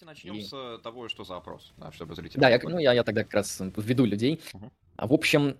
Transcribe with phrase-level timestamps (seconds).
[0.00, 0.42] давайте начнем и...
[0.42, 2.40] с того, что за опрос, да, чтобы зрители...
[2.40, 4.40] Да, я, ну, я, я тогда как раз введу людей.
[4.52, 4.70] Угу.
[4.98, 5.58] В общем,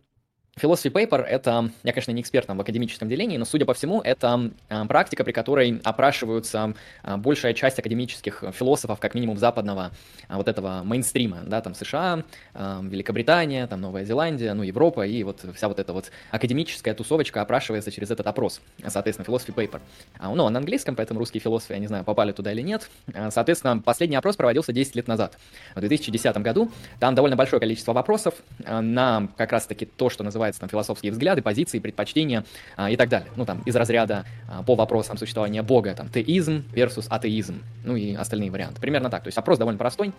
[0.58, 4.50] Philosophy Paper— это, я, конечно, не эксперт в академическом делении, но, судя по всему, это
[4.68, 9.92] э, практика, при которой опрашиваются э, большая часть академических философов, как минимум западного
[10.28, 15.44] э, вот этого мейнстрима, да, там США, Великобритания, там Новая Зеландия, ну, Европа, и вот
[15.54, 19.80] вся вот эта вот академическая тусовочка опрашивается через этот опрос, соответственно, Philosophy Paper.
[20.20, 22.88] Ну, он на английском, поэтому русские философы, я не знаю, попали туда или нет.
[23.30, 25.38] Соответственно, последний опрос проводился 10 лет назад,
[25.74, 26.70] в 2010 году.
[26.98, 31.42] Там довольно большое количество вопросов на как раз-таки то, что называется называется, там, философские взгляды,
[31.42, 32.44] позиции, предпочтения
[32.76, 33.28] а, и так далее.
[33.36, 38.14] Ну, там, из разряда а, по вопросам существования Бога, там, теизм versus атеизм, ну и
[38.14, 38.80] остальные варианты.
[38.80, 39.22] Примерно так.
[39.22, 40.12] То есть опрос довольно простой,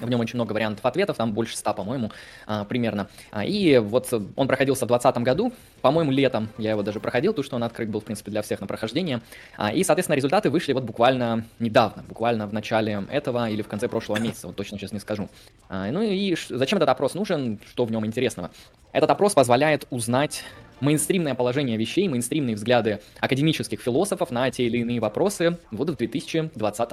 [0.00, 2.10] в нем очень много вариантов ответов, там больше ста, по-моему,
[2.46, 3.08] а, примерно.
[3.30, 7.42] А, и вот он проходился в 2020 году, по-моему, летом я его даже проходил, то,
[7.42, 9.20] что он открыт был, в принципе, для всех на прохождение.
[9.56, 13.88] А, и, соответственно, результаты вышли вот буквально недавно, буквально в начале этого или в конце
[13.88, 15.28] прошлого месяца, вот точно сейчас не скажу.
[15.68, 18.50] Ну и зачем этот опрос нужен, что в нем интересного?
[18.92, 20.44] Этот опрос позволяет узнать
[20.80, 26.92] мейнстримное положение вещей, мейнстримные взгляды академических философов на те или иные вопросы вот в 2020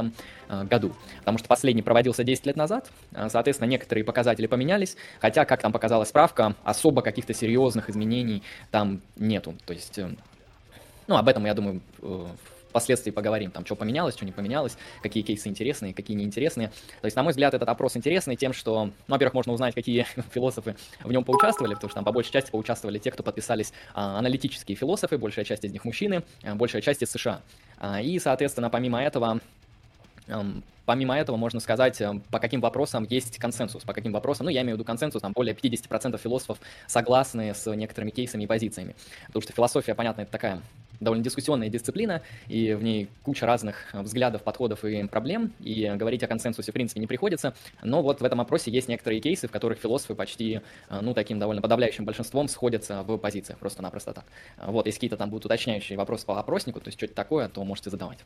[0.49, 0.93] э, году.
[1.19, 5.71] Потому что последний проводился 10 лет назад, э, соответственно, некоторые показатели поменялись, хотя, как там
[5.71, 9.55] показала справка, особо каких-то серьезных изменений там нету.
[9.65, 10.09] То есть, э,
[11.07, 11.81] ну, об этом, я думаю,
[12.73, 16.69] впоследствии поговорим, там, что поменялось, что не поменялось, какие кейсы интересные, какие неинтересные.
[17.01, 20.07] То есть, на мой взгляд, этот опрос интересный тем, что, ну, во-первых, можно узнать, какие
[20.33, 24.17] философы в нем поучаствовали, потому что там по большей части поучаствовали те, кто подписались а,
[24.17, 27.41] аналитические философы, большая часть из них мужчины, а, большая часть из США.
[27.77, 29.39] А, и, соответственно, помимо этого,
[30.85, 34.75] Помимо этого, можно сказать, по каким вопросам есть консенсус, по каким вопросам, ну, я имею
[34.75, 38.95] в виду консенсус, там более 50% философов согласны с некоторыми кейсами и позициями.
[39.27, 40.61] Потому что философия, понятно, это такая
[41.03, 46.27] довольно дискуссионная дисциплина, и в ней куча разных взглядов, подходов и проблем, и говорить о
[46.27, 47.53] консенсусе, в принципе, не приходится.
[47.81, 51.61] Но вот в этом опросе есть некоторые кейсы, в которых философы почти, ну, таким довольно
[51.61, 54.25] подавляющим большинством сходятся в позициях, просто-напросто так.
[54.65, 57.89] Вот, если какие-то там будут уточняющие вопросы по опроснику, то есть что-то такое, то можете
[57.89, 58.19] задавать.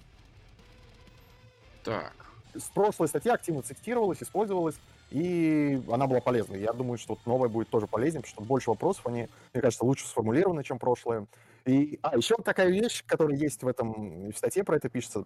[1.84, 2.14] Так.
[2.54, 4.76] В прошлой статье активно цитировалась, использовалась,
[5.12, 6.60] и она была полезной.
[6.60, 10.08] Я думаю, что новая будет тоже полезнее, потому что больше вопросов, они, мне кажется, лучше
[10.08, 11.28] сформулированы, чем прошлое.
[11.68, 15.26] И, а, еще такая вещь, которая есть в этом, в статье про это пишется.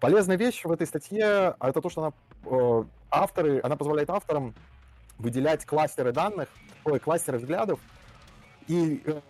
[0.00, 2.12] Полезная вещь в этой статье, а это то, что она,
[2.44, 4.54] э, авторы, она позволяет авторам
[5.16, 6.48] выделять кластеры данных,
[6.84, 7.80] ой, кластеры взглядов,
[8.68, 9.20] и, э,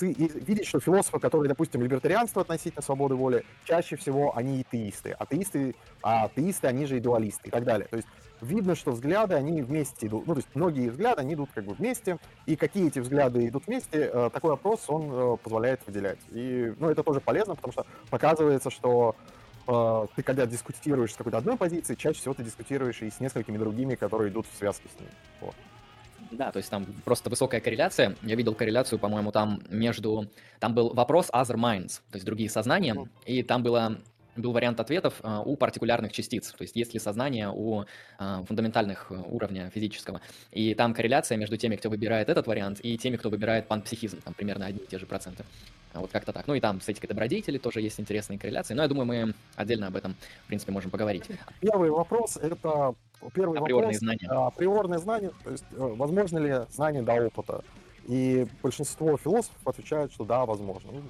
[0.00, 5.10] и видеть, что философы, которые, допустим, либертарианство относительно свободы воли, чаще всего они атеисты.
[5.12, 7.86] Атеисты, а атеисты, они же идуалисты и так далее.
[7.88, 8.08] То есть
[8.40, 10.26] видно, что взгляды, они вместе идут.
[10.26, 12.18] Ну, то есть многие взгляды, они идут как бы вместе.
[12.46, 16.20] И какие эти взгляды идут вместе, э, такой опрос, он э, позволяет выделять.
[16.30, 19.14] И, ну, это тоже полезно, потому что показывается, что
[19.66, 23.58] э, ты когда дискутируешь с какой-то одной позицией, чаще всего ты дискутируешь и с несколькими
[23.58, 25.10] другими, которые идут в связке с ней.
[25.40, 25.54] Вот.
[26.36, 28.16] Да, то есть там просто высокая корреляция.
[28.22, 30.28] Я видел корреляцию, по-моему, там между...
[30.60, 33.08] Там был вопрос other minds, то есть другие сознания, mm-hmm.
[33.26, 33.98] и там было
[34.36, 37.84] был вариант ответов uh, у партикулярных частиц, то есть есть ли сознание у
[38.18, 40.20] uh, фундаментальных uh, уровня физического.
[40.52, 44.34] И там корреляция между теми, кто выбирает этот вариант, и теми, кто выбирает панпсихизм, там
[44.34, 45.44] примерно одни и те же проценты.
[45.94, 46.46] Вот как-то так.
[46.46, 49.86] Ну и там с этикой добродетели тоже есть интересные корреляции, но я думаю, мы отдельно
[49.86, 50.14] об этом,
[50.44, 51.24] в принципе, можем поговорить.
[51.60, 52.94] Первый вопрос— это
[53.32, 54.28] Первый априорные вопрос, знания.
[54.28, 57.64] Априорные знания, то есть э, возможно ли знание до опыта?
[58.06, 60.92] И большинство философов отвечают, что да, возможно.
[60.92, 61.02] Ну,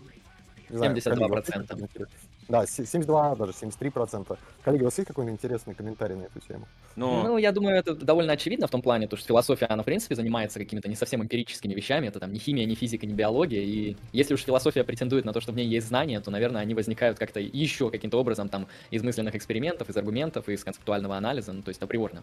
[0.71, 2.09] не 72%.
[2.49, 4.39] Да, 72, даже 73%.
[4.63, 6.69] Коллеги, у вас есть какой-нибудь интересный комментарий на эту тему?
[6.95, 9.87] Ну, ну, я думаю, это довольно очевидно в том плане, то, что философия, она, в
[9.87, 13.63] принципе, занимается какими-то не совсем эмпирическими вещами, это там не химия, не физика, не биология,
[13.63, 16.75] и если уж философия претендует на то, что в ней есть знания, то, наверное, они
[16.75, 21.63] возникают как-то еще каким-то образом там из мысленных экспериментов, из аргументов, из концептуального анализа, ну,
[21.63, 22.23] то есть априорно.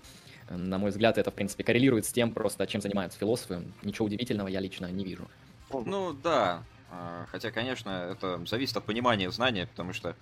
[0.49, 3.61] На мой взгляд, это, в принципе, коррелирует с тем просто, чем занимаются философы.
[3.83, 5.27] Ничего удивительного я лично не вижу.
[5.71, 6.63] Ну, да,
[7.33, 10.15] хотя, конечно, это зависит от понимания знания, потому что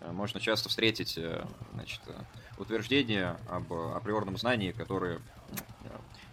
[0.00, 2.12] э, можно часто встретить э, значит, э,
[2.56, 5.20] утверждения об априорном знании, которые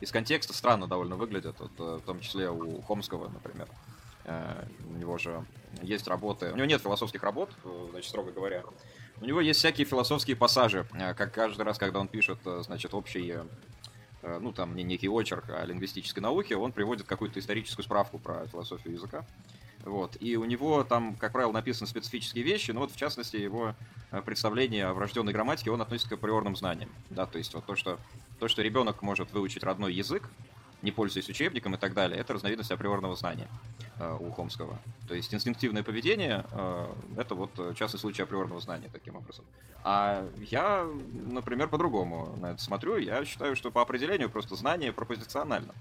[0.02, 3.68] из контекста странно довольно выглядят, вот, в том числе у Хомского, например.
[4.26, 5.44] У него же
[5.82, 7.52] есть работы, у него нет философских работ,
[7.90, 8.64] значит, строго говоря.
[9.20, 10.86] У него есть всякие философские пассажи,
[11.18, 13.40] как каждый раз, когда он пишет, значит, общий
[14.22, 18.94] ну, там, не некий очерк о лингвистической науке, он приводит какую-то историческую справку про философию
[18.94, 19.26] языка.
[19.86, 20.18] Вот.
[20.20, 23.76] И у него там, как правило, написаны специфические вещи, но вот в частности его
[24.12, 26.90] э, представление о врожденной грамматике, он относится к априорным знаниям.
[27.10, 27.98] Да, то есть вот то, что,
[28.40, 30.30] то, что ребенок может выучить родной язык,
[30.82, 33.48] не пользуясь учебником и так далее, это разновидность априорного знания
[34.00, 34.80] э, у Хомского.
[35.08, 39.46] То есть инстинктивное поведение э, это вот частный случай априорного знания таким образом.
[39.84, 40.86] А я,
[41.26, 42.98] например, по-другому на это смотрю.
[42.98, 45.74] Я считаю, что по определению просто знание пропозиционально.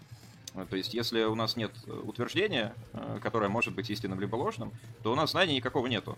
[0.70, 2.74] То есть, если у нас нет утверждения,
[3.22, 4.72] которое может быть истинным либо ложным,
[5.02, 6.16] то у нас знания никакого нету.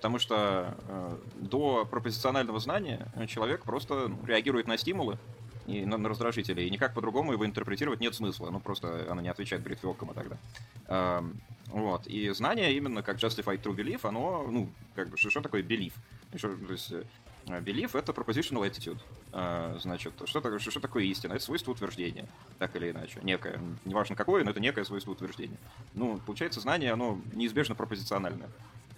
[0.00, 5.18] Потому что э, до пропозиционального знания человек просто ну, реагирует на стимулы
[5.66, 8.48] и на, на раздражители, и никак по-другому его интерпретировать нет смысла.
[8.48, 10.38] Ну, просто она не отвечает бритвелкам и тогда.
[10.86, 11.22] Э,
[11.66, 12.06] вот.
[12.06, 15.92] И знание именно как justified true belief, оно, ну, как бы, что, такое belief?
[16.32, 17.04] То есть, э,
[17.46, 18.98] Belief— это propositional attitude.
[19.32, 21.32] Э, значит, что, что такое истина?
[21.32, 22.28] Это свойство утверждения,
[22.58, 23.18] так или иначе.
[23.22, 23.60] Некое.
[23.84, 25.58] Неважно какое, но это некое свойство утверждения.
[25.94, 28.48] Ну, получается, знание, оно неизбежно пропозициональное.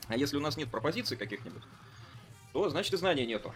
[0.09, 1.63] А если у нас нет пропозиций каких-нибудь,
[2.53, 3.55] то значит и знания нету.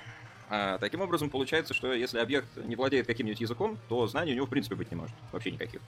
[0.48, 4.46] А таким образом, получается, что если объект не владеет каким-нибудь языком, то знаний у него
[4.46, 5.14] в принципе быть не может.
[5.32, 5.80] Вообще никаких.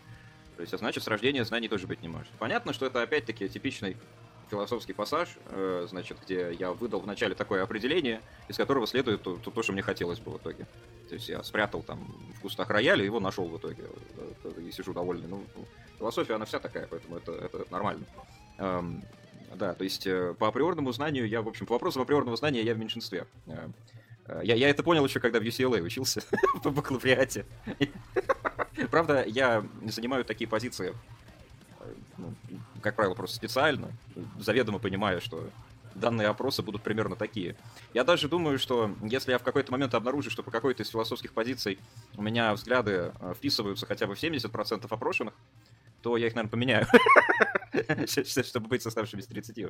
[0.57, 2.29] То есть, а значит, с рождения знаний тоже быть не может.
[2.41, 3.97] Понятно, что это опять-таки типичный
[4.51, 9.63] философский пассаж, э, значит, где я выдал вначале такое определение, из которого следует то, то,
[9.63, 10.67] что мне хотелось бы в итоге.
[11.09, 11.99] То есть я спрятал там
[12.37, 13.85] в кустах рояля, его нашел в итоге,
[14.45, 15.29] э, и сижу довольный.
[15.29, 15.45] Ну,
[15.99, 18.05] философия, она вся такая, поэтому это, это нормально.
[18.59, 19.03] Эм,
[19.55, 22.75] да, то есть э, по априорному знанию я, в общем, по вопросу априорного знания я
[22.75, 23.27] в меньшинстве.
[23.47, 23.69] Э,
[24.27, 26.23] э, я, я это понял еще, когда в UCLA учился
[26.63, 27.47] по бакалавриате.
[28.91, 30.95] Правда, я занимаю такие позиции,
[32.83, 33.93] как правило, просто специально,
[34.39, 35.49] заведомо понимаю, что
[35.95, 37.57] данные опросы будут примерно такие.
[37.95, 41.33] Я даже думаю, что если я в какой-то момент обнаружу, что по какой-то из философских
[41.33, 41.79] позиций
[42.17, 45.35] у меня взгляды вписываются хотя бы в 70% опрошенных,
[46.03, 46.87] то я их, наверное, поменяю.
[48.07, 49.67] чтобы быть с оставшимися 30.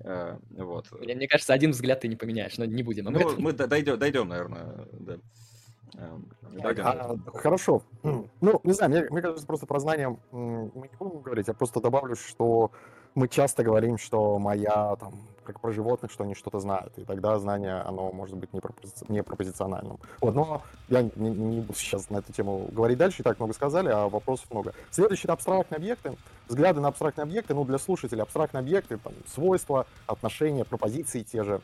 [0.00, 0.90] Э, вот.
[1.00, 4.86] Мне, кажется, один взгляд ты не поменяешь, но не будем ну, мы дойдем, дойдем, наверное,
[5.94, 6.28] Эм,
[6.62, 7.82] а, хорошо.
[8.40, 11.48] Ну, не знаю, мне, мне кажется, просто про знания мы не будем говорить.
[11.48, 12.70] Я просто добавлю, что
[13.14, 15.14] мы часто говорим, что моя, там,
[15.44, 18.92] как про животных, что они что-то знают, и тогда знание, оно может быть не, пропози...
[19.08, 19.98] не пропозициональным.
[20.20, 23.54] Вот, но я не, не буду сейчас на эту тему говорить дальше, и так много
[23.54, 24.72] сказали, а вопросов много.
[24.90, 26.16] Следующий— это абстрактные объекты.
[26.48, 31.60] Взгляды на абстрактные объекты, ну, для слушателей абстрактные объекты, там, свойства, отношения, пропозиции те же.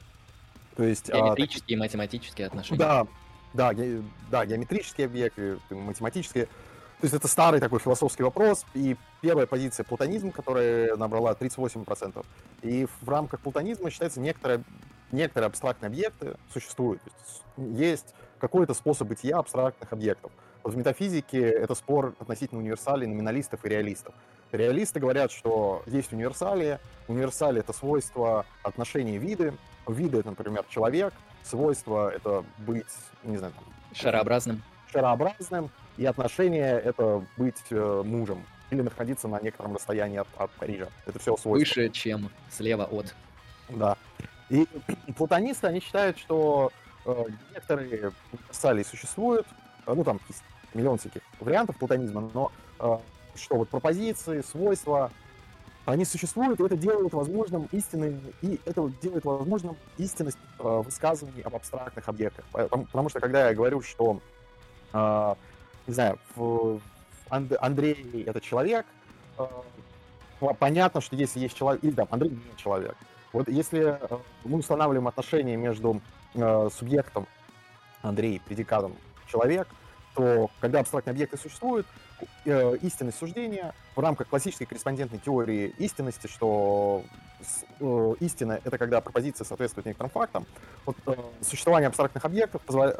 [0.76, 2.78] То есть, а, Геометрические а, математические отношения.
[2.78, 3.06] Да,
[3.54, 6.46] да, ге, да, геометрические объекты, математические.
[6.46, 12.24] То есть это старый такой философский вопрос, и первая позиция платонизм, которая набрала 38%.
[12.62, 14.62] И в рамках платонизма считается некоторые,
[15.12, 17.02] некоторые абстрактные объекты существуют.
[17.56, 20.32] Есть, есть какой-то способ бытия абстрактных объектов.
[20.62, 24.14] Вот в метафизике это спор относительно универсалей, номиналистов и реалистов.
[24.50, 26.78] Реалисты говорят, что есть универсалии.
[27.08, 29.52] Универсали— это свойства отношений виды.
[29.86, 31.12] Виды— это, например, человек.
[31.44, 32.86] Свойства— это быть,
[33.22, 33.52] не знаю...
[33.52, 33.64] Там,
[33.94, 34.62] шарообразным.
[34.90, 40.88] Шарообразным и отношения— это быть э, мужем или находиться на некотором расстоянии от, от Парижа.
[41.06, 41.50] Это все свойства.
[41.50, 43.14] Выше, чем слева от.
[43.68, 43.96] Да.
[44.48, 44.66] И
[45.16, 46.72] платонисты, они считают, что
[47.04, 47.24] э,
[47.54, 49.46] некоторые универсалии существуют,
[49.86, 50.42] э, ну, там есть
[50.72, 52.98] миллион всяких вариантов платонизма, но э,
[53.36, 55.10] что вот пропозиции, свойства,
[55.86, 61.54] они существуют, и это делает возможным истинный, и это делает возможным истинность э, высказываний об
[61.54, 62.44] абстрактных объектах.
[62.52, 64.20] Потому, потому что когда я говорю, что
[64.92, 65.34] э,
[65.86, 66.18] не знаю,
[67.28, 68.86] Андрей это человек,
[69.38, 69.46] э,
[70.58, 72.96] понятно, что если есть человек, или да, Андрей не человек.
[73.32, 76.00] Вот если э, мы устанавливаем отношения между
[76.34, 77.26] э, субъектом
[78.02, 78.96] Андрей, предикатом
[79.26, 79.68] человек,
[80.14, 81.86] то когда абстрактные объекты существуют,
[82.44, 87.02] истинность суждения в рамках классической корреспондентной теории истинности, что
[88.20, 90.46] истина— это когда пропозиция соответствует некоторым фактам,
[90.86, 90.96] вот,
[91.40, 92.98] существование абстрактных объектов позволяет,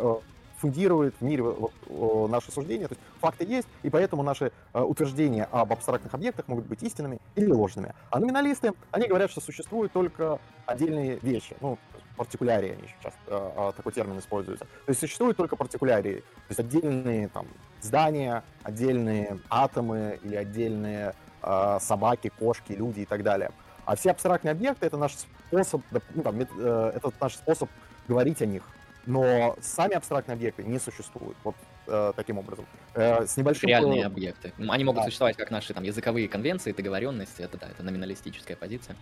[0.59, 2.89] фундирует в мире вот, наши суждения.
[2.89, 7.19] То есть факты есть, и поэтому наши э, утверждения об абстрактных объектах могут быть истинными
[7.35, 7.95] или ложными.
[8.11, 11.55] А номиналисты, они говорят, что существуют только отдельные вещи.
[11.61, 11.79] Ну,
[12.17, 14.65] партикулярии они часто э, такой термин используется.
[14.65, 17.47] То есть существуют только партикулярии, то есть отдельные там
[17.81, 23.51] здания, отдельные атомы или отдельные э, собаки, кошки, люди и так далее.
[23.85, 25.83] А все абстрактные объекты это наш способ,
[26.15, 27.69] ну, там, э, это наш способ
[28.09, 28.63] говорить о них,
[29.07, 31.37] но сами абстрактные объекты не существуют.
[31.45, 31.55] Вот
[31.87, 32.67] э, таким образом.
[32.95, 33.69] Э, с небольшим...
[33.69, 34.53] Реальные объекты.
[34.69, 35.05] Они могут да.
[35.07, 37.43] существовать как наши там языковые конвенции, договоренности.
[37.43, 38.97] Это да, это номиналистическая позиция.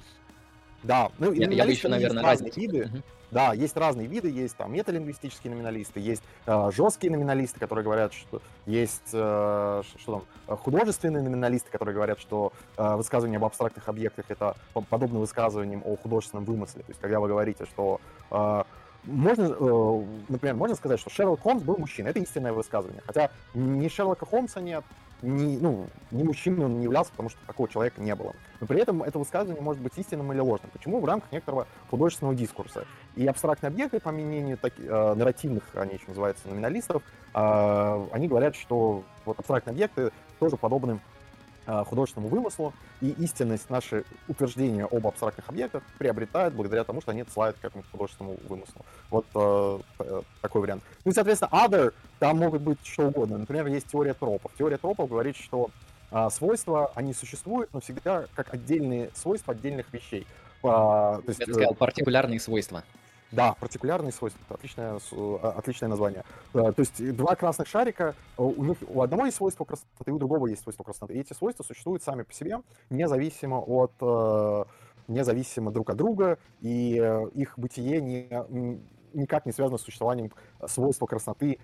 [0.83, 2.85] Да, ну я, я бы еще, наверное, разные виды.
[2.87, 3.03] Угу.
[3.33, 8.43] Да, есть разные виды, есть там металингвистические номиналисты, есть э, жесткие номиналисты, которые говорят, что
[8.67, 14.55] есть э, что там, художественные номиналисты, которые говорят, что э, высказывание об абстрактных объектах это
[14.91, 16.83] подобно высказываниям о художественном вымысле.
[16.83, 18.65] То есть, когда вы говорите, что э,
[19.05, 22.11] можно, э, например, можно сказать, что Шерлок Холмс был мужчиной.
[22.11, 23.03] Это истинное высказывание.
[23.07, 24.85] Хотя ни Шерлока Холмса нет,
[25.23, 28.35] не, ну, не мужчиной он не являлся, потому что такого человека не было.
[28.61, 30.71] Но при этом это высказывание может быть истинным или ложным.
[30.73, 31.01] Почему?
[31.01, 32.87] В рамках некоторого художественного дискурса.
[33.17, 37.03] И абстрактные объекты, по мнению так, э, нарративных, они еще называются, номиналистов,
[37.35, 40.99] э, они говорят, что вот абстрактные объекты тоже подобны
[41.67, 47.57] художественному вымыслу, и истинность наши утверждения об абстрактных объектах приобретают благодаря тому, что они отсылают
[47.61, 48.85] к этому художественному вымыслу.
[49.11, 50.83] Вот э, э, такой вариант.
[51.05, 53.39] Ну и, соответственно, other, там могут быть что угодно.
[53.39, 54.53] Например, есть теория тропов.
[54.59, 55.71] Теория тропов говорит, что
[56.11, 60.27] э, свойства, они существуют, но всегда как отдельные свойства отдельных вещей.
[60.63, 62.85] Э, то есть, Я бы сказал, партикулярные свойства.
[63.33, 64.41] Да, партикулярные свойства.
[64.51, 66.23] Отличное, а, отличное название.
[66.53, 70.19] Э, то есть два красных шарика, э, у них у одного есть свойство красноты, у
[70.19, 71.15] другого есть свойство красноты.
[71.15, 72.61] И эти свойства существуют сами по себе,
[72.91, 74.65] независимо от э,
[75.09, 76.95] независимо друг от друга, и
[77.35, 78.29] их бытие не,
[79.13, 80.31] никак не связано с существованием
[80.69, 81.59] свойства красноты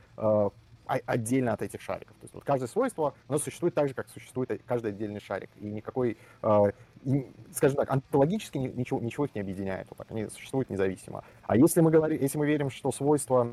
[0.88, 2.16] отдельно от этих шариков.
[2.16, 5.50] То есть вот каждое свойство, оно существует так же, как существует каждый отдельный шарик.
[5.56, 6.62] И никакой, э,
[7.52, 9.86] скажем так, онтологически ничего, ничего их не объединяет.
[9.90, 11.24] Вот так, они существуют независимо.
[11.44, 13.52] А если мы, говорим, если мы верим, что свойства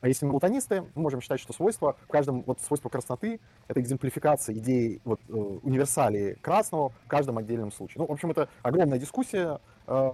[0.00, 3.80] а если мы платонисты, мы можем считать, что свойство, в каждом вот свойство красноты— это
[3.80, 8.00] экземплификация идеи вот, э, универсалии красного в каждом отдельном случае.
[8.00, 10.12] Ну, в общем, это огромная дискуссия, э,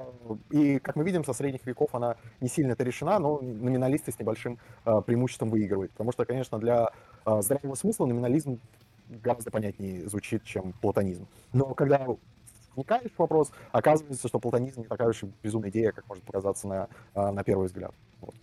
[0.50, 4.18] и, как мы видим, со средних веков она не сильно это решена, но номиналисты с
[4.18, 5.92] небольшим э, преимуществом выигрывают.
[5.92, 6.90] Потому что, конечно, для
[7.24, 8.60] э, здравого смысла номинализм
[9.08, 11.28] гораздо понятнее звучит, чем платонизм.
[11.52, 12.06] Но когда
[12.74, 16.88] вникаешь в вопрос, оказывается, что платонизм не такая уж безумная идея, как может показаться на,
[17.14, 17.94] э, на первый взгляд.
[18.20, 18.34] Вот.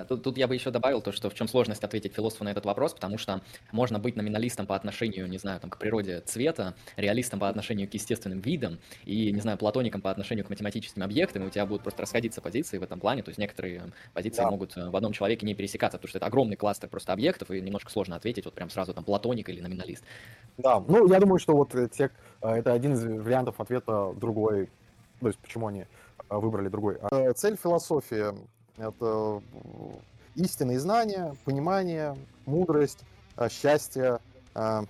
[0.00, 2.48] Да, тут, тут я бы еще добавил то, что в чем сложность ответить философу на
[2.48, 6.74] этот вопрос, потому что можно быть номиналистом по отношению, не знаю, там, к природе цвета,
[6.96, 11.42] реалистом по отношению к естественным видам и, не знаю, платоником по отношению к математическим объектам,
[11.42, 14.50] и у тебя будут просто расходиться позиции в этом плане, то есть некоторые позиции да.
[14.50, 17.60] могут э, в одном человеке не пересекаться, потому что это огромный кластер просто объектов, и
[17.60, 20.02] немножко сложно ответить вот прям сразу там платоник или номиналист.
[20.56, 24.70] Да, ну я думаю, что вот э, те, э, это один из вариантов ответа другой,
[25.20, 25.84] то есть почему они
[26.30, 26.98] выбрали другой.
[27.34, 28.32] Цель философии
[28.80, 29.42] это
[30.34, 33.00] истинные знания, понимание, мудрость,
[33.36, 34.18] э, счастье,
[34.54, 34.82] э,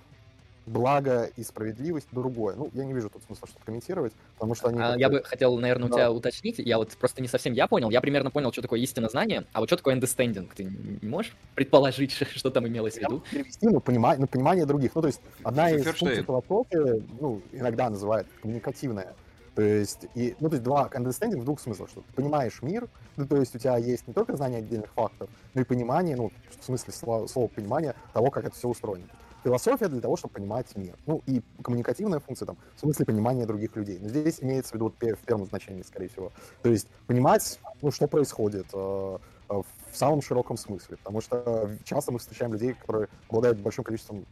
[0.65, 2.55] благо и справедливость другое.
[2.55, 4.79] Ну, я не вижу тут смысла что-то комментировать, потому что они...
[4.79, 5.93] А, я бы хотел, наверное, да.
[5.93, 6.59] у тебя уточнить.
[6.59, 7.89] Я вот просто не совсем я понял.
[7.89, 10.49] Я примерно понял, что такое истинное знание, а вот что такое understanding?
[10.55, 13.23] Ты не можешь предположить, что там имелось в виду?
[13.31, 14.95] Перевести на понимание, на понимание других.
[14.95, 19.15] Ну, то есть одна из функций философии, ну, иногда называют коммуникативная.
[19.61, 22.89] То есть, и, ну, то есть два understanding в двух смыслах, что ты понимаешь мир,
[23.15, 26.31] ну, то есть у тебя есть не только знание отдельных фактов, но и понимание, ну,
[26.59, 29.05] в смысле слова, слова понимания того, как это все устроено.
[29.43, 30.95] Философия для того, чтобы понимать мир.
[31.05, 33.99] Ну, и коммуникативная функция там, в смысле понимания других людей.
[34.01, 36.31] Но здесь имеется в виду в первом значении, скорее всего.
[36.63, 39.17] То есть понимать, ну, что происходит э,
[39.49, 40.97] э в самом широком смысле.
[40.97, 44.25] Потому что часто мы встречаем людей, которые обладают большим количеством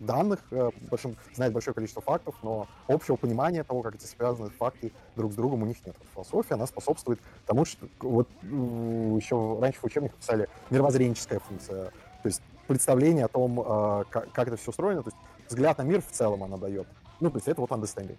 [0.00, 4.92] данных, э, большим, знает большое количество фактов, но общего понимания того, как эти связаны факты
[5.14, 5.94] друг с другом у них нет.
[6.14, 11.90] Философия, она способствует тому, что вот еще раньше в учебниках писали мировоззренческая функция,
[12.22, 15.82] то есть представление о том, э, как, как это все устроено, то есть взгляд на
[15.82, 16.86] мир в целом она дает.
[17.20, 18.16] Ну, то есть это вот understanding.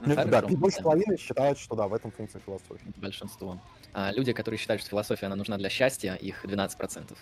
[0.00, 2.92] Ну, да, больше половины считают, что да, в этом функция философии.
[2.96, 3.58] Большинство.
[3.92, 7.16] А люди, которые считают, что философия она нужна для счастья, их 12%.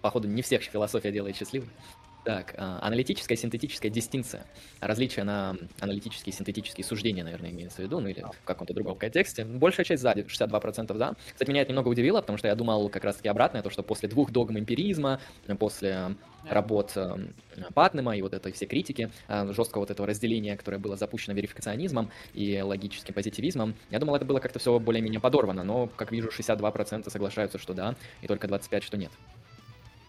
[0.00, 1.68] Походу, не всех философия делает счастливым.
[2.24, 4.46] Так, а, аналитическая синтетическая дистинкция.
[4.80, 9.44] Различие на аналитические синтетические суждения, наверное, имеется в виду, ну или в каком-то другом контексте.
[9.44, 11.16] Большая часть сзади, 62% за.
[11.32, 14.08] Кстати, меня это немного удивило, потому что я думал как раз-таки обратное, то, что после
[14.08, 15.20] двух догм эмпиризма,
[15.58, 16.14] после
[16.48, 17.16] работ э,
[17.74, 22.10] Патнема и вот этой всей критики, э, жесткого вот этого разделения, которое было запущено верификационизмом
[22.34, 27.10] и логическим позитивизмом, я думал, это было как-то все более-менее подорвано, но, как вижу, 62%
[27.10, 29.10] соглашаются, что да, и только 25% что нет.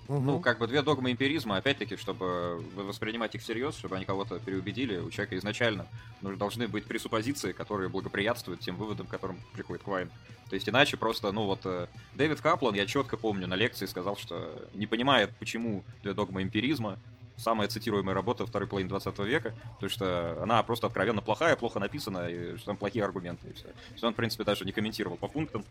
[0.08, 0.20] Угу.
[0.20, 4.98] Ну, как бы две догмы эмпиризма, опять-таки, чтобы воспринимать их всерьез, чтобы они кого-то переубедили,
[4.98, 5.88] у человека изначально
[6.22, 10.10] ну, должны быть пресуппозиции, которые благоприятствуют тем выводам, к которым приходит Квайн.
[10.50, 14.18] То есть иначе просто, ну вот, э, Дэвид Каплан, я четко помню, на лекции сказал,
[14.18, 17.00] что не понимает, почему две догмы эмпиризма
[17.38, 22.28] самая цитируемая работа второй половины 20 века, потому что она просто откровенно плохая, плохо написана,
[22.30, 23.64] и что там плохие аргументы, и все.
[23.64, 25.64] То есть он, в принципе, даже не комментировал по пунктам,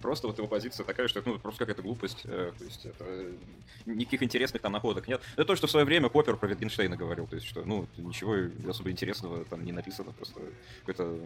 [0.00, 2.22] просто вот его позиция такая, что это ну, просто какая-то глупость.
[2.24, 3.32] Э, то есть это
[3.86, 5.20] никаких интересных там находок нет.
[5.34, 7.26] Это то, что в свое время Поппер про Витгенштейна говорил.
[7.26, 8.36] То есть, что ну, ничего
[8.68, 10.40] особо интересного там не написано, просто
[10.80, 11.18] какой-то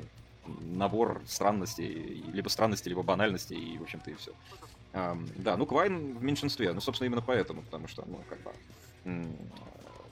[0.46, 4.32] набор странностей, либо странностей, либо банальностей, и, в общем-то, и все.
[4.92, 8.52] Um, да, ну, Квайн в меньшинстве, ну, собственно, именно поэтому, потому что, ну, как бы,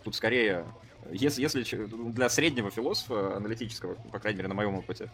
[0.03, 0.67] тут скорее,
[1.11, 5.11] если, если для среднего философа аналитического, по крайней мере, на моем опыте,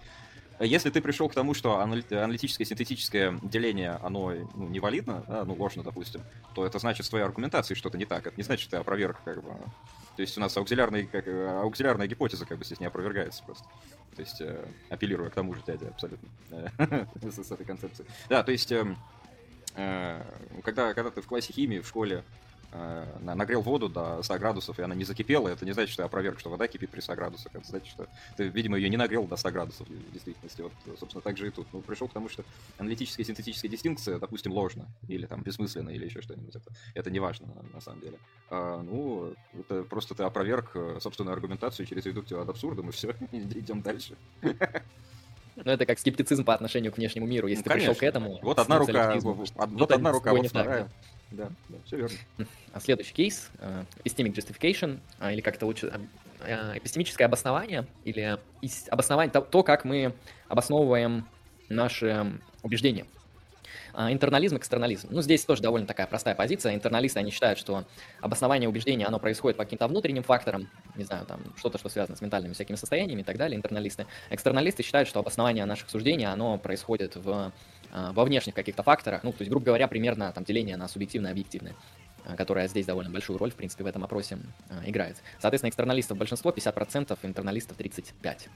[0.66, 5.82] если ты пришел к тому, что аналитическое синтетическое деление, оно ну, невалидно, да, ну, ложно,
[5.82, 6.22] допустим,
[6.54, 8.26] то это значит, с твоей аргументацией что-то не так.
[8.26, 9.50] Это не значит, что ты опроверг, как бы.
[10.16, 13.64] То есть у нас ауксилярная, как, ауксилярная гипотеза как бы здесь не опровергается просто.
[14.14, 16.28] То есть, э, апеллируя к тому же дяде абсолютно
[17.22, 18.06] с этой концепцией.
[18.28, 18.98] Да, то есть, эм,
[19.76, 20.22] э,
[20.62, 22.49] когда, когда ты в классе химии, в школе, Э,
[23.20, 26.38] нагрел воду до 100 градусов, и она не закипела, это не значит, что я опроверг,
[26.38, 27.54] что вода кипит при 100 градусах.
[27.54, 30.62] Это значит, что ты, видимо, ее не нагрел до 100 градусов в действительности.
[30.62, 31.66] Вот, собственно, так же и тут.
[31.72, 32.44] Ну, пришел к тому, что
[32.78, 36.54] аналитическая и синтетическая дистинкция, допустим, ложна, или там бессмысленно, или еще что-нибудь.
[36.54, 38.18] Это, это не важно, на самом деле.
[38.50, 43.14] А, ну, это просто ты опроверг э, собственную аргументацию через редукцию ад абсурдом, и все,
[43.32, 44.16] идем дальше.
[45.56, 47.48] Ну, это как скептицизм по отношению к внешнему миру.
[47.48, 48.38] Если ну, ты пришел к этому...
[48.42, 50.84] Вот одна рука, вот одна рука, вот вторая.
[50.84, 50.90] Да,
[51.30, 51.50] да,
[51.84, 52.16] все верно.
[52.72, 55.92] А следующий кейс uh, epistemic justification, uh, или как-то лучше
[56.40, 58.38] uh, эпистемическое обоснование, или
[58.90, 60.12] обоснование то, то, как мы
[60.48, 61.26] обосновываем
[61.68, 62.32] наши
[62.62, 63.06] убеждения.
[63.96, 65.08] Интернализм, экстернализм.
[65.10, 66.74] Ну, здесь тоже довольно такая простая позиция.
[66.74, 67.84] Интерналисты, они считают, что
[68.20, 72.20] обоснование убеждения, оно происходит по каким-то внутренним факторам, не знаю, там, что-то, что связано с
[72.20, 74.06] ментальными всякими состояниями и так далее, интерналисты.
[74.30, 77.52] Экстерналисты считают, что обоснование наших суждений, оно происходит в а,
[77.92, 81.32] во внешних каких-то факторах, ну, то есть, грубо говоря, примерно там деление на субъективное и
[81.32, 81.74] объективное
[82.24, 85.16] а, которая здесь довольно большую роль, в принципе, в этом опросе а, играет.
[85.38, 88.48] Соответственно, экстерналистов большинство, 50%, интерналистов 35%.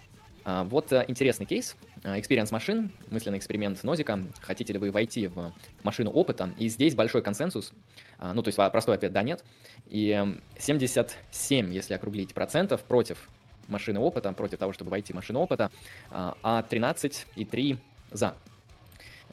[0.65, 1.75] Вот интересный кейс.
[2.03, 4.21] Experience машин, мысленный эксперимент Нозика.
[4.43, 6.51] Хотите ли вы войти в машину опыта?
[6.59, 7.73] И здесь большой консенсус.
[8.21, 9.43] Ну, то есть простой ответ– да, нет.
[9.87, 10.23] И
[10.59, 13.31] 77, если округлить, процентов против
[13.69, 15.71] машины опыта, против того, чтобы войти в машину опыта,
[16.11, 17.79] а 13,3
[18.13, 18.35] за.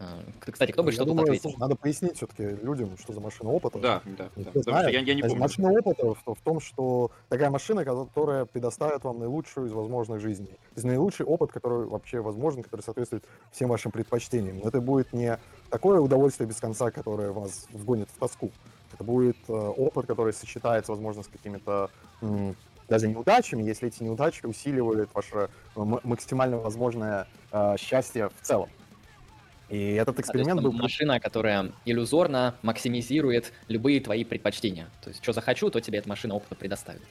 [0.01, 1.53] А, кстати, кто бы что-то ответил?
[1.58, 3.77] Надо пояснить все-таки людям, что за машина опыта.
[3.79, 4.62] Да, да, да.
[4.62, 4.93] Знает.
[4.93, 5.38] Я, я не помню.
[5.38, 10.48] Машина опыта в, в том, что такая машина, которая предоставит вам наилучшую из возможных жизней.
[10.48, 14.58] То есть наилучший опыт, который вообще возможен, который соответствует всем вашим предпочтениям.
[14.58, 15.38] Но это будет не
[15.70, 18.50] такое удовольствие без конца, которое вас вгонит в тоску.
[18.93, 21.89] Это будет э, опыт, который сочетается, возможно, с какими-то
[22.89, 28.70] даже неудачами, если эти неудачи усиливают ваше максимально возможное э, счастье в целом.
[29.72, 30.74] И этот эксперимент был...
[30.74, 34.88] Машина, которая иллюзорно максимизирует любые твои предпочтения.
[35.01, 37.01] То есть, что захочу, то тебе эта машина опыта предоставит.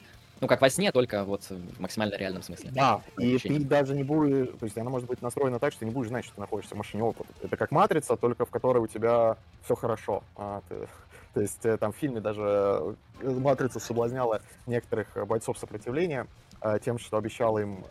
[0.41, 2.71] Ну, как во сне, только вот в максимально реальном смысле.
[2.71, 4.47] Да, и ты даже не будешь...
[4.59, 6.75] То есть она может быть настроена так, что ты не будешь знать, что ты находишься
[6.75, 7.29] в машине опыта.
[7.41, 10.23] Это как матрица, только в которой у тебя все хорошо.
[10.35, 10.75] А ты...
[11.33, 16.27] То есть э, там в фильме даже э, матрица соблазняла некоторых бойцов сопротивления
[16.61, 17.85] э, тем, что обещала им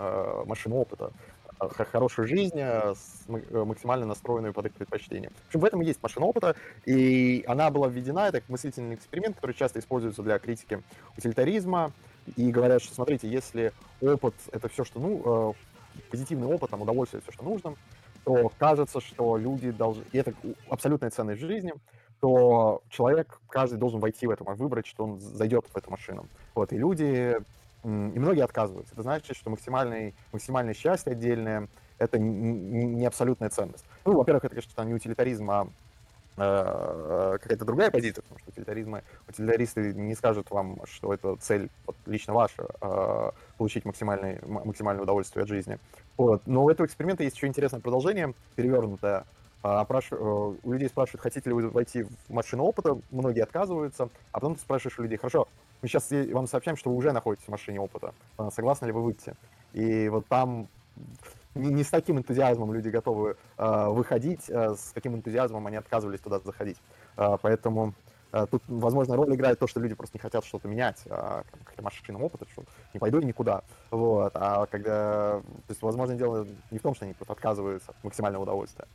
[0.45, 1.13] машину опыта
[1.69, 2.95] хорошую жизнь, э,
[3.29, 5.31] э, максимально настроенную под их предпочтения.
[5.31, 9.37] В общем, в этом и есть машина опыта, и она была введена, это мыслительный эксперимент,
[9.37, 10.83] который часто используется для критики
[11.17, 11.93] утилитаризма,
[12.37, 17.23] и говорят, что, смотрите, если опыт— это все, что, ну, э, позитивный опыт, там, удовольствие—
[17.27, 17.75] все, что нужно,
[18.25, 20.05] то кажется, что люди должны...
[20.13, 20.35] И это
[20.69, 21.73] абсолютная ценность жизни,
[22.21, 26.27] то человек, каждый должен войти в это, выбрать, что он зайдет в эту машину.
[26.55, 27.39] Вот, и люди
[27.85, 28.93] и многие отказываются.
[28.95, 33.85] Это значит, что максимальное, максимальное счастье отдельное— это не абсолютная ценность.
[34.05, 35.69] Ну, во-первых, это, конечно, не утилитаризм, а
[36.37, 41.97] э, какая-то другая позиция, потому что утилитаризмы, утилитаристы не скажут вам, что это цель вот,
[42.07, 45.79] лично ваша, э, получить максимальное, максимальное удовольствие от жизни.
[46.17, 46.43] Вот.
[46.47, 49.25] Но у этого эксперимента есть еще интересное продолжение, перевернутое.
[49.63, 50.09] А, опраш...
[50.11, 54.55] Э, у людей спрашивают, хотите ли вы войти в машину опыта, многие отказываются, а потом
[54.55, 55.49] ты спрашиваешь у людей, хорошо,
[55.83, 58.15] мы сейчас вам сообщаем, что вы уже находитесь в машине опыта.
[58.37, 59.35] А, согласны ли вы выйти?
[59.73, 60.69] И вот там
[61.55, 66.21] не, не с таким энтузиазмом люди готовы э, выходить, э, с каким энтузиазмом они отказывались
[66.21, 66.77] туда заходить.
[67.17, 67.95] Э, поэтому
[68.33, 71.83] э, тут, возможно, роль играет то, что люди просто не хотят что-то менять, э, как-то
[71.83, 72.65] машинным опытом, что
[72.95, 73.63] не пойду никуда.
[73.91, 74.33] Вот.
[74.35, 78.43] А когда, то есть, возможно, дело не в том, что они просто отказываются от максимального
[78.43, 78.87] удовольствия.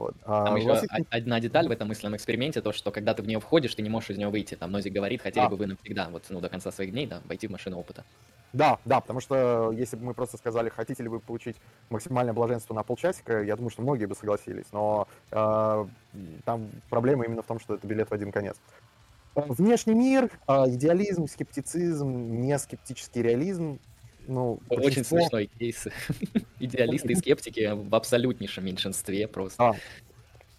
[0.00, 0.14] Вот.
[0.24, 0.86] А Там еще есть...
[1.10, 3.90] одна деталь в этом мысленном эксперименте, то, что когда ты в нее входишь, ты не
[3.90, 4.54] можешь из нее выйти.
[4.54, 5.48] Там Нозик говорит, хотели а.
[5.50, 8.02] бы вы навсегда, вот, ну, до конца своих дней, да, войти в машину опыта.
[8.54, 11.56] Да, да, потому что если бы мы просто сказали, хотите ли вы получить
[11.90, 15.86] максимальное блаженство на полчасика, я думаю, что многие бы согласились, но э,
[16.46, 18.56] там проблема именно в том, что это билет в один конец.
[19.34, 23.78] Внешний мир, э, идеализм, скептицизм, не скептический реализм
[24.30, 25.18] ну, Очень большинство...
[25.18, 25.88] смешной кейс.
[26.60, 29.70] Идеалисты и скептики в абсолютнейшем меньшинстве просто.
[29.70, 29.74] А.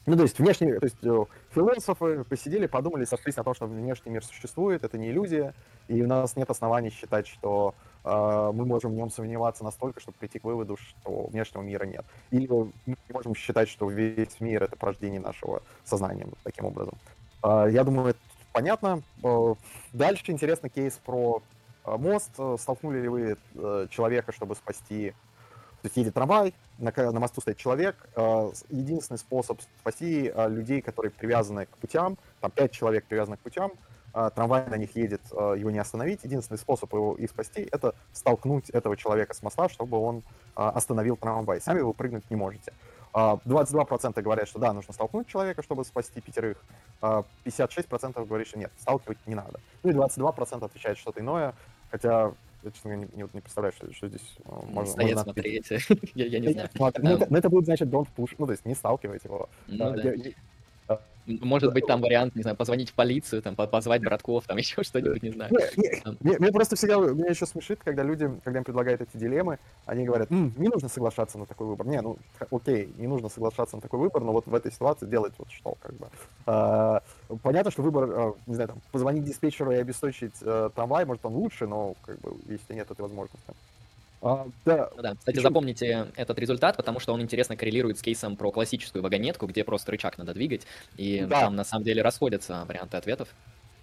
[0.06, 4.12] Ну, то есть внешний, то есть э, философы посидели, подумали, сошлись на том, что внешний
[4.12, 5.54] мир существует, это не иллюзия,
[5.88, 10.18] и у нас нет оснований считать, что э, мы можем в нем сомневаться настолько, чтобы
[10.18, 12.04] прийти к выводу, что внешнего мира нет.
[12.32, 16.96] Или мы не можем считать, что весь мир— это порождение нашего сознания таким образом.
[17.44, 18.20] Э, я думаю, это
[18.52, 19.04] понятно.
[19.24, 19.54] Э,
[19.94, 21.44] дальше интересный кейс про
[21.86, 22.32] мост.
[22.38, 25.12] Э, столкнули ли вы э, человека, чтобы спасти
[25.82, 27.96] То есть едет трамвай, на, на мосту стоит человек.
[28.16, 33.40] Э, единственный способ спасти э, людей, которые привязаны к путям, там пять человек привязаны к
[33.40, 33.72] путям,
[34.14, 36.24] э, трамвай на них едет, его не остановить.
[36.24, 40.24] Единственный способ его их спасти— это столкнуть этого человека с моста, чтобы он
[40.56, 41.62] остановил трамвай.
[41.62, 42.74] Сами вы прыгнуть не можете.
[43.14, 46.58] 22% говорят, что да, нужно столкнуть человека, чтобы спасти пятерых.
[47.02, 49.60] 56% говорят, что нет, сталкивать не надо.
[49.84, 51.54] Ну и 22% отвечают что-то иное,
[51.92, 55.34] хотя я, честно говоря, не, не, не представляю, что, что здесь э, можно, Стоять, можно
[55.34, 55.70] смотреть,
[56.16, 56.70] я, я не знаю.
[56.76, 59.50] Ну, это, ну, это будет, значит, don't push, ну, то есть не сталкивать его.
[59.68, 59.96] Ну, да.
[60.14, 60.32] я,
[61.26, 65.24] может быть, там вариант, не знаю, позвонить в полицию, там, позвать братков, там, еще что-нибудь,
[65.24, 65.52] не знаю.
[66.20, 70.30] Мне просто всегда, меня еще смешит, когда люди, когда им предлагают эти дилеммы, они говорят,
[70.32, 71.88] не нужно соглашаться на такой выбор.
[71.88, 72.18] Не, ну,
[72.52, 75.76] окей, не нужно соглашаться на такой выбор, но вот в этой ситуации делать вот что,
[75.82, 76.08] как бы.
[76.46, 77.02] А,
[77.44, 81.36] понятно, что выбор, а, не знаю, там, позвонить диспетчеру и обесточить э, трамвай, может, он
[81.36, 83.54] лучше, но, как бы, если нет этой возможности.
[84.22, 84.90] А, да.
[84.96, 85.16] Ну да.
[85.16, 85.42] Кстати, Причем...
[85.42, 89.92] запомните этот результат, потому что он интересно коррелирует с кейсом про классическую вагонетку, где просто
[89.92, 91.42] рычаг надо двигать, и да.
[91.42, 93.30] там на самом деле расходятся варианты ответов.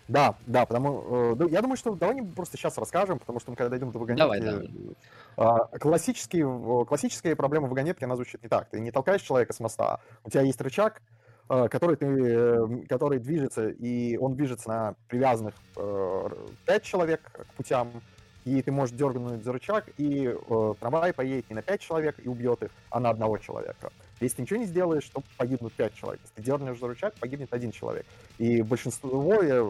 [0.06, 3.56] Да, да, потому э, я думаю, что давай не просто сейчас расскажем, потому что мы
[3.56, 4.22] когда дойдем до вагонетки...
[4.22, 5.66] Давай, да.
[5.72, 8.70] Э, классические, классическая проблема вагонетки, она звучит не так.
[8.70, 11.02] Ты не толкаешь человека с моста, у тебя есть рычаг,
[11.50, 16.28] э, который, ты, э, который движется, и он движется на привязанных э,
[16.64, 18.00] 5 человек к путям,
[18.48, 22.28] и ты можешь дернуть за рычаг, и э, трамвай поедет не на 5 человек и
[22.28, 23.90] убьет их, а на одного человека.
[24.20, 26.20] Если ты ничего не сделаешь, то погибнут 5 человек.
[26.22, 28.06] Если ты дернешь за рычаг, погибнет один человек.
[28.38, 29.64] И большинство, я,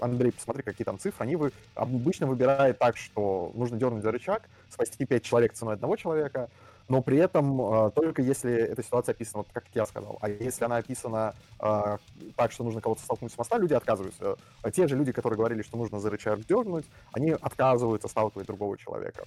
[0.00, 4.42] Андрей, посмотри, какие там цифры, они вы, обычно выбирают так, что нужно дернуть за рычаг,
[4.70, 6.48] спасти 5 человек ценой одного человека,
[6.88, 10.18] но при этом э, только если эта ситуация описана, вот как я сказал.
[10.20, 11.98] А если она описана э,
[12.36, 14.36] так, что нужно кого-то столкнуть с моста, люди отказываются.
[14.62, 18.78] А те же люди, которые говорили, что нужно за рычаг дернуть, они отказываются сталкивать другого
[18.78, 19.24] человека.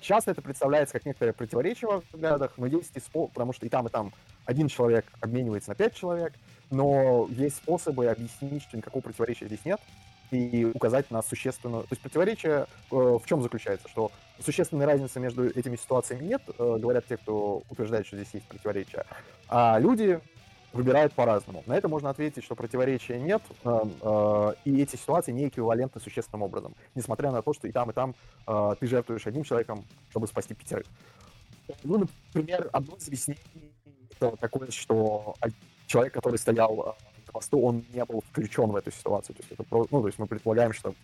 [0.00, 3.28] Часто это представляется как некоторое противоречие в взглядах, но есть и спо...
[3.28, 4.12] потому что и там, и там
[4.46, 6.32] один человек обменивается на пять человек,
[6.70, 9.80] но есть способы объяснить, что никакого противоречия здесь нет,
[10.30, 11.82] и указать на существенную...
[11.84, 13.88] То есть противоречие э, в чем заключается?
[13.88, 14.10] Что
[14.44, 19.04] существенной разницы между этими ситуациями нет, э, говорят те, кто утверждает, что здесь есть противоречие.
[19.48, 20.20] А люди
[20.76, 21.64] выбирают по-разному.
[21.66, 26.42] На это можно ответить, что противоречия нет, э, э, и эти ситуации не эквивалентны существенным
[26.42, 28.14] образом, несмотря на то, что и там, и там
[28.46, 30.86] э, ты жертвуешь одним человеком, чтобы спасти пятерых.
[31.82, 33.40] Ну, например, одно из объяснений
[34.18, 35.34] это такое, что
[35.86, 36.96] человек, который стоял
[37.36, 39.36] посту, он не был включен в эту ситуацию.
[39.36, 40.94] То есть, это, ну, то есть мы предполагаем, что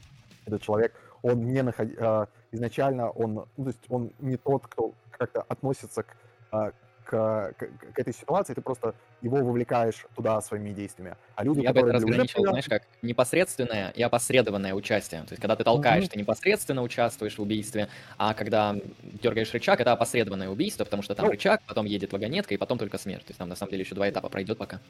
[0.46, 0.92] этот человек,
[1.22, 1.88] он не наход...
[1.98, 6.16] А, изначально, он, ну, то есть он не тот, кто как-то относится к,
[6.50, 6.72] а,
[7.04, 11.16] к, к, к этой ситуации, ты просто его вовлекаешь туда своими действиями.
[11.36, 15.22] А люди, Я бы это разграничивал, знаешь, как непосредственное и опосредованное участие.
[15.22, 16.10] То есть, когда ты толкаешь, mm-hmm.
[16.10, 21.26] ты непосредственно участвуешь в убийстве, а когда дергаешь рычаг, это опосредованное убийство, потому что там
[21.26, 23.24] ну, рычаг, потом едет вагонетка, и потом только смерть.
[23.24, 24.80] То есть там на самом деле еще два этапа пройдет пока.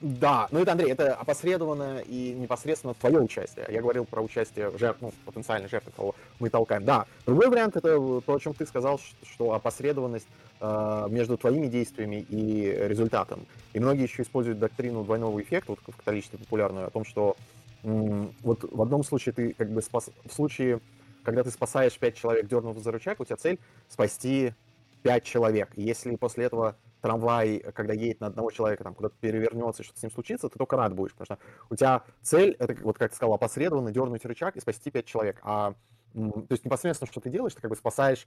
[0.00, 3.66] Да, ну это, Андрей, это опосредованно и непосредственно твое участие.
[3.68, 6.84] Я говорил про участие жертв, ну, потенциальной жертвы, кого мы толкаем.
[6.84, 10.26] Да, другой вариант это то, о чем ты сказал, что опосредованность
[10.60, 13.44] э, между твоими действиями и результатом.
[13.74, 17.36] И многие еще используют доктрину двойного эффекта, вот в католичестве популярную, о том, что
[17.84, 20.08] м- вот в одном случае ты как бы спас...
[20.24, 20.80] в случае,
[21.24, 23.58] когда ты спасаешь пять человек, дернув за рычаг, у тебя цель
[23.90, 24.54] спасти
[25.02, 25.70] пять человек.
[25.76, 30.12] Если после этого трамвай, когда едет на одного человека, там куда-то перевернется, что-то с ним
[30.12, 31.38] случится, ты только рад будешь, потому что
[31.70, 35.40] у тебя цель, это, вот как ты сказал, опосредованно дернуть рычаг и спасти пять человек.
[35.42, 35.74] А,
[36.12, 38.26] то есть непосредственно, что ты делаешь, ты как бы спасаешь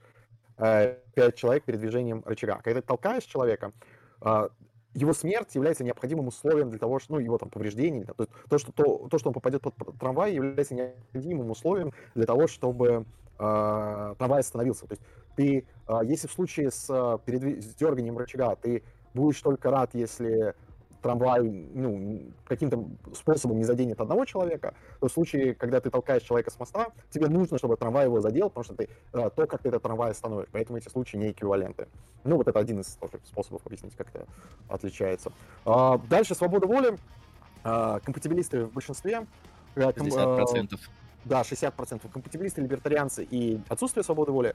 [0.58, 0.96] э,
[1.36, 2.60] человек передвижением рычага.
[2.62, 3.72] Когда ты толкаешь человека,
[4.22, 4.48] э,
[4.94, 8.72] его смерть является необходимым условием для того, что, ну, его там повреждение, то, то, что,
[8.72, 13.04] то, то, что он попадет под трамвай, является необходимым условием для того, чтобы
[13.38, 14.86] э, трамвай остановился.
[14.86, 15.02] То есть
[15.36, 16.86] ты, э, если в случае с,
[17.24, 17.62] передв...
[17.62, 18.82] с дерганием рычага, ты
[19.14, 20.54] будешь только рад, если
[21.04, 22.82] трамвай ну, каким-то
[23.14, 27.28] способом не заденет одного человека, то в случае, когда ты толкаешь человека с моста, тебе
[27.28, 30.48] нужно, чтобы трамвай его задел, потому что ты, э, то, как ты этот трамвай остановишь.
[30.50, 31.88] Поэтому эти случаи не эквиваленты.
[32.24, 34.26] Ну, вот это один из тоже способов объяснить, как это
[34.66, 35.30] отличается.
[35.66, 36.96] А, дальше свобода воли.
[37.64, 39.26] А, компатибилисты в большинстве.
[39.76, 40.78] 60%.
[41.24, 42.00] Да, 60%.
[42.12, 44.54] Компатибилисты, либертарианцы и отсутствие свободы воли.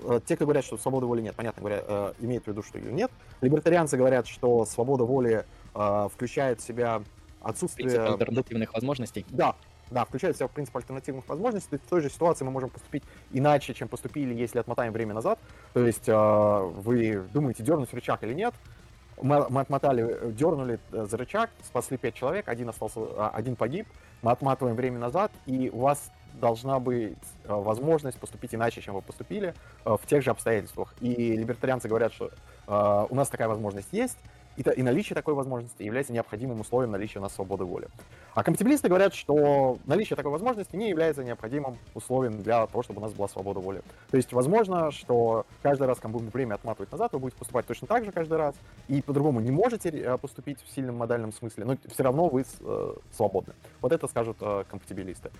[0.00, 2.78] Э, те, кто говорят, что свободы воли нет, понятно говоря, э, имеют в виду, что
[2.78, 3.10] ее нет.
[3.40, 7.02] Либертарианцы говорят, что свобода воли э, включает в себя
[7.40, 7.88] отсутствие...
[7.88, 9.24] Принцип альтернативных возможностей.
[9.30, 9.56] Да,
[9.90, 11.78] да, включает в себя принцип альтернативных возможностей.
[11.78, 13.02] В той же ситуации мы можем поступить
[13.32, 15.38] иначе, чем поступили, если отмотаем время назад.
[15.72, 18.54] То есть вы думаете, дернуть рычаг или нет,
[19.22, 23.86] мы, мы отмотали, дернули за рычаг, спасли 5 человек, один остался, один погиб,
[24.22, 29.54] мы отматываем время назад, и у вас должна быть возможность поступить иначе, чем вы поступили
[29.84, 30.94] в тех же обстоятельствах.
[31.00, 32.30] И либертарианцы говорят, что
[32.66, 34.16] у нас такая возможность есть,
[34.56, 37.88] и, и наличие такой возможности является необходимым условием наличия у нас свободы воли.
[38.40, 43.02] А компатибилисты говорят, что наличие такой возможности не является необходимым условием для того, чтобы у
[43.02, 43.82] нас была свобода воли.
[44.10, 47.86] То есть, возможно, что каждый раз, когда будем время отматывать назад, вы будете поступать точно
[47.86, 48.54] так же каждый раз,
[48.88, 52.94] и по-другому не можете э, поступить в сильном модальном смысле, но все равно вы э,
[53.14, 53.52] свободны.
[53.82, 55.30] Вот это скажут э, компатибилисты.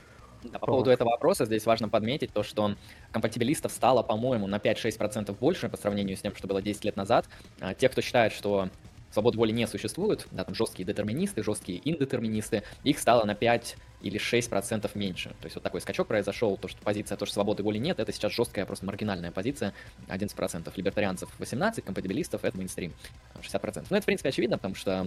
[0.43, 2.75] Да, по поводу этого вопроса здесь важно подметить то, что
[3.13, 7.31] компатибилистов стало, по-моему, на 5-6% больше по сравнению с тем, что было 10 лет назад.
[7.61, 8.69] А те, кто считает, что
[9.11, 14.18] свободы воли не существует, да, там жесткие детерминисты, жесткие индетерминисты, их стало на 5 или
[14.18, 15.31] 6% меньше.
[15.40, 18.12] То есть вот такой скачок произошел, то, что позиция, то, что свободы воли нет, это
[18.12, 19.75] сейчас жесткая, просто маргинальная позиция,
[20.09, 20.73] 11%.
[20.77, 22.92] Либертарианцев 18, компатибилистов это мейнстрим,
[23.40, 23.87] 60%.
[23.90, 25.07] Ну, это, в принципе, очевидно, потому что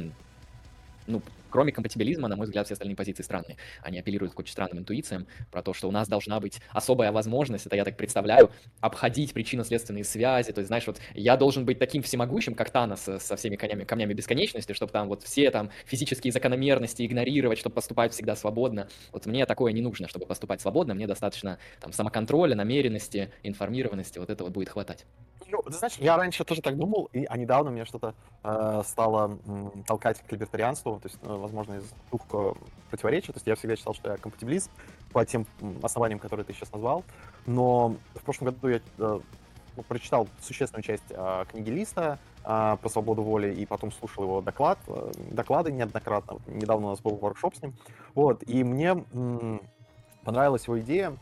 [1.08, 3.58] ну, кроме компатибилизма, на мой взгляд, все остальные позиции странные.
[3.82, 7.68] Они апеллируют к очень странным интуициям про то, что у нас должна быть особая возможность,
[7.68, 8.50] это я так представляю,
[8.82, 10.52] обходить причинно-следственные связи.
[10.52, 14.14] То есть, знаешь, вот я должен быть таким всемогущим, как Танос со всеми камнями, камнями
[14.14, 18.88] бесконечности, чтобы там вот все там физические закономерности игнорировать, чтобы поступать всегда свободно.
[19.12, 24.30] Вот мне такое не нужно, чтобы поступать свободно, мне достаточно там самоконтроля, намеренности, информированности, вот
[24.30, 25.06] этого будет хватать.
[25.54, 29.38] Ну, ты знаешь, я раньше тоже так думал, и, а недавно мне что-то э, стало
[29.46, 32.54] м, толкать к либертарианству, то есть, э, возможно, из двух э,
[32.90, 33.28] противоречий.
[33.28, 34.72] То есть я всегда считал, что я компатибилист
[35.12, 35.46] по тем
[35.84, 37.04] основаниям, которые ты сейчас назвал.
[37.46, 39.20] Но в прошлом году я э,
[39.78, 44.42] ну, прочитал существенную часть э, книги Листа э, про свободу воли, и потом слушал его
[44.42, 46.40] доклад, э, доклады неоднократно.
[46.48, 47.76] Недавно у нас был воркшоп с ним.
[48.16, 49.62] Вот, и мне м,
[50.24, 51.16] понравилась его идея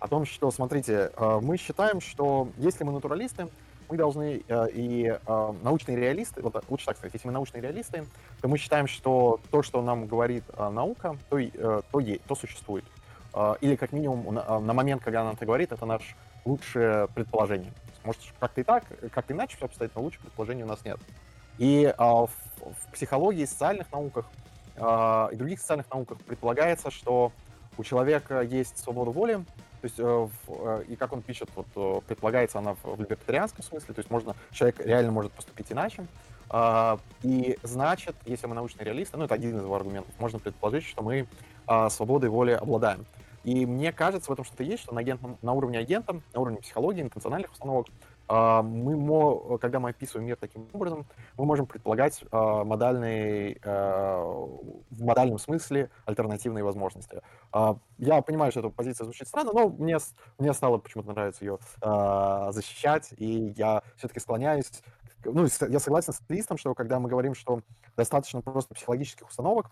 [0.00, 3.48] о том, что, смотрите, э, мы считаем, что если мы натуралисты,
[3.88, 8.04] мы должны э, и э, научные реалисты, вот лучше так сказать, если мы научные реалисты,
[8.40, 12.84] то мы считаем, что то, что нам говорит э, наука, то, э, то, то существует.
[13.60, 17.72] Или как минимум на, момент, когда она это говорит, это наше лучшее предположение.
[18.04, 21.00] Может, как-то и так, как-то иначе все обстоит, но лучших предположений у нас нет.
[21.58, 24.26] И э, в, в психологии, социальных науках
[24.76, 27.30] и других социальных науках предполагается, что
[27.78, 29.44] у человека есть свобода воли,
[29.80, 33.94] то есть, э, э, и как он пишет, вот, э, предполагается она в либертарианском смысле,
[33.94, 36.06] то есть можно, человек реально может поступить иначе.
[36.48, 40.84] А, и значит, если мы научные реалисты, ну это один из его аргументов, можно предположить,
[40.84, 41.26] что мы
[41.66, 43.06] а, свободой воли обладаем.
[43.44, 46.58] И мне кажется, в этом что-то есть, что на, агентном, на уровне агента, на уровне
[46.58, 47.88] психологии, интенциональных установок,
[48.28, 51.06] а, мы, когда мы описываем мир таким образом,
[51.36, 54.22] мы можем предполагать а, модальные, а,
[54.90, 57.20] в модальном смысле альтернативные возможности.
[57.98, 59.98] Я понимаю, что эта позиция звучит странно, но мне,
[60.38, 61.58] мне стало почему-то нравится ее
[62.52, 64.82] защищать, и я все-таки склоняюсь
[65.24, 67.60] ну, я согласен с листом, что когда мы говорим, что
[67.96, 69.70] достаточно просто психологических установок,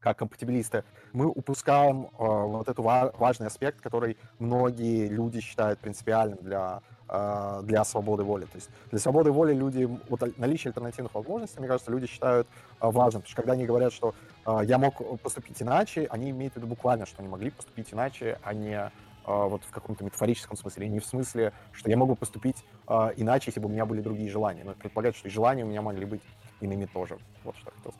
[0.00, 6.82] как компатибилисты, мы упускаем э, вот этот важный аспект, который многие люди считают принципиальным для
[7.10, 8.44] а, для свободы воли.
[8.44, 12.46] То есть для свободы воли люди, вот наличие альтернативных возможностей, мне кажется, люди считают
[12.80, 13.22] а, важным.
[13.22, 16.66] Потому что когда они говорят, что а, я мог поступить иначе, они имеют в виду
[16.66, 18.90] буквально, что они могли поступить иначе, а не
[19.26, 23.66] вот в каком-то метафорическом смысле, не в смысле, что я могу поступить иначе, если бы
[23.66, 24.62] у меня были другие желания.
[24.64, 26.22] Но предполагает, что и желания у меня могли быть
[26.62, 27.18] иными тоже.
[27.44, 27.92] Вот что я хотел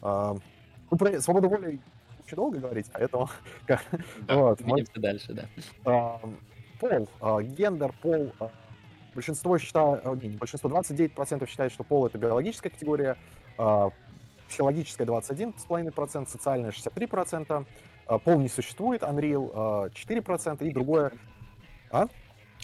[0.00, 0.42] сказать.
[0.92, 1.80] Ну, про свободу воли
[2.24, 3.28] очень долго говорить, поэтому...
[3.66, 3.80] Да,
[4.28, 6.20] вот, двинемся дальше, да
[6.82, 8.32] пол, а, гендер, пол.
[8.40, 8.50] А,
[9.14, 13.16] большинство считает, а, не, большинство, 29% считает, что пол это биологическая категория,
[14.48, 17.66] психологическая 21,5%, социальная 63%,
[18.24, 21.12] пол не существует, Unreal 4% и другое...
[21.90, 22.08] А?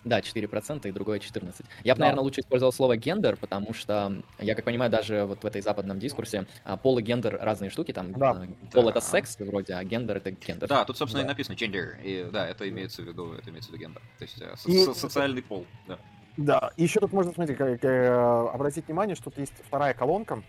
[0.05, 1.65] Да, 4% и другое 14%.
[1.85, 2.07] Я бы, да.
[2.07, 5.99] наверное, лучше использовал слово гендер, потому что, я как понимаю, даже вот в этой западном
[5.99, 7.93] дискурсе а, пол и гендер разные штуки.
[7.93, 8.31] Там да.
[8.31, 8.91] А, пол да.
[8.91, 10.69] это секс вроде, а гендер это гендер.
[10.69, 11.29] Да, тут, собственно, да.
[11.29, 12.01] и написано gender.
[12.03, 14.03] И да, это имеется в виду, это имеется в виду гендер.
[14.19, 14.95] То есть э, со- и...
[14.95, 15.99] социальный пол, да.
[16.37, 20.43] Да, и еще тут можно, смотрите, э, обратить внимание, что тут есть вторая колонка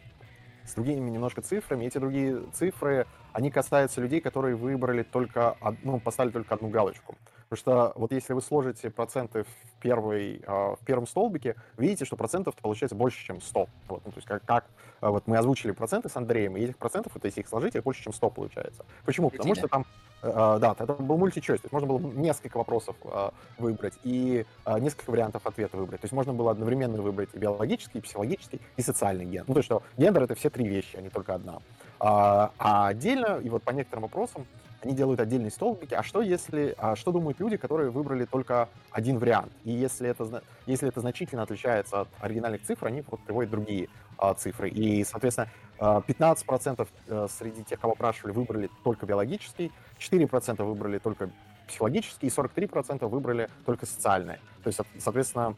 [0.64, 1.86] с другими немножко цифрами.
[1.86, 7.18] Эти другие цифры, они касаются людей, которые выбрали только, ну, поставили только одну галочку.
[7.50, 9.48] Потому что вот если вы сложите проценты в,
[9.82, 13.68] первый, а, в первом столбике, видите, что процентов получается больше, чем 100.
[13.88, 14.66] Вот, ну, то есть как, как
[15.02, 17.82] а, вот мы озвучили проценты с Андреем, и этих процентов, вот если их сложить, их
[17.82, 18.86] больше, чем 100 получается.
[19.04, 19.32] Почему?
[19.32, 19.86] Потому что там,
[20.22, 24.46] э, да, это был мультичойс, то есть можно было несколько вопросов а, выбрать и
[24.80, 26.02] несколько вариантов ответа выбрать.
[26.02, 29.46] То есть можно было одновременно выбрать и биологический, и психологический, и социальный ген.
[29.48, 31.62] Ну, то есть что гендер— это все три вещи, а не только одна.
[32.00, 32.52] А
[32.88, 34.46] отдельно, и вот по некоторым вопросам,
[34.82, 35.94] они делают отдельные столбики.
[35.94, 39.52] А что если, а что думают люди, которые выбрали только один вариант?
[39.64, 44.34] И если это, если это значительно отличается от оригинальных цифр, они вот приводят другие а,
[44.34, 44.70] цифры.
[44.70, 51.30] И, соответственно, 15% а, э, среди тех, кого опрашивали, выбрали только биологический, 4% выбрали только
[51.68, 54.40] психологические, и 43% выбрали только социальные.
[54.64, 55.56] То есть, соответственно,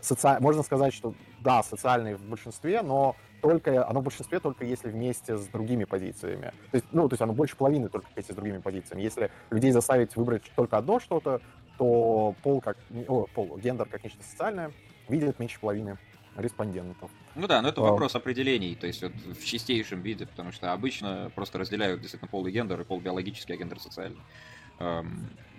[0.00, 0.36] соци...
[0.40, 5.36] можно сказать, что да, социальные в большинстве, но только оно в большинстве только если вместе
[5.36, 6.52] с другими позициями.
[6.70, 9.02] То есть, ну, то есть оно больше половины только вместе с другими позициями.
[9.02, 11.40] Если людей заставить выбрать только одно что-то,
[11.78, 14.72] то пол как о, пол, гендер как нечто социальное
[15.08, 15.98] видит меньше половины
[16.36, 17.10] респондентов.
[17.34, 17.84] Ну да, но это а.
[17.84, 22.46] вопрос определений, то есть вот в чистейшем виде, потому что обычно просто разделяют действительно пол
[22.46, 24.20] и гендер, и пол биологический, а гендер социальный.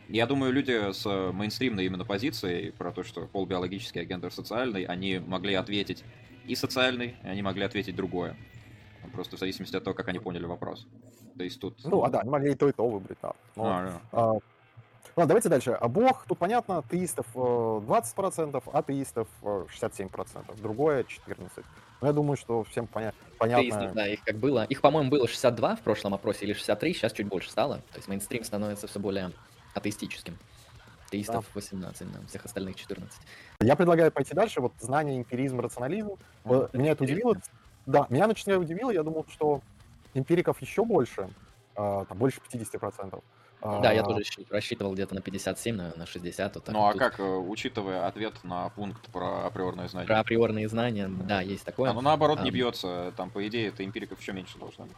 [0.09, 4.85] Я думаю, люди с мейнстримной именно позицией про то, что пол биологический, а гендер социальный,
[4.85, 6.03] они могли ответить
[6.45, 8.37] и социальный, и они могли ответить другое.
[9.13, 10.87] Просто в зависимости от того, как они поняли вопрос.
[11.37, 11.77] То есть тут...
[11.83, 13.33] Ну, а да, они могли и то, и то выбрать, да.
[13.55, 14.01] Но, а, да.
[14.11, 14.33] А,
[15.17, 15.71] Ладно, давайте дальше.
[15.71, 21.65] А Бог, тут понятно, теистов 20%, э, атеистов 67%, э, другое 14%.
[22.01, 23.63] Но я думаю, что всем поня- понятно.
[23.63, 24.65] Теистов, да, их как было.
[24.65, 27.77] Их, по-моему, было 62 в прошлом опросе или 63, сейчас чуть больше стало.
[27.91, 29.31] То есть мейнстрим становится все более
[29.77, 30.37] атеистическим.
[31.09, 31.51] Теистов да.
[31.53, 33.17] 18, да, всех остальных 14.
[33.61, 34.59] Я предлагаю пойти дальше.
[34.59, 36.11] Вот знание, эмпиризм, рационализм.
[36.43, 36.77] Mm-hmm.
[36.77, 37.35] Меня это удивило.
[37.85, 38.91] Да, меня начинает удивило.
[38.91, 39.61] Я думал, что
[40.13, 41.29] эмпириков еще больше,
[41.75, 43.23] там больше 50%.
[43.61, 44.03] Да, я а.
[44.03, 46.55] тоже рассчитывал где-то на 57, на, на 60.
[46.55, 46.99] Вот ну а тут...
[46.99, 50.05] как, э, учитывая ответ на пункт про априорные знания?
[50.05, 51.89] Про априорные знания, да, есть такое.
[51.89, 52.43] А, ну наоборот а...
[52.43, 54.95] не бьется, там по идее это эмпириков еще меньше должно быть.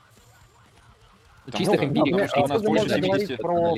[1.58, 2.22] Чистых эмпириков.
[2.22, 3.38] Потому что у нас больше 70...
[3.38, 3.76] Про...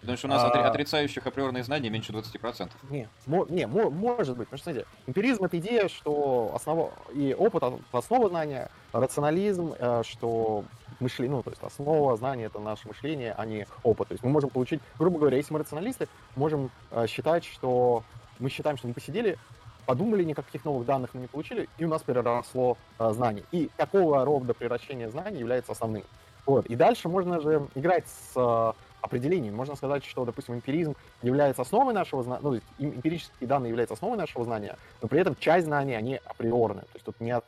[0.00, 0.68] Потому что у нас а...
[0.68, 2.70] отрицающих априорные знания меньше 20%.
[2.90, 3.08] Не,
[3.48, 4.48] не, может быть.
[4.48, 10.64] Потому что, смотрите, эмпиризм— это идея, что основа и опыт— основа знания, рационализм, э, что
[11.00, 14.08] мышление, ну, то есть основа знания— это наше мышление, а не опыт.
[14.08, 18.02] То есть мы можем получить, грубо говоря, если мы рационалисты, можем э, считать, что
[18.38, 19.38] мы считаем, что мы посидели,
[19.86, 23.44] подумали, никаких новых данных мы не получили, и у нас переросло э, знание.
[23.52, 26.04] И какого рода превращение знаний является основным.
[26.46, 26.66] Вот.
[26.66, 29.54] И дальше можно же играть с э, определением.
[29.54, 34.44] Можно сказать, что, допустим, эмпиризм является основой нашего знания, ну, эмпирические данные являются основой нашего
[34.44, 36.82] знания, но при этом часть знаний, они априорны.
[36.82, 37.44] То есть тут нет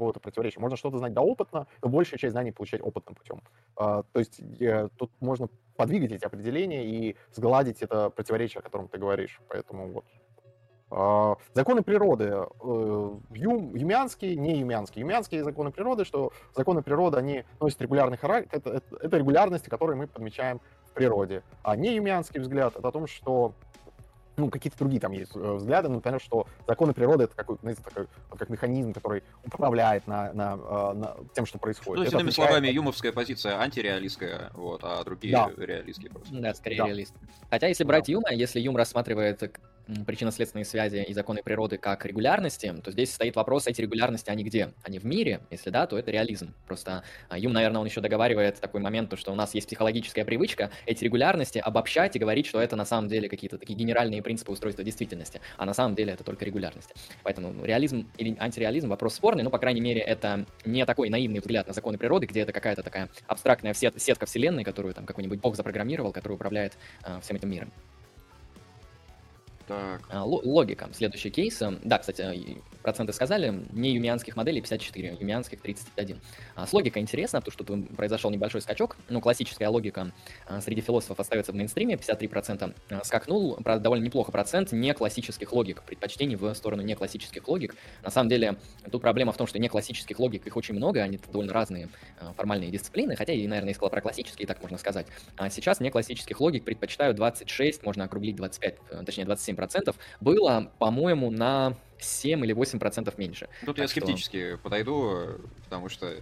[0.00, 0.60] какого-то противоречия.
[0.60, 3.42] Можно что-то знать доопытно, но большая часть знаний получать опытным путем.
[3.76, 8.88] А, то есть э, тут можно подвигать эти определения и сгладить это противоречие, о котором
[8.88, 9.40] ты говоришь.
[9.48, 10.04] Поэтому вот
[10.90, 15.02] законы природы э, юм, юмянские, не юмянские.
[15.02, 19.96] Юмянские законы природы, что законы природы, они носят регулярный характер, это, это, это регулярности, которые
[19.96, 21.42] мы подмечаем в природе.
[21.62, 23.54] А не юмянский взгляд, это о том, что
[24.40, 28.06] ну, какие-то другие там есть э, взгляды, например, что законы природы это какой, знаете, такой,
[28.36, 32.10] как механизм, который управляет на, на, э, на тем, что происходит.
[32.10, 35.50] Ну, иными словами, юмовская позиция антиреалистская, вот, а другие да.
[35.56, 36.34] реалистские просто.
[36.34, 36.86] Да, скорее да.
[36.86, 37.14] реалист.
[37.50, 38.12] Хотя, если брать да.
[38.12, 39.60] Юма, если Юм рассматривает
[40.06, 44.72] причинно-следственные связи и законы природы как регулярности, то здесь стоит вопрос, эти регулярности, они где?
[44.82, 45.40] Они в мире?
[45.50, 46.54] Если да, то это реализм.
[46.66, 50.24] Просто а, Юм, наверное, он еще договаривает такой момент, то, что у нас есть психологическая
[50.24, 54.52] привычка эти регулярности обобщать и говорить, что это на самом деле какие-то такие генеральные принципы
[54.52, 56.94] устройства действительности, а на самом деле это только регулярности.
[57.22, 61.40] Поэтому ну, реализм или антиреализм вопрос спорный, но, по крайней мере, это не такой наивный
[61.40, 65.56] взгляд на законы природы, где это какая-то такая абстрактная сетка вселенной, которую там какой-нибудь бог
[65.56, 66.74] запрограммировал, который управляет
[67.04, 67.72] э, всем этим миром.
[69.70, 70.02] Так.
[70.10, 70.88] А, логика.
[70.92, 71.62] Следующий кейс.
[71.84, 76.20] Да, кстати, проценты сказали, не юмианских моделей 54, юмианских 31.
[76.56, 78.96] А с логикой интересно, потому что тут произошел небольшой скачок.
[79.08, 80.10] Ну, классическая логика
[80.48, 85.52] а, среди философов остается в мейнстриме, 53% а, скакнул, правда, довольно неплохо процент не классических
[85.52, 87.76] логик, предпочтений в сторону не классических логик.
[88.02, 88.56] На самом деле,
[88.90, 91.88] тут проблема в том, что не классических логик, их очень много, они довольно разные
[92.36, 95.06] формальные дисциплины, хотя и, наверное, сказал про классические, так можно сказать.
[95.36, 99.59] А сейчас не классических логик предпочитают 26, можно округлить 25, э, точнее 27%.
[100.20, 103.48] Было, по-моему, на 7 или 8 процентов меньше.
[103.60, 104.00] Тут так я что...
[104.00, 106.14] скептически подойду, потому что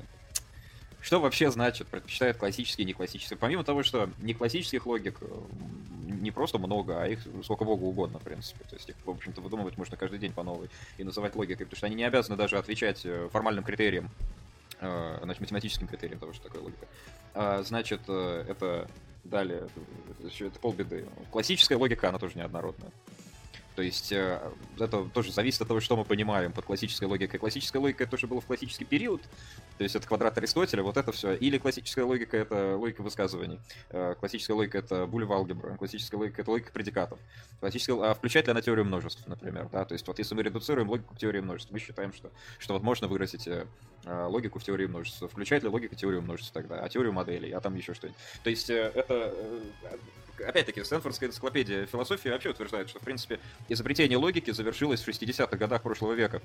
[1.00, 3.38] что вообще значит предпочитают классические и не классические?
[3.38, 5.20] Помимо того, что не классических логик
[6.02, 8.64] не просто много, а их сколько богу угодно, в принципе.
[8.64, 11.76] То есть их, в общем-то, выдумывать можно каждый день по новой и называть логикой, потому
[11.76, 14.10] что они не обязаны даже отвечать э, формальным критериям,
[14.80, 16.86] э, значит, математическим критериям того, что такое логика.
[17.34, 18.88] А, значит, э, это
[19.24, 19.68] далее,
[20.40, 21.06] это полбеды.
[21.30, 22.90] Классическая логика, она тоже неоднородная.
[23.78, 24.40] То есть э,
[24.80, 27.38] это тоже зависит от того, что мы понимаем под классической логикой.
[27.38, 29.22] Классическая логика это то, что было в классический период,
[29.76, 31.34] то есть это квадрат Аристотеля, вот это все.
[31.34, 33.60] Или классическая логика это логика высказываний.
[33.90, 35.76] Э, классическая логика это булева алгебра.
[35.76, 37.20] Классическая логика это логика предикатов.
[37.60, 39.84] Классическая, а включает ли она теорию множеств, например, да?
[39.84, 42.82] То есть вот если мы редуцируем логику к теории множеств, мы считаем, что, что вот
[42.82, 43.64] можно выразить э,
[44.04, 45.22] логику в теории множеств.
[45.30, 46.80] Включает ли логика теорию множеств тогда?
[46.80, 48.18] А теорию моделей, а там еще что-нибудь.
[48.42, 49.36] То есть это
[50.46, 55.82] опять-таки, Стэнфордская энциклопедия философии вообще утверждает, что, в принципе, изобретение логики завершилось в 60-х годах
[55.82, 56.40] прошлого века.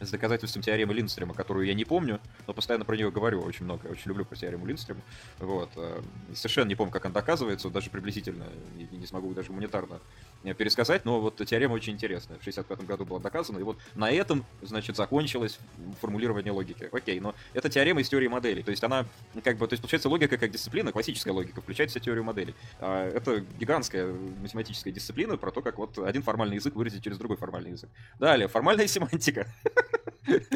[0.00, 3.88] с доказательством теоремы Линдстрема, которую я не помню, но постоянно про нее говорю очень много.
[3.88, 5.00] Я очень люблю про теорему Линдстрема.
[5.38, 5.70] Вот.
[5.76, 6.00] Э,
[6.34, 8.46] совершенно не помню, как она доказывается, даже приблизительно
[8.92, 10.00] не, смогу даже гуманитарно
[10.44, 12.38] э, пересказать, но вот теорема очень интересная.
[12.38, 15.58] В 65 году была доказана, и вот на этом, значит, закончилось
[16.00, 16.88] формулирование логики.
[16.92, 18.62] Окей, но это теорема из теории моделей.
[18.62, 19.04] То есть она,
[19.42, 22.54] как бы, то есть получается логика как дисциплина, классическая логика, включает в себя теорию моделей.
[22.78, 27.36] А это гигантская математическая дисциплина про то, как вот один формальный язык выразить через другой
[27.36, 27.90] формальный язык.
[28.18, 29.46] Далее, формальная семантика.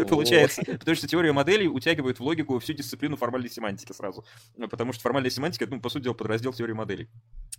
[0.08, 0.62] Получается.
[0.64, 4.24] Потому что теория моделей утягивает в логику всю дисциплину формальной семантики сразу.
[4.70, 7.08] Потому что формальная семантика, ну, по сути дела, подраздел теории моделей.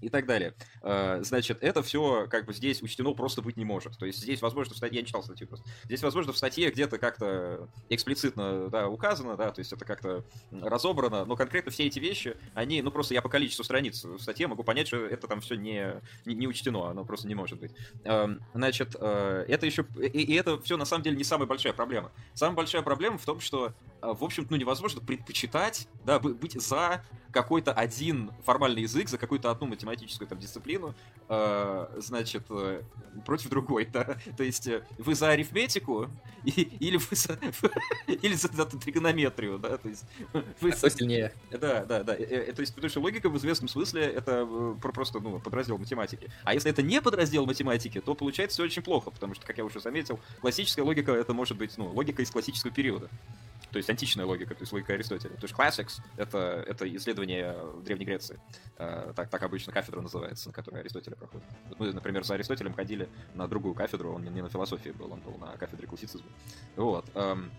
[0.04, 0.54] И так далее.
[0.82, 3.97] А, значит, это все как бы здесь учтено просто быть не может.
[3.97, 6.70] То есть здесь, возможно, в статье, я не читал статью просто, здесь, возможно, в статье
[6.72, 11.99] где-то как-то эксплицитно, да, указано, да, то есть это как-то разобрано, но конкретно все эти
[11.99, 15.39] вещи, они, ну, просто я по количеству страниц в статье могу понять, что это там
[15.39, 17.72] все не, не, не учтено, оно просто не может быть.
[18.54, 22.12] Значит, э, это еще, и, и это все на самом деле не самая большая проблема.
[22.34, 27.04] Самая большая проблема в том, что, э, в общем-то, ну, невозможно предпочитать, да, быть за
[27.34, 30.94] какой-то один формальный язык, за какую-то одну математическую там дисциплину,
[31.28, 32.82] э, значит, э,
[33.26, 34.18] против другой, да.
[34.38, 36.08] То есть э, вы за арифметику
[36.46, 37.38] и, или вы за,
[38.08, 40.06] или за, за тригонометрию, да, то есть
[40.62, 40.70] вы...
[40.70, 41.34] А кто сильнее?
[41.52, 42.16] Да, да, да.
[42.16, 44.46] Э, э, то есть, потому что логика в известном смысле это
[44.82, 46.30] просто, ну, подраздел математики.
[46.44, 49.66] А если это не подраздел математики, то получается все очень плохо, потому что, как я
[49.66, 53.10] уже заметил, классическая логика это может быть, ну, логика из классического периода
[53.74, 55.34] то есть античная логика, то есть логика Аристотеля.
[55.36, 58.39] То есть classics— это, это исследование в Древней Греции.
[58.78, 61.45] Э, так, так обычно кафедра называется, на которой Аристотеля проходит.
[61.80, 65.38] Мы, например, за Аристотелем ходили на другую кафедру, он не на философии был, он был
[65.39, 66.28] на кафедре классицизма.
[66.76, 67.05] Вот.
[67.15, 67.51] Эм,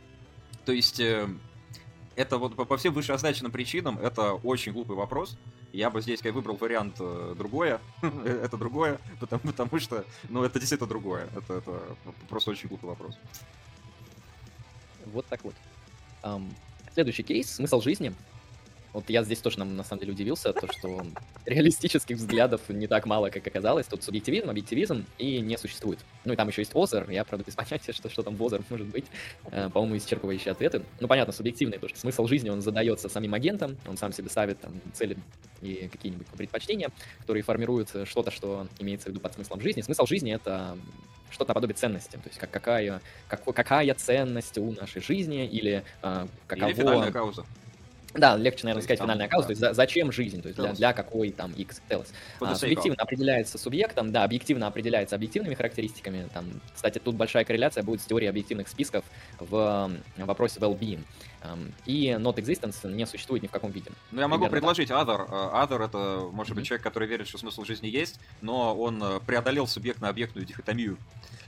[0.65, 1.29] то есть э,
[2.15, 5.37] это вот по, по всем вышеозначенным причинам это очень глупый вопрос.
[5.73, 7.81] Я бы здесь выбрал вариант э, другое.
[8.25, 11.29] это другое, потому, потому что, ну, это действительно другое.
[11.35, 11.81] Это, это
[12.29, 13.19] просто очень глупый вопрос.
[15.07, 15.55] Вот так вот.
[16.93, 18.13] Следующий кейс— смысл жизни.
[18.95, 21.05] Вот я здесь тоже, на самом деле, удивился, то, что
[21.47, 23.87] реалистических взглядов не так мало, как оказалось.
[23.87, 25.99] Тут субъективизм, объективизм и не существует.
[26.25, 27.11] Ну и там еще есть озер.
[27.11, 29.05] Я, правда, без понятия, что, что там в озер может быть.
[29.51, 30.83] Э, по-моему, исчерпывающие ответы.
[31.01, 34.61] Ну, понятно, субъективный, потому что смысл жизни, он задается самим агентом, он сам себе ставит
[34.61, 35.17] там цели
[35.61, 36.91] и какие-нибудь предпочтения,
[37.21, 39.81] которые формируют что-то, что имеется в виду под смыслом жизни.
[39.81, 40.79] Смысл жизни— это
[41.31, 42.13] что-то наподобие ценности.
[42.13, 46.69] То есть как, какая, как, какая ценность у нашей жизни или э, каково...
[46.69, 47.45] Или финальная кауза.
[48.15, 50.93] Да, легче, наверное, сказать финальная кауза, то есть за, зачем жизнь, то есть для, для
[50.93, 52.13] какой там x телос.
[52.41, 56.29] А, субъективно определяется субъектом, да, объективно определяется объективными характеристиками.
[56.33, 59.05] Там, кстати, тут большая корреляция будет с теорией объективных списков
[59.41, 61.01] в вопросе well-being.
[61.85, 63.91] И not existence не существует ни в каком виде.
[64.13, 65.07] Ну, я могу предложить так.
[65.07, 65.27] other.
[65.29, 66.57] Э, other— это, может mm-hmm.
[66.57, 70.97] быть, человек, который верит, что смысл жизни есть, но он э, преодолел субъектно-объектную дихотомию.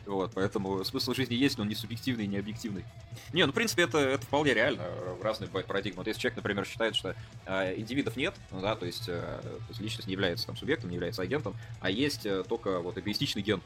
[0.06, 2.84] Вот, поэтому смысл жизни есть, но он не субъективный и не объективный.
[3.32, 4.84] Не, ну, в принципе, это, это вполне реально.
[5.20, 5.98] Разные бывают парадигмы.
[5.98, 9.64] Вот если человек, например, считает, что э, индивидов нет, ну, да, то есть, э, то
[9.68, 13.42] есть личность не является там субъектом, не является агентом, а есть э, только вот эгоистичный
[13.42, 13.60] ген,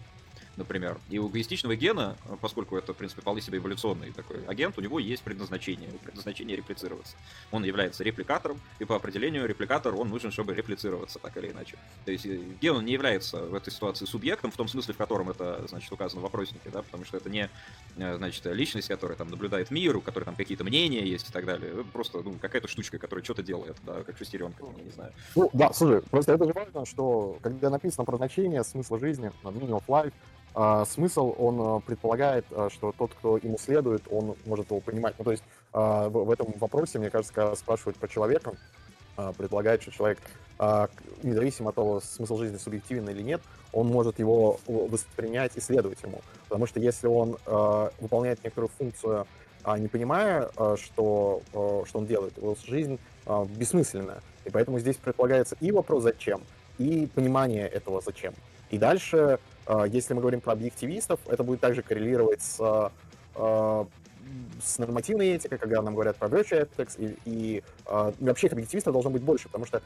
[0.56, 0.98] например.
[1.08, 4.98] И у эгоистичного гена, поскольку это, в принципе, вполне себе эволюционный такой агент, у него
[4.98, 5.90] есть предназначение.
[6.02, 7.16] Предназначение реплицироваться.
[7.50, 11.76] Он является репликатором, и по определению репликатор, он нужен, чтобы реплицироваться, так или иначе.
[12.04, 14.96] То есть э, ген он не является в этой ситуации субъектом, в том смысле, в
[14.96, 17.48] котором это, значит, указано в вопроснике, да, потому что это не,
[17.96, 21.44] э, значит, личность, которая там наблюдает мир, у которой там какие-то мнения есть и так
[21.44, 21.72] далее.
[21.72, 25.12] Это просто, ну, какая-то штучка, которая что-то делает, да, как шестеренка, я не знаю.
[25.36, 29.70] Ну, да, слушай, просто это же важно, что когда написано про значение, смысл жизни, meaning
[29.70, 30.12] of life,
[30.54, 35.14] а, смысл, он а, предполагает, а, что тот, кто ему следует, он может его понимать.
[35.18, 38.54] Ну, то есть в, этом вопросе, мне кажется, когда спрашивают про человека,
[39.36, 40.18] предполагает, что человек,
[41.22, 43.40] независимо от того, смысл жизни субъективен или нет,
[43.72, 46.22] он может его воспринять и следовать ему.
[46.48, 47.36] Потому что если он
[48.00, 49.28] выполняет некоторую функцию,
[49.78, 52.98] не понимая, что, что он делает, его жизнь
[53.50, 54.22] бессмысленная.
[54.44, 56.42] И поэтому здесь предполагается и вопрос «зачем?»,
[56.78, 58.34] и понимание этого «зачем?».
[58.70, 59.38] И дальше
[59.70, 62.58] а, если мы говорим про объективистов, это будет также коррелировать с,
[63.36, 63.86] а,
[64.62, 68.92] с нормативной этикой, когда нам говорят про virtue ethics, и, и, а, вообще их объективистов
[68.92, 69.82] должно быть больше, потому что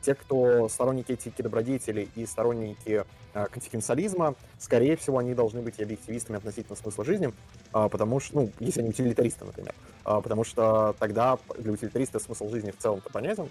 [0.00, 3.04] те, кто сторонники этики добродетели и сторонники
[3.52, 7.32] консеквенциализма, скорее всего, они должны быть и объективистами относительно смысла жизни,
[7.70, 12.78] потому что, ну, если они утилитаристы, например, потому что тогда для утилитариста смысл жизни в
[12.78, 13.48] целом-то понятен,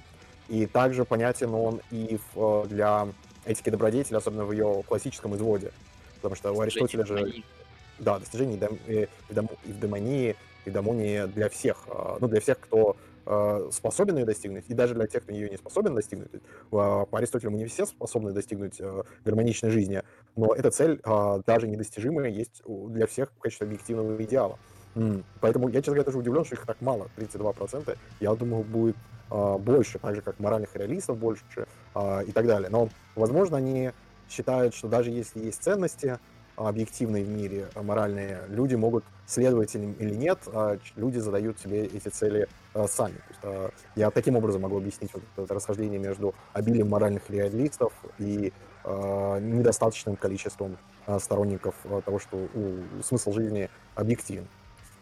[0.48, 2.20] и также понятен он и
[2.68, 3.08] для
[3.50, 5.72] этики добродетели, особенно в ее классическом изводе.
[6.16, 7.44] Потому что у Аристотеля же...
[7.98, 11.84] Да, достижений и в демонии, и в демонии для всех.
[11.88, 12.96] А, ну, для всех, кто
[13.26, 16.30] а, способен ее достигнуть, и даже для тех, кто ее не способен достигнуть.
[16.70, 20.02] По Аристотелю мы не все способны достигнуть а, гармоничной жизни,
[20.38, 21.02] но эта цель
[21.46, 24.58] даже недостижимая есть для всех в качестве объективного идеала.
[25.40, 27.98] Поэтому я, честно говоря, даже удивлен, что их так мало, 32%.
[28.20, 28.96] Я думал, будет
[29.30, 32.70] а, больше, так же, как моральных реалистов больше а, и так далее.
[32.70, 33.92] Но, возможно, они
[34.30, 36.20] считают, что даже если есть ценности
[36.56, 42.10] объективные в мире, моральные, люди могут следовать им или нет, а люди задают себе эти
[42.10, 42.50] цели
[42.88, 43.16] сами.
[43.42, 48.52] То есть, я таким образом могу объяснить вот это расхождение между обилием моральных реалистов и
[48.84, 50.78] недостаточным количеством
[51.20, 52.50] сторонников того, что
[53.04, 54.46] смысл жизни объективен.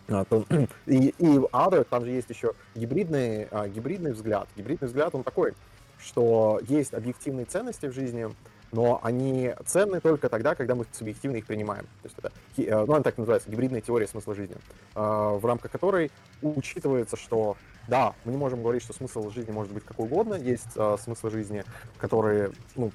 [0.09, 0.25] А,
[0.85, 4.47] и, и other, там же есть еще гибридный, а, гибридный взгляд.
[4.55, 5.53] Гибридный взгляд, он такой,
[5.99, 8.29] что есть объективные ценности в жизни,
[8.71, 11.85] но они ценны только тогда, когда мы субъективно их принимаем.
[12.01, 14.55] То есть это, э, ну, она так называется, гибридная теория смысла жизни,
[14.93, 19.71] а, в рамках которой учитывается, что да, мы не можем говорить, что смысл жизни может
[19.71, 21.63] быть какой угодно, есть смыслы жизни,
[21.97, 22.91] которые ну,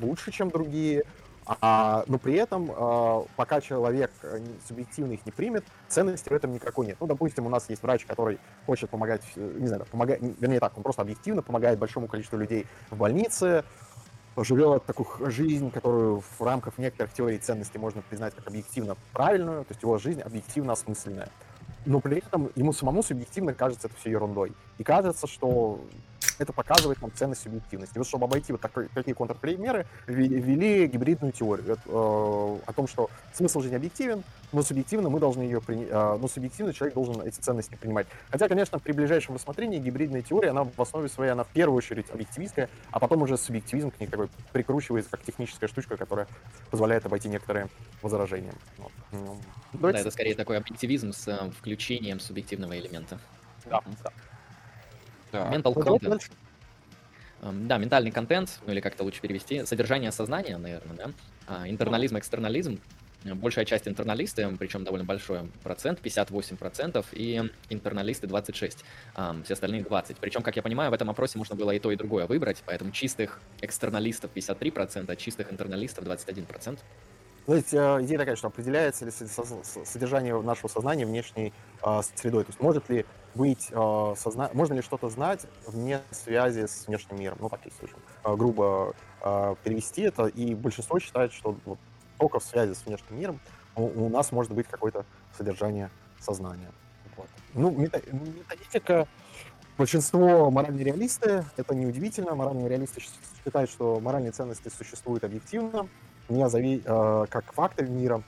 [0.00, 1.04] лучше, чем другие,
[1.60, 4.38] а, но при этом, а, пока человек э,
[4.68, 6.96] субъективно их не примет, ценности в этом никакой нет.
[7.00, 10.76] Ну, допустим, у нас есть врач, который хочет помогать, э, не знаю, помогать, вернее так,
[10.76, 13.64] он просто объективно помогает большому количеству людей в больнице,
[14.36, 19.72] живет такую жизнь, которую в рамках некоторых теорий ценностей можно признать как объективно правильную, то
[19.72, 21.30] есть его жизнь объективно осмысленная.
[21.84, 24.52] Но при этом ему самому субъективно кажется это все ерундой.
[24.78, 25.80] И кажется, что
[26.40, 27.94] это показывает нам ценность субъективности.
[27.96, 33.10] И вот чтобы обойти вот такой, такие контрпримеры, ввели гибридную теорию э, о том, что
[33.34, 37.38] смысл жизни объективен, но субъективно мы должны ее принять, э, но субъективно человек должен эти
[37.38, 38.06] ценности принимать.
[38.30, 42.06] Хотя, конечно, при ближайшем рассмотрении гибридная теория, она в основе своей, она в первую очередь
[42.10, 46.26] объективистская, а потом уже субъективизм к ней такой прикручивается как техническая штучка, которая
[46.70, 47.68] позволяет обойти некоторые
[48.00, 48.54] возражения.
[48.78, 48.92] Вот.
[49.12, 49.38] Ну,
[49.74, 53.18] да, это скорее такой объективизм с э, включением субъективного элемента.
[53.66, 54.10] Да, да.
[55.30, 55.52] Так.
[55.52, 56.30] Mental ну, content.
[57.42, 61.10] Um, да, ментальный контент, ну или как это лучше перевести, содержание сознания, наверное, да.
[61.46, 62.80] А, интернализм, экстернализм.
[63.22, 68.76] Большая часть интерналисты, причем довольно большой процент, 58%, и интерналисты 26%,
[69.14, 70.16] um, все остальные 20%.
[70.20, 72.92] Причем, как я понимаю, в этом опросе можно было и то, и другое выбрать, поэтому
[72.92, 76.78] чистых экстерналистов 53%, а чистых интерналистов 21%.
[77.46, 81.52] То есть э, идея такая, что определяется ли содержание нашего сознания внешней
[81.82, 82.44] э, средой.
[82.44, 83.04] То есть может ли
[83.34, 84.50] быть э, созна...
[84.52, 87.38] можно ли что-то знать вне связи с внешним миром?
[87.40, 87.88] Ну, так если
[88.24, 91.78] э, грубо э, перевести это, и большинство считает, что вот,
[92.18, 93.40] только в связи с внешним миром
[93.76, 95.04] у, у нас может быть какое-то
[95.36, 96.70] содержание сознания.
[97.16, 97.28] Вот.
[97.54, 99.06] Ну, методика
[99.80, 103.00] Большинство моральные реалисты, это неудивительно, моральные реалисты
[103.42, 105.88] считают, что моральные ценности существуют объективно,
[106.28, 106.82] не зави...
[106.84, 108.22] э, как факты мира,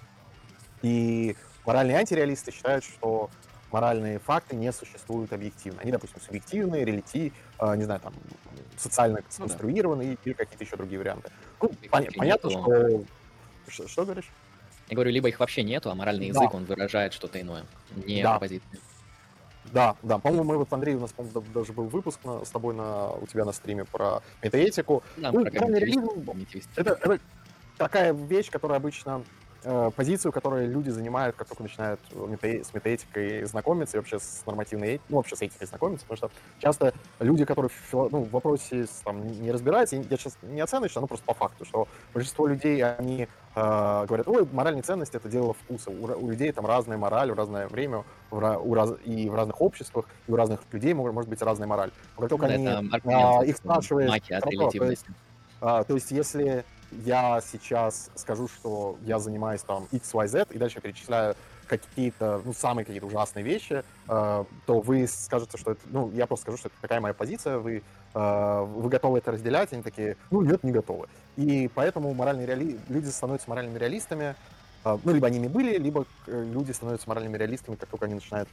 [0.80, 1.36] и
[1.66, 3.28] моральные антиреалисты считают, что
[3.72, 5.80] моральные факты не существуют объективно.
[5.80, 8.14] Они, допустим, субъективные, релити, э, не знаю, там,
[8.76, 10.20] социально сконструированные ну, да.
[10.24, 11.30] или какие-то еще другие варианты.
[11.60, 12.50] Ну, пон- понятно, нету.
[12.50, 13.04] что...
[13.68, 13.88] что...
[13.88, 14.30] Что говоришь?
[14.88, 16.56] Я говорю, либо их вообще нету, а моральный язык, да.
[16.56, 17.64] он выражает что-то иное,
[17.96, 18.36] не да.
[18.36, 18.80] оппозиция.
[19.72, 22.74] Да, да, по-моему, мы вот, Андрей, у нас, по-моему, даже был выпуск на, с тобой
[22.74, 25.02] на, у тебя на стриме про метаэтику.
[25.16, 27.20] Да, ну, про это, это
[27.78, 29.24] такая вещь, которая обычно
[29.96, 35.18] позицию, которую люди занимают, как только начинают с метаэтикой знакомиться и вообще с нормативной, ну,
[35.18, 39.50] вообще с этикой знакомиться, потому что часто люди, которые в, ну, в вопросе там, не
[39.50, 44.28] разбираются, я сейчас не оценочно, но просто по факту, что большинство людей, они э, говорят,
[44.28, 45.90] ой, моральные ценности— это дело вкуса.
[45.90, 49.60] У, у людей там разная мораль в разное время, в, у раз, и в разных
[49.60, 51.90] обществах, и у разных людей может, может быть разная мораль.
[52.16, 54.10] Но как только они, э, их спрашивают...
[54.78, 55.06] То есть,
[55.60, 56.64] э, то есть если
[57.04, 61.34] я сейчас скажу, что я занимаюсь там X, Y, Z, и дальше перечисляю
[61.66, 66.42] какие-то, ну, самые какие-то ужасные вещи, э, то вы скажете, что это, ну, я просто
[66.42, 67.82] скажу, что это такая моя позиция, вы,
[68.14, 71.08] э, вы готовы это разделять, они такие, ну, нет, не готовы.
[71.36, 72.78] И поэтому моральные реали...
[72.88, 74.34] люди становятся моральными реалистами,
[74.84, 78.14] э, ну, либо они ими были, либо э, люди становятся моральными реалистами, как только они
[78.14, 78.48] начинают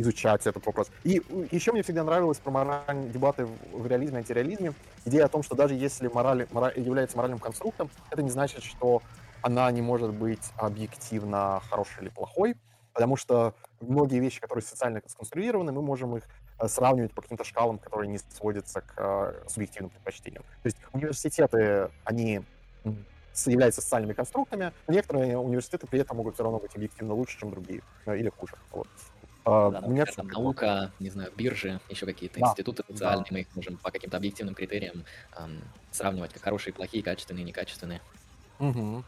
[0.00, 0.90] изучать этот вопрос.
[1.04, 4.72] И еще мне всегда нравилось про моральные дебаты в реализме и антиреализме.
[5.04, 9.02] Идея о том, что даже если мораль, мораль является моральным конструктом, это не значит, что
[9.42, 12.56] она не может быть объективно хорошей или плохой,
[12.92, 16.24] потому что многие вещи, которые социально сконструированы, мы можем их
[16.58, 20.42] э, сравнивать по каким-то шкалам, которые не сводятся к э, субъективным предпочтениям.
[20.62, 22.42] То есть университеты, они
[23.46, 27.82] являются социальными конструктами, некоторые университеты при этом могут все равно быть объективно лучше, чем другие,
[28.06, 28.54] э, или хуже.
[28.72, 28.88] Вот.
[29.52, 33.34] А, да, например, там наука, не знаю, биржи, еще какие-то да, институты социальные, да.
[33.34, 35.04] мы их можем по каким-то объективным критериям
[35.36, 38.00] эм, сравнивать, как хорошие, плохие, качественные, некачественные.
[38.60, 39.02] Угу.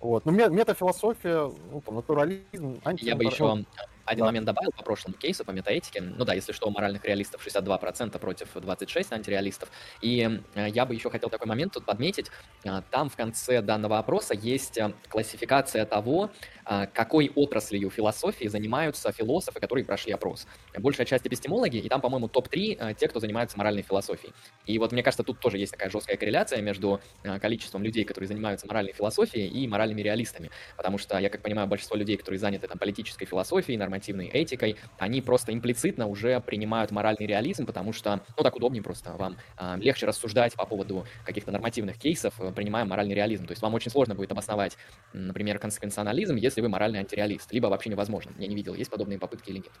[0.00, 0.24] Вот.
[0.24, 3.64] Ну, метафилософия, ну, там, натурализм, Я бы еще
[4.04, 4.26] один да.
[4.26, 6.00] момент добавил по прошлому кейсу, по метаэтике.
[6.00, 9.70] Ну да, если что, у моральных реалистов 62% против 26 антиреалистов.
[10.00, 12.30] И э, я бы еще хотел такой момент тут подметить.
[12.64, 16.30] Э, там в конце данного опроса есть э, классификация того,
[16.64, 20.46] какой отраслью философии занимаются философы, которые прошли опрос.
[20.78, 24.32] Большая часть эпистемологи, и там, по-моему, топ-3 те, кто занимаются моральной философией.
[24.66, 27.00] И вот мне кажется, тут тоже есть такая жесткая корреляция между
[27.40, 30.50] количеством людей, которые занимаются моральной философией и моральными реалистами.
[30.76, 35.20] Потому что, я как понимаю, большинство людей, которые заняты там политической философией, нормативной этикой, они
[35.22, 39.36] просто имплицитно уже принимают моральный реализм, потому что, ну, так удобнее просто, вам
[39.80, 43.46] легче рассуждать по поводу каких-то нормативных кейсов, э, принимая моральный реализм.
[43.46, 44.76] То есть вам очень сложно будет обосновать,
[45.12, 48.32] например, консеквенционализм, если вы моральный антиреалист, либо вообще невозможно.
[48.38, 49.72] Я не видел, есть подобные попытки или нет.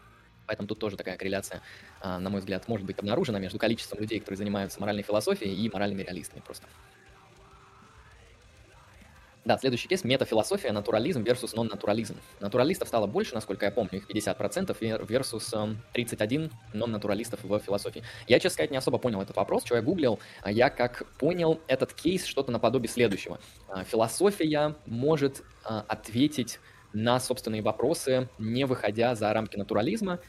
[0.46, 1.62] Поэтому тут тоже такая корреляция,
[2.00, 5.70] а, на мой взгляд, может быть обнаружена между количеством людей, которые занимаются моральной философией и
[5.72, 6.66] моральными реалистами просто.
[9.44, 12.16] Да, следующий кейс– метафилософия, натурализм versus нон-натурализм.
[12.38, 18.04] Натуралистов стало больше, насколько я помню, их 50% versus 31 нон-натуралистов в философии.
[18.28, 20.20] Я, честно сказать, не особо понял этот вопрос, что я гуглил.
[20.42, 23.40] А я как понял этот кейс что-то наподобие следующего.
[23.68, 26.60] А, философия может а, ответить
[26.92, 30.20] на собственные вопросы, не выходя за рамки натурализма,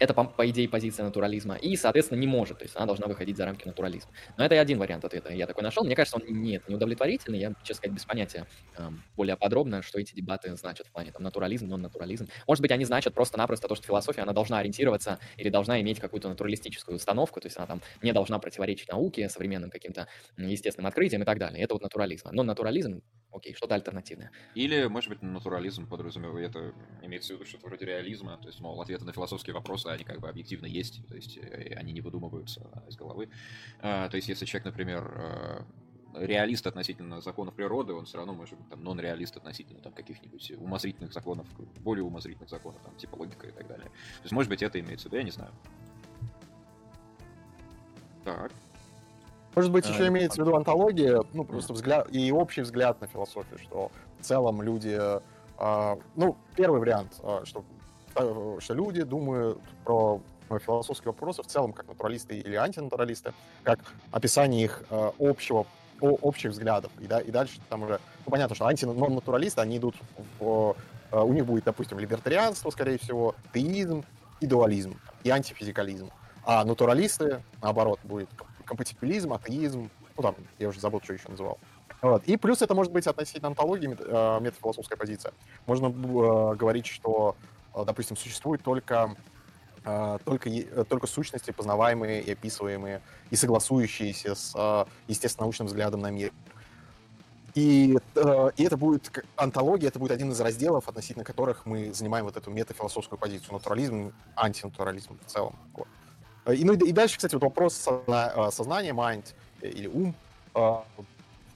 [0.00, 1.56] это, по, идее, позиция натурализма.
[1.56, 2.58] И, соответственно, не может.
[2.58, 4.10] То есть она должна выходить за рамки натурализма.
[4.38, 5.32] Но это один вариант ответа.
[5.32, 5.84] Я такой нашел.
[5.84, 7.38] Мне кажется, он нет, не удовлетворительный.
[7.38, 8.46] Я, честно сказать, без понятия
[8.78, 12.28] эм, более подробно, что эти дебаты значат в плане там, натурализм, нон-натурализм.
[12.46, 16.30] Может быть, они значат просто-напросто то, что философия, она должна ориентироваться или должна иметь какую-то
[16.30, 21.24] натуралистическую установку, то есть она там не должна противоречить науке, современным каким-то естественным открытиям и
[21.26, 21.62] так далее.
[21.62, 22.28] Это вот натурализм.
[22.32, 24.30] Но натурализм, окей, что-то альтернативное.
[24.54, 26.72] Или, может быть, натурализм подразумевает, это
[27.02, 30.20] имеется в виду что-то вроде реализма, то есть, мол, ответы на философские вопросы они как
[30.20, 33.28] бы объективно есть, то есть э, они не выдумываются из головы.
[33.80, 35.62] А, то есть если человек, например, э,
[36.14, 41.12] реалист относительно законов природы, он все равно может быть там нон-реалист относительно там каких-нибудь умозрительных
[41.12, 41.46] законов,
[41.80, 43.86] более умозрительных законов, там, типа логика и так далее.
[43.86, 45.52] То есть, может быть, это имеется в виду, я не знаю.
[48.24, 48.52] Так.
[49.54, 53.06] Может быть, еще а, имеется в виду антология, ну, просто взгляд, и общий взгляд на
[53.08, 57.64] философию, что в целом люди, э, ну, первый вариант, э, что
[58.60, 60.20] что люди думают про
[60.58, 63.78] философские вопросы в целом как натуралисты или антинатуралисты, как
[64.10, 65.66] описание их э, общего
[66.00, 66.90] общих взглядов.
[66.98, 69.94] И, да, и дальше там уже, ну, понятно, что антинатуралисты, они идут
[70.38, 70.74] в,
[71.12, 74.04] э, у них будет, допустим, либертарианство, скорее всего, теизм
[74.40, 76.10] и дуализм, и антифизикализм.
[76.44, 78.30] А натуралисты, наоборот, будет
[78.64, 81.58] компатибилизм, атеизм, ну там, я уже забыл, что еще называл.
[82.00, 82.24] Вот.
[82.24, 85.34] И плюс это может быть относительно антологии метафилософская позиция.
[85.66, 89.16] Можно э, говорить, что Э, допустим, существуют только
[89.84, 93.00] э, только, э, только сущности, познаваемые и описываемые,
[93.30, 96.32] и согласующиеся с естественно-научным взглядом на мир.
[97.54, 97.98] И,
[98.56, 102.48] и это будет антология, это будет один из разделов, относительно которых мы занимаем вот эту
[102.50, 103.54] метафилософскую позицию.
[103.54, 105.56] Натурализм, антинатурализм в целом.
[105.74, 105.88] Вот.
[106.56, 110.14] И, ну, и дальше, кстати, вот вопрос сознания, mind или ум.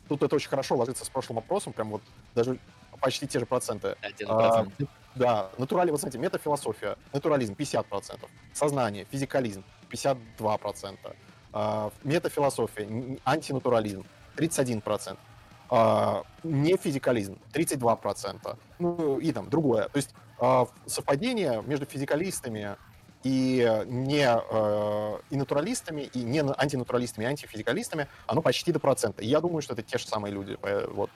[0.09, 2.03] Тут это очень хорошо ложится с прошлым вопросом, прям вот
[2.35, 2.59] даже
[3.01, 3.97] почти те же проценты.
[4.03, 4.89] 1%.
[5.15, 11.17] Да, натурализм, вот смотрите, метафилософия, натурализм 50%, сознание, физикализм 52%,
[11.53, 14.05] э, метафилософия, антинатурализм
[14.37, 15.19] 31%,
[15.71, 19.89] э, нефизикализм 32%, ну и там другое.
[19.89, 22.77] То есть э, совпадение между физикалистами
[23.25, 29.23] и не э, и натуралистами, и не антинатуралистами, и антифизикалистами, оно почти до процента.
[29.23, 30.59] И я думаю, что это те же самые люди.
[30.89, 31.11] Вот.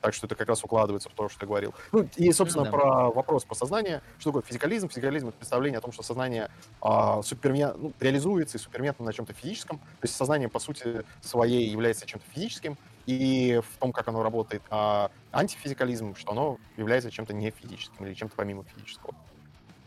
[0.00, 1.72] Так что это как раз укладывается в то, что ты говорил.
[1.92, 2.70] Ну, и, собственно, да.
[2.70, 4.02] про вопрос про сознание.
[4.18, 4.88] Что такое физикализм?
[4.88, 6.50] Физикализм— это представление о том, что сознание
[6.82, 9.78] э, супермен, ну, реализуется и суперметно на чем-то физическом.
[9.78, 12.76] То есть сознание, по сути своей, является чем-то физическим,
[13.06, 14.62] и в том, как оно работает.
[14.68, 19.14] А антифизикализм, что оно является чем-то не физическим или чем-то помимо физического.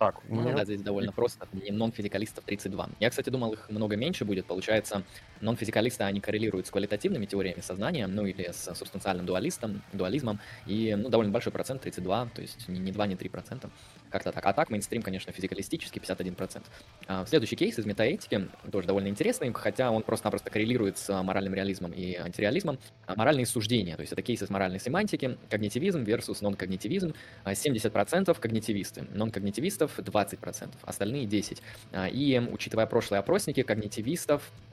[0.04, 1.48] Так, ну, да, здесь довольно просто.
[1.54, 2.90] Нон-физикалистов 32.
[3.00, 4.46] Я, кстати, думал, их много меньше будет.
[4.46, 5.04] Получается,
[5.44, 10.40] нон-физикалисты, они коррелируют с квалитативными теориями сознания, ну или с субстанциальным дуалистом, дуализмом.
[10.66, 13.70] И ну, довольно большой процент, 32, то есть не, не 2, не 3 процента.
[14.10, 14.46] Как-то так.
[14.46, 16.64] А так, мейнстрим, конечно, физикалистический, 51%.
[17.08, 21.92] А, следующий кейс из метаэтики, тоже довольно интересный, хотя он просто-напросто коррелирует с моральным реализмом
[21.92, 22.80] и антиреализмом.
[23.06, 27.14] А, моральные суждения, то есть это кейсы с моральной семантики, когнитивизм versus нон-когнитивизм.
[27.46, 31.60] 70% а, когнитивисты, нон-когнитивистов 20%, остальные 10%.
[31.92, 34.73] А, и учитывая прошлые опросники, когнитивистов а,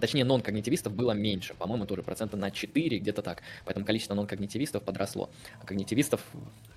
[0.00, 3.42] точнее, нон-когнитивистов было меньше, по-моему, тоже процента на 4, где-то так.
[3.64, 5.30] Поэтому количество нон-когнитивистов подросло.
[5.60, 6.22] А когнитивистов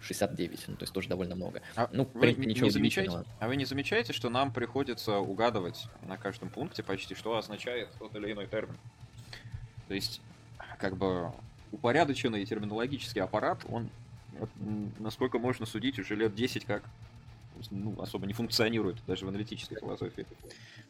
[0.02, 1.62] 69, ну, то есть тоже довольно много.
[1.76, 5.88] А ну, в принципе, ничего не замечаете, А вы не замечаете, что нам приходится угадывать
[6.08, 8.78] на каждом пункте почти, что означает тот или иной термин?
[9.88, 10.22] То есть,
[10.78, 11.32] как бы,
[11.72, 13.90] упорядоченный терминологический аппарат, он,
[15.00, 16.84] насколько можно судить, уже лет 10 как
[17.72, 20.26] ну, особо не функционирует даже в аналитической философии.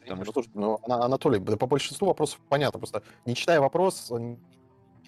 [0.00, 4.38] Потому что, ну, Анатолий, по большинству вопросов понятно, просто не читая вопрос, не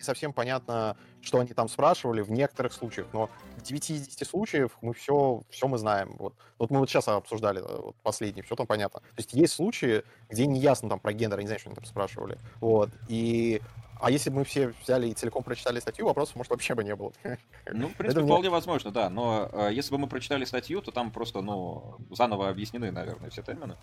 [0.03, 4.76] совсем понятно, что они там спрашивали в некоторых случаях, но в 9 из 10 случаев
[4.82, 6.16] мы все, все мы знаем.
[6.18, 9.01] Вот, вот мы вот сейчас обсуждали э, вот, последний, все там понятно.
[9.01, 11.84] То есть есть случаи, где не ясно там про гендер, не знаю, что они там
[11.84, 12.38] спрашивали.
[12.61, 13.61] Вот, и
[14.01, 16.97] а если бы мы все взяли и целиком прочитали статью, вопросов, может, вообще бы не
[16.97, 17.12] было.
[17.72, 19.09] Ну, в принципе, вполне возможно, да.
[19.09, 23.43] Но э, если бы мы прочитали статью, то там просто, ну, заново объяснены, наверное, все
[23.43, 23.76] термины.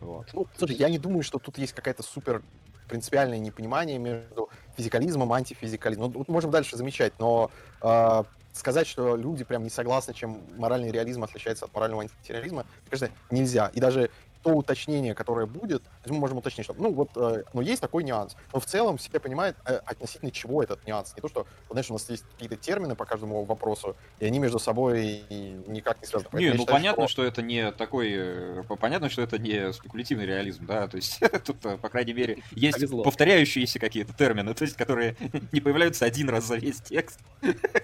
[0.00, 0.28] Вот.
[0.32, 2.42] Ну, слушай, я не думаю, что тут есть какая-то супер
[2.88, 6.12] принципиальное непонимание между физикализмом и антифизикализмом.
[6.14, 7.50] Ну, можем дальше замечать, но
[7.82, 13.10] э, сказать, что люди прям не согласны, чем моральный реализм отличается от морального антиреализма, кажется,
[13.30, 13.70] нельзя.
[13.74, 14.10] И даже
[14.46, 18.36] то уточнение, которое будет, мы можем уточнить, что, ну, вот, э, ну, есть такой нюанс.
[18.52, 21.12] Но в целом все понимают э, относительно чего этот нюанс.
[21.16, 24.60] Не то, что, знаешь, у нас есть какие-то термины по каждому вопросу, и они между
[24.60, 25.22] собой
[25.66, 26.38] никак не связаны.
[26.38, 27.22] Не, ну, считаю, понятно, что...
[27.22, 28.12] что это не такой...
[28.14, 32.40] Э, понятно, что это не спекулятивный реализм, да, то есть тут, э, по крайней мере,
[32.52, 33.02] есть Повезло.
[33.02, 35.16] повторяющиеся какие-то термины, то есть, которые
[35.50, 37.18] не появляются один раз за весь текст,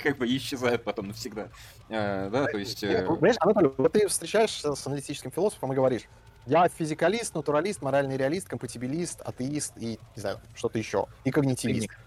[0.01, 1.49] как бы исчезают потом навсегда.
[1.89, 2.83] Э, да, то есть...
[2.83, 6.03] Понимаешь, Анатолий, вот ты встречаешься с аналитическим философом и говоришь,
[6.47, 11.07] я физикалист, натуралист, моральный реалист, компатибилист, атеист и, не знаю, что-то еще.
[11.24, 11.80] И когнитивист.
[11.80, 11.99] Циник.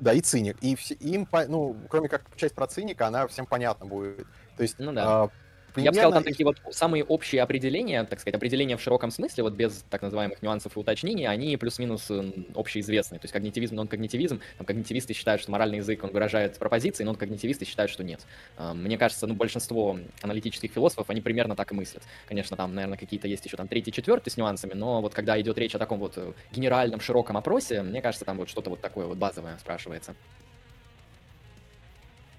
[0.00, 0.56] Да, и циник.
[0.60, 4.26] И все, им, ну, кроме как часть про циника, она всем понятна будет.
[4.56, 5.30] То есть, ну, да.
[5.74, 5.84] Примерно...
[5.84, 9.42] Я бы сказал, там такие вот самые общие определения, так сказать, определения в широком смысле,
[9.42, 12.10] вот без так называемых нюансов и уточнений, они плюс-минус
[12.54, 13.18] общеизвестны.
[13.18, 17.90] То есть когнитивизм, нон-когнитивизм, там когнитивисты считают, что моральный язык, он выражает пропозиции, нон-когнитивисты считают,
[17.90, 18.20] что нет.
[18.56, 22.04] Мне кажется, ну, большинство аналитических философов, они примерно так и мыслят.
[22.28, 25.58] Конечно, там, наверное, какие-то есть еще там третий, четвертый с нюансами, но вот когда идет
[25.58, 29.06] речь о таком вот э, генеральном, широком опросе, мне кажется, там вот что-то вот такое
[29.06, 30.14] вот базовое спрашивается.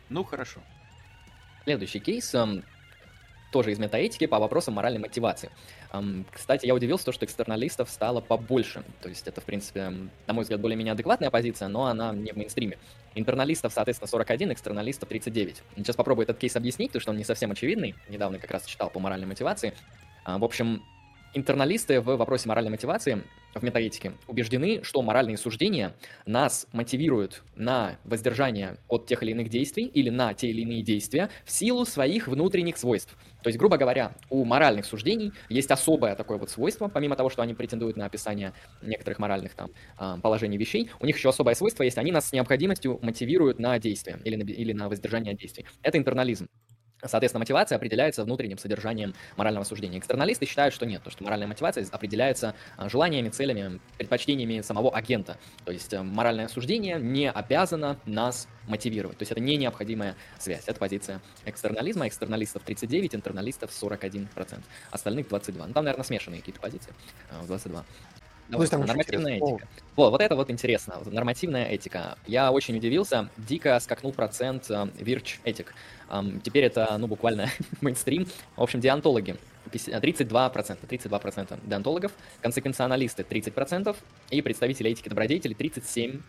[0.07, 0.61] Ну, хорошо.
[1.65, 2.33] Следующий кейс
[3.51, 5.49] тоже из метаэтики по вопросам моральной мотивации.
[6.31, 8.83] Кстати, я удивился, что экстерналистов стало побольше.
[9.01, 9.93] То есть это, в принципе,
[10.27, 12.77] на мой взгляд, более-менее адекватная позиция, но она не в мейнстриме.
[13.13, 15.63] Интерналистов, соответственно, 41, экстерналистов 39.
[15.77, 17.95] Сейчас попробую этот кейс объяснить, потому что он не совсем очевидный.
[18.09, 19.73] Недавно как раз читал по моральной мотивации.
[20.25, 20.83] А, в общем,
[21.35, 23.21] Интерналисты в вопросе моральной мотивации
[23.53, 25.93] в метаэтике убеждены, что моральные суждения
[26.25, 31.29] нас мотивируют на воздержание от тех или иных действий или на те или иные действия
[31.43, 33.17] в силу своих внутренних свойств.
[33.43, 37.41] То есть, грубо говоря, у моральных суждений есть особое такое вот свойство, помимо того, что
[37.41, 41.83] они претендуют на описание некоторых моральных там а, положений вещей, у них еще особое свойство
[41.83, 45.65] есть, они нас с необходимостью мотивируют на действие или на, или на воздержание действий.
[45.81, 46.47] Это интернализм.
[47.07, 49.99] Соответственно, мотивация определяется внутренним содержанием морального суждения.
[49.99, 55.37] Экстерналисты считают, что нет, то, что моральная мотивация определяется а, желаниями, целями, предпочтениями самого агента.
[55.63, 59.17] То есть э, моральное суждение не обязано нас мотивировать.
[59.17, 60.63] То есть это не необходимая связь.
[60.65, 62.07] Это позиция экстернализма.
[62.07, 64.27] Экстерналистов 39, интерналистов 41%.
[64.91, 65.67] Остальных 22.
[65.67, 66.93] Ну, там, наверное, смешанные какие-то позиции.
[67.43, 67.85] 22.
[68.49, 69.67] Ну, вот, нормативная этика.
[69.95, 70.95] О, вот это вот интересно.
[71.05, 72.17] Нормативная этика.
[72.27, 73.29] Я очень удивился.
[73.37, 75.73] Дико скакнул процент э, Virch этик.
[76.09, 77.49] Um, теперь это, ну, буквально
[77.81, 78.27] мейнстрим.
[78.55, 79.35] В общем, диантологи
[79.71, 82.11] 32%, 32% деонтологов,
[82.41, 83.95] консеквенционалисты 30%
[84.29, 86.21] и представители этики добродетели 37%.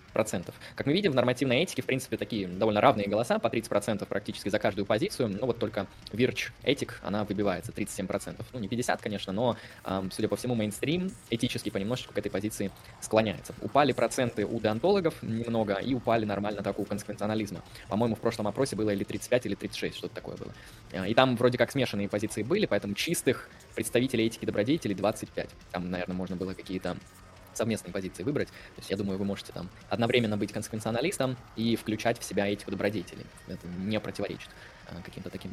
[0.74, 4.48] Как мы видим, в нормативной этике, в принципе, такие довольно равные голоса, по 30% практически
[4.48, 8.44] за каждую позицию, ну вот только Virch этик, она выбивается 37%.
[8.52, 9.56] Ну, не 50, конечно, но,
[10.12, 12.70] судя по всему, мейнстрим этически понемножечку к этой позиции
[13.00, 13.54] склоняется.
[13.60, 17.62] Упали проценты у деонтологов немного и упали нормально так у консеквенционализма.
[17.88, 20.52] По-моему, в прошлом опросе было или 35, или 36, что-то такое было.
[20.92, 22.94] А, и там вроде как смешанные позиции были, поэтому
[23.26, 25.50] чистых представителей этики добродетелей 25.
[25.72, 26.96] Там, наверное, можно было какие-то
[27.54, 28.48] совместные позиции выбрать.
[28.48, 32.70] То есть я думаю, вы можете там одновременно быть консеквенционалистом и включать в себя этику
[32.70, 33.26] добродетелей.
[33.48, 34.50] Это не противоречит
[34.88, 35.52] а, каким-то таким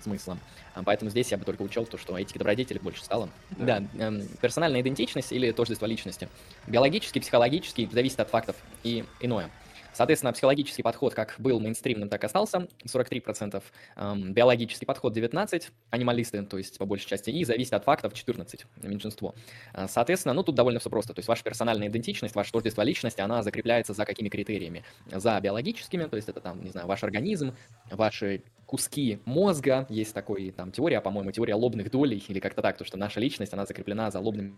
[0.00, 0.38] смыслом.
[0.74, 3.28] А, поэтому здесь я бы только учел то, что этики добродетели больше стало.
[3.50, 6.28] Да, да эм, персональная идентичность или тождество личности.
[6.68, 9.50] Биологически, психологически, зависит от фактов и иное.
[9.92, 13.62] Соответственно, психологический подход как был мейнстримным, так и остался, 43%,
[13.96, 18.66] эм, биологический подход 19%, анималисты, то есть по большей части, и зависит от фактов 14%,
[18.82, 19.34] меньшинство.
[19.74, 23.20] Э, соответственно, ну тут довольно все просто, то есть ваша персональная идентичность, ваше тождество личности,
[23.20, 24.84] она закрепляется за какими критериями?
[25.10, 27.54] За биологическими, то есть это там, не знаю, ваш организм,
[27.90, 32.84] ваши куски мозга, есть такой там теория, по-моему, теория лобных долей, или как-то так, то,
[32.84, 34.56] что наша личность, она закреплена за лобными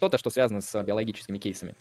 [0.00, 1.74] что-то, что связано с биологическими кейсами.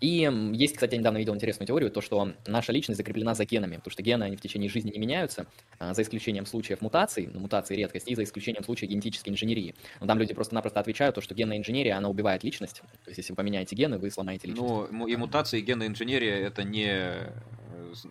[0.00, 3.76] И есть, кстати, я недавно видел интересную теорию, то, что наша личность закреплена за генами,
[3.76, 5.46] потому что гены, они в течение жизни не меняются,
[5.80, 9.74] а, за исключением случаев мутаций, ну, мутации редкость, и за исключением случаев генетической инженерии.
[9.98, 12.82] Но там люди просто-напросто отвечают, то, что генная инженерия, она убивает личность.
[13.04, 14.92] То есть, если вы поменяете гены, вы сломаете личность.
[14.92, 17.32] Ну, и мутации, и генная инженерия, это не,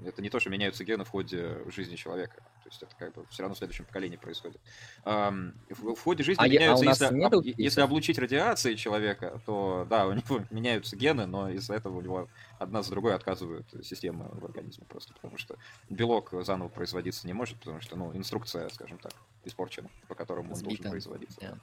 [0.05, 2.43] это не то, что меняются гены в ходе жизни человека.
[2.65, 4.59] есть это как бы все равно в следующем поколении происходит.
[5.05, 10.07] В, в ходе жизни а меняются, а если, об, если облучить радиацией человека, то да,
[10.07, 12.29] у него меняются гены, но из-за этого у него
[12.59, 15.57] одна за другой отказывают системы в организме просто, потому что
[15.89, 19.13] белок заново производиться не может, потому что, ну, инструкция, скажем так,
[19.43, 20.69] испорчена, по которому Сбита.
[20.69, 21.41] он должен производиться.
[21.41, 21.57] Yeah.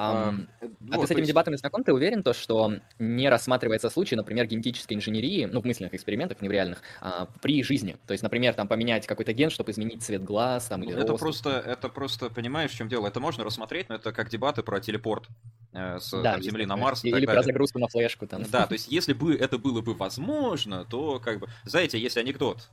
[0.00, 1.30] А, а вот, ты с этими есть...
[1.32, 1.82] дебатами знаком?
[1.82, 6.48] Ты уверен, то, что не рассматривается случай, например, генетической инженерии, ну, в мысленных экспериментах, не
[6.48, 7.96] в реальных, а, при жизни?
[8.06, 11.20] То есть, например, там поменять какой-то ген, чтобы изменить цвет глаз там, или это рост.
[11.20, 13.08] Просто, это просто, понимаешь, в чем дело?
[13.08, 15.26] Это можно рассмотреть, но это как дебаты про телепорт
[15.72, 17.04] э, с да, там, Земли на Марс.
[17.04, 18.28] Или, или про загрузку на флешку.
[18.28, 18.44] Там.
[18.44, 21.48] Да, то есть, если бы это было бы возможно, то как бы...
[21.64, 22.68] Знаете, есть анекдот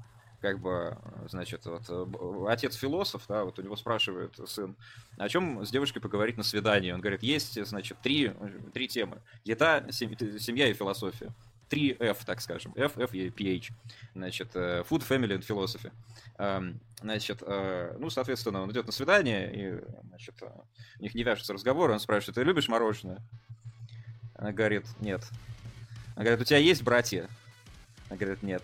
[0.45, 0.95] как бы,
[1.27, 4.75] значит, вот, э, отец философ, да, вот у него спрашивает сын,
[5.17, 6.91] о чем с девушкой поговорить на свидании.
[6.91, 8.31] Он говорит, есть, значит, три,
[8.71, 9.23] три темы.
[9.43, 11.33] Еда, семья и философия.
[11.67, 12.73] Три F, так скажем.
[12.75, 13.71] F, F и PH.
[14.13, 15.91] Значит, э, Food, Family and Philosophy.
[16.37, 21.53] Эм, значит, э, ну, соответственно, он идет на свидание, и, значит, у них не вяжется
[21.53, 23.19] разговор, он спрашивает, ты любишь мороженое?
[24.35, 25.23] Она говорит, нет.
[26.13, 27.27] Она говорит, у тебя есть братья?
[28.09, 28.61] Она говорит, нет.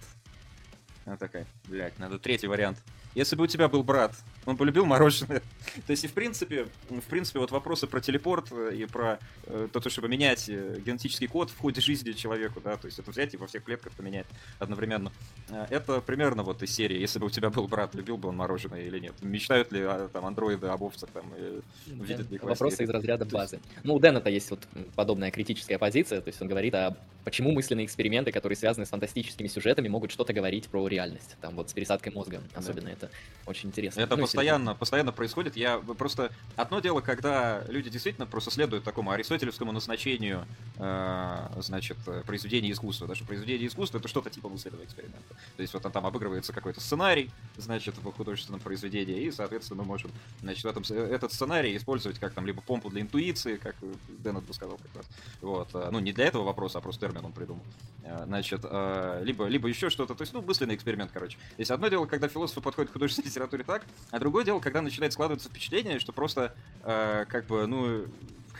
[1.05, 2.77] Она такая, блядь, надо третий вариант.
[3.15, 5.41] Если бы у тебя был брат, он полюбил мороженое.
[5.87, 9.67] то есть, и в принципе, в принципе, вот вопросы про телепорт э, и про э,
[9.71, 13.33] то, чтобы менять э, генетический код в ходе жизни человеку, да, то есть это взять
[13.33, 14.27] и во всех клетках поменять
[14.59, 15.11] одновременно.
[15.51, 18.37] Э, это примерно вот из серии, если бы у тебя был брат, любил бы он
[18.37, 19.13] мороженое или нет.
[19.21, 23.59] Мечтают ли а, там андроиды об овцах там, и видят ли Вопросы из разряда базы.
[23.83, 24.61] Ну, у Дэна-то есть вот
[24.95, 29.47] подобная критическая позиция, то есть он говорит, а почему мысленные эксперименты, которые связаны с фантастическими
[29.47, 32.93] сюжетами, могут что-то говорить про реальность, там вот с пересадкой мозга, особенно да.
[32.93, 33.09] это
[33.45, 34.01] очень интересно.
[34.01, 35.55] Это ну, постоянно, постоянно происходит.
[35.55, 40.45] Я просто одно дело, когда люди действительно просто следуют такому аристотелевскому назначению,
[40.77, 43.07] э, значит, произведения искусства.
[43.07, 45.35] Даже произведение искусства это что-то типа мысленного эксперимента.
[45.57, 50.11] То есть вот там обыгрывается какой-то сценарий, значит, в художественном произведении, и, соответственно, мы можем,
[50.41, 53.75] значит, в этом, этот сценарий использовать как там либо помпу для интуиции, как
[54.07, 55.05] Дэннет бы сказал как раз.
[55.41, 55.69] Вот.
[55.73, 57.63] Э, ну, не для этого вопроса, а просто термин он придумал.
[58.03, 60.15] Э, значит, э, либо, либо еще что-то.
[60.15, 61.37] То есть, ну, мысленный эксперимент, короче.
[61.57, 65.13] Есть одно дело, когда философы подходят к художественной литературе так, а другое дело, когда начинает
[65.13, 68.05] складываться впечатление, что просто, э, как бы, ну,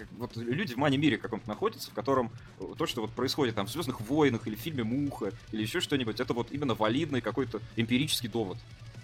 [0.02, 2.32] как, вот люди в мане-мире каком-то находятся, в котором
[2.78, 6.20] то, что вот происходит там в Звездных войнах или в фильме Муха или еще что-нибудь,
[6.20, 8.58] это вот именно валидный какой-то эмпирический довод.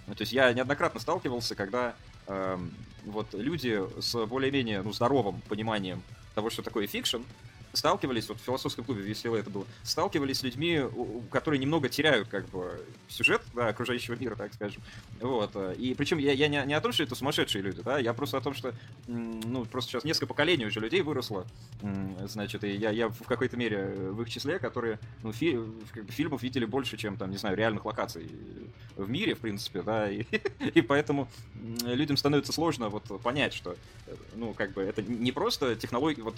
[0.08, 1.96] Ну, то есть я неоднократно сталкивался, когда
[2.28, 2.58] э,
[3.06, 6.02] вот люди с более-менее ну, здоровым пониманием
[6.34, 7.22] того, что такое fiction,
[7.78, 10.82] сталкивались, вот в философском клубе весело это было, сталкивались с людьми,
[11.32, 14.82] которые немного теряют как бы сюжет да, окружающего мира, так скажем.
[15.22, 15.52] Вот.
[15.56, 18.14] Э, и причем я, я не, не о том, что это сумасшедшие люди, да, я
[18.14, 18.74] просто о том, что
[19.08, 21.46] ну, просто сейчас несколько поколений уже людей выросло,
[22.26, 25.58] значит, и я, я в какой-то мере в их числе, которые ну, фи,
[26.10, 28.30] фильмов видели больше, чем там, не знаю, реальных локаций
[28.96, 30.26] в мире, в принципе, да, и,
[30.74, 31.28] и поэтому
[31.84, 33.76] людям становится сложно вот понять, что,
[34.08, 36.36] э, ну, как бы это не просто технология, вот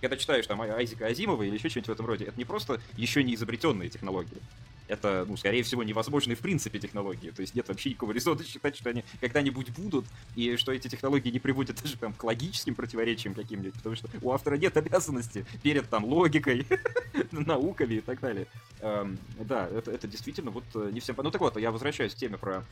[0.00, 3.22] когда читаешь там Айзека Азимова или еще что-нибудь в этом роде, это не просто еще
[3.22, 4.40] не изобретенные технологии.
[4.88, 7.30] Это, ну, скорее всего, невозможные в принципе технологии.
[7.30, 11.30] То есть нет вообще никакого резона считать, что они когда-нибудь будут, и что эти технологии
[11.30, 15.88] не приводят даже там к логическим противоречиям каким-нибудь, потому что у автора нет обязанности перед
[15.90, 16.66] там логикой,
[17.30, 18.46] науками и так далее.
[18.80, 21.16] Эм, да, это, действительно вот э, не всем...
[21.18, 22.64] Ну так вот, я возвращаюсь к теме про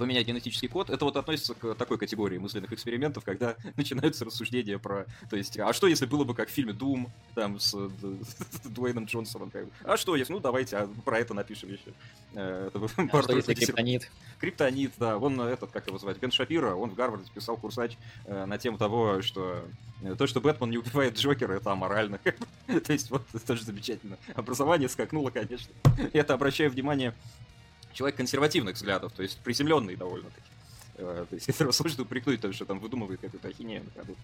[0.00, 5.04] поменять генетический код, это вот относится к такой категории мысленных экспериментов, когда начинаются рассуждения про,
[5.28, 9.04] то есть, а что если было бы как в фильме Doom, там, с, с Дуэйном
[9.04, 11.92] Джонсоном, как бы, а что если, ну, давайте а, про это напишем еще.
[12.32, 14.10] Э, это, а что если криптонит?
[14.38, 18.46] Криптонит, да, он этот, как его звать, Бен Шапира, он в Гарварде писал курсач э,
[18.46, 19.62] на тему того, что
[20.02, 22.18] э, то, что Бэтмен не убивает Джокера, это аморально.
[22.66, 24.16] То есть, вот, это тоже замечательно.
[24.34, 25.70] Образование скакнуло, конечно.
[26.14, 27.14] Это обращаю внимание
[27.92, 30.46] человек консервативных взглядов, то есть приземленный довольно-таки.
[30.96, 34.16] Э, то есть этого сложно упрекнуть, то, что там выдумывает какую-то ахинею на ходу.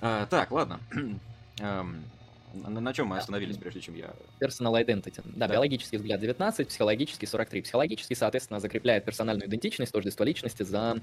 [0.00, 0.80] А, так, ладно.
[1.58, 2.04] Эм,
[2.52, 4.14] на, на чем мы остановились, прежде чем я...
[4.40, 5.22] Personal identity.
[5.24, 7.62] Да, да, биологический взгляд 19, психологический 43.
[7.62, 11.00] Психологический, соответственно, закрепляет персональную идентичность, тождество личности за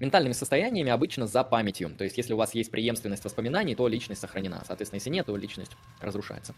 [0.00, 1.90] ментальными состояниями, обычно за памятью.
[1.96, 4.62] То есть, если у вас есть преемственность воспоминаний, то личность сохранена.
[4.66, 6.54] Соответственно, если нет, то личность разрушается.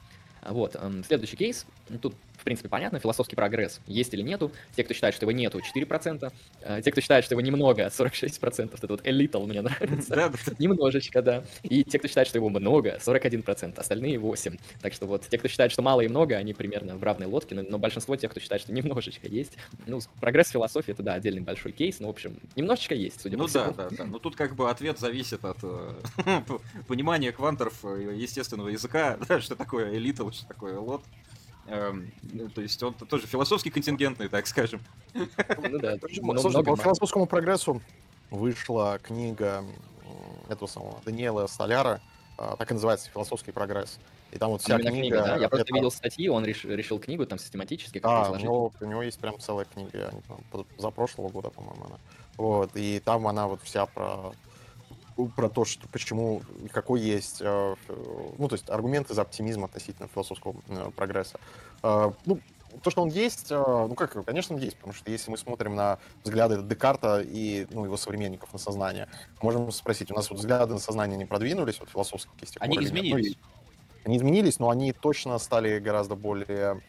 [0.48, 1.66] Вот, эм, следующий кейс.
[2.00, 3.80] Тут, в принципе, понятно, философский прогресс.
[3.86, 4.52] Есть или нету.
[4.76, 6.32] Те, кто считает, что его нету, 4%.
[6.62, 8.74] Э, те, кто считает, что его немного, 46%.
[8.74, 9.62] Это вот элитал мне
[10.08, 10.54] нравится.
[10.58, 11.44] Немножечко, да.
[11.62, 13.78] И те, кто считает, что его много, 41%.
[13.78, 14.58] Остальные 8%.
[14.80, 17.54] Так что вот, те, кто считает, что мало и много, они примерно в равной лодке.
[17.54, 19.56] Но, но большинство тех, кто считает, что немножечко есть.
[19.86, 22.00] Ну, прогресс философии, это, да, отдельный большой кейс.
[22.00, 23.64] Но, в общем, немножечко есть, судя ну, по всему.
[23.64, 24.04] Ну да, да, да.
[24.04, 25.92] Ну тут как бы ответ зависит от э,
[26.88, 31.02] понимания кванторов естественного языка, что такое элита, что такое лот.
[31.68, 32.12] Эм,
[32.54, 34.80] то есть он тоже философский контингентный, так скажем.
[35.14, 35.98] Ну да.
[35.98, 37.82] Слушай, по философскому прогрессу
[38.30, 39.64] вышла книга
[40.48, 42.00] этого самого Даниэла Столяра,
[42.38, 43.98] а, так и называется «Философский прогресс».
[44.32, 44.90] И там вот вся книга...
[44.90, 45.36] книга да?
[45.36, 45.74] Я просто это...
[45.74, 46.64] видел статьи, он реш...
[46.64, 50.12] решил книгу там систематически как Да, у него, у него есть прям целая книга,
[50.78, 51.96] за прошлого года, по-моему, она.
[52.36, 54.32] Вот, и там она вот вся про
[55.36, 56.42] про то, что почему,
[56.72, 57.74] какой есть, э,
[58.38, 61.40] ну, то есть аргументы за оптимизм относительно философского э, прогресса.
[61.82, 62.40] Э, ну,
[62.82, 65.98] то, что он есть, ну как, конечно, он есть, потому что если мы смотрим на
[66.24, 69.08] взгляды Декарта и ну, его современников на сознание,
[69.40, 73.36] можем спросить, у нас вот взгляды на сознание не продвинулись, вот философские с Они изменились.
[73.40, 73.56] Ну,
[74.04, 76.82] они изменились, но они точно стали гораздо более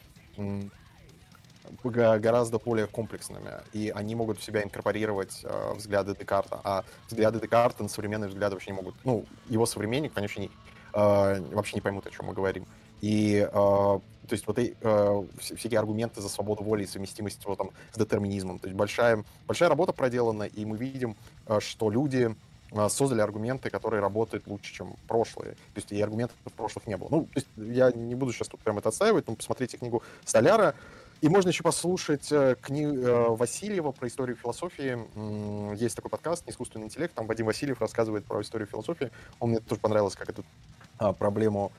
[1.83, 7.83] гораздо более комплексными, и они могут в себя инкорпорировать э, взгляды Декарта, а взгляды Декарта
[7.83, 8.95] на современные взгляды вообще не могут.
[9.03, 10.51] Ну, его современник, вообще не,
[10.93, 12.65] э, вообще не поймут, о чем мы говорим.
[13.01, 14.01] И, э, то
[14.31, 18.59] есть, вот э, всякие аргументы за свободу воли и совместимость его там с детерминизмом.
[18.59, 21.15] То есть, большая, большая работа проделана, и мы видим,
[21.47, 22.35] э, что люди
[22.71, 25.53] э, создали аргументы, которые работают лучше, чем прошлые.
[25.53, 27.07] То есть и аргументов прошлых не было.
[27.09, 30.75] Ну, то есть я не буду сейчас тут прямо это отстаивать, но посмотрите книгу Столяра,
[31.21, 34.97] и можно еще послушать э, книгу э, Васильева про историю философии.
[35.75, 39.11] Есть такой подкаст «Искусственный интеллект», там Вадим Васильев рассказывает про историю философии.
[39.39, 40.45] Он мне тоже понравился, как эту
[40.99, 41.71] а, проблему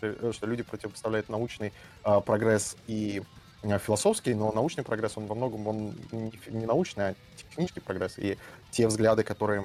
[0.00, 1.72] э, что люди противопоставляют научный
[2.04, 3.22] а, прогресс и
[3.64, 8.16] а, философский, но научный прогресс, он во многом он не, не научный, а технический прогресс.
[8.16, 8.38] И
[8.70, 9.64] те взгляды, которые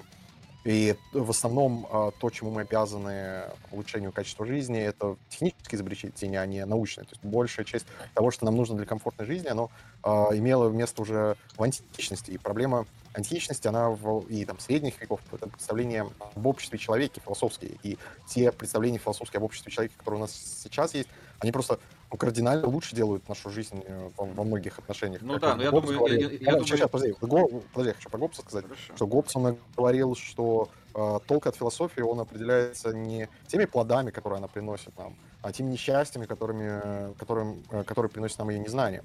[0.66, 6.45] и в основном а, то, чему мы обязаны улучшению качества жизни, это технические изобретения, а
[6.47, 7.05] не научные.
[7.05, 7.86] То есть большая часть
[8.16, 9.70] того, что нам нужно для комфортной жизни, оно
[10.01, 12.32] а, имело место уже в античности.
[12.32, 17.78] И проблема античности, она в, и там средних веков, это представление об обществе человеке философские.
[17.84, 21.09] И те представления философские об обществе человека, которые у нас сейчас есть,
[21.39, 21.80] они просто
[22.12, 25.22] ну, кардинально лучше делают нашу жизнь э, во, во многих отношениях.
[25.22, 25.97] Ну как да, но я думаю...
[25.97, 26.66] Говорил, я, я, я думаю...
[26.66, 28.95] Сейчас, подожди, Го, подожди, я хочу про Гоббса сказать, Хорошо.
[28.95, 34.38] что Гоббс, он говорил, что э, толк от философии, он определяется не теми плодами, которые
[34.38, 39.03] она приносит нам, а теми несчастьями, которыми, которым, э, которые приносит нам ее незнание.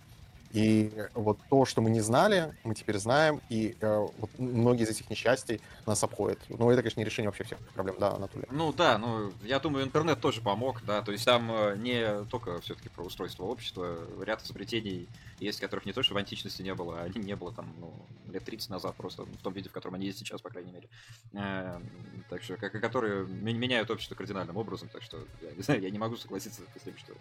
[0.53, 4.89] И вот то, что мы не знали, мы теперь знаем, и э, вот многие из
[4.89, 6.39] этих несчастий нас обходят.
[6.49, 8.47] Ну, это, конечно, не решение вообще всех проблем, да, Анатолий?
[8.51, 12.61] Ну, да, ну, я думаю, интернет тоже помог, да, то есть там э, не только
[12.63, 17.01] все-таки про устройство общества, ряд изобретений есть, которых не то, что в античности не было,
[17.01, 17.95] а они не было там, ну,
[18.33, 20.89] лет 30 назад просто, в том виде, в котором они есть сейчас, по крайней мере.
[21.33, 21.81] Э,
[22.29, 26.17] так что, которые меняют общество кардинальным образом, так что, я не знаю, я не могу
[26.17, 27.15] согласиться с тем, что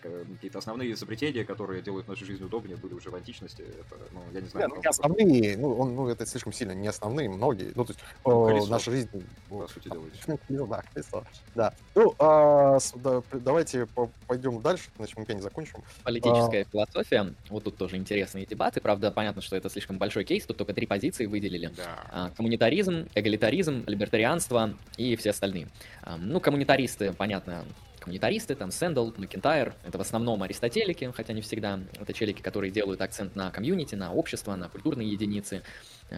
[0.00, 3.62] какие-то основные изобретения, которые делают нашу жизнь удобнее, были уже в античности.
[3.62, 4.68] Это, ну, я не знаю.
[4.68, 7.72] Не, ну, не основные, ну, он, ну, это слишком сильно не основные, многие.
[7.74, 9.08] Ну, то есть, ну, колесо, наша жизнь...
[9.48, 10.02] По сути дела.
[10.48, 11.24] Ну, да, колесо.
[11.54, 11.74] Да.
[11.94, 13.86] Ну, а, да, давайте
[14.26, 15.82] пойдем дальше, иначе мы не закончим.
[16.02, 16.64] Политическая а...
[16.64, 17.34] философия.
[17.48, 18.80] Вот тут тоже интересные дебаты.
[18.80, 20.44] Правда, понятно, что это слишком большой кейс.
[20.44, 21.70] Тут только три позиции выделили.
[21.76, 22.06] Да.
[22.10, 25.68] А, коммунитаризм, эгалитаризм, либертарианство и все остальные.
[26.02, 27.64] А, ну, коммунитаристы, понятно,
[28.02, 33.00] коммунитаристы, там Сэндл, Макентайр, это в основном аристотелики, хотя не всегда, это челики, которые делают
[33.00, 35.62] акцент на комьюнити, на общество, на культурные единицы,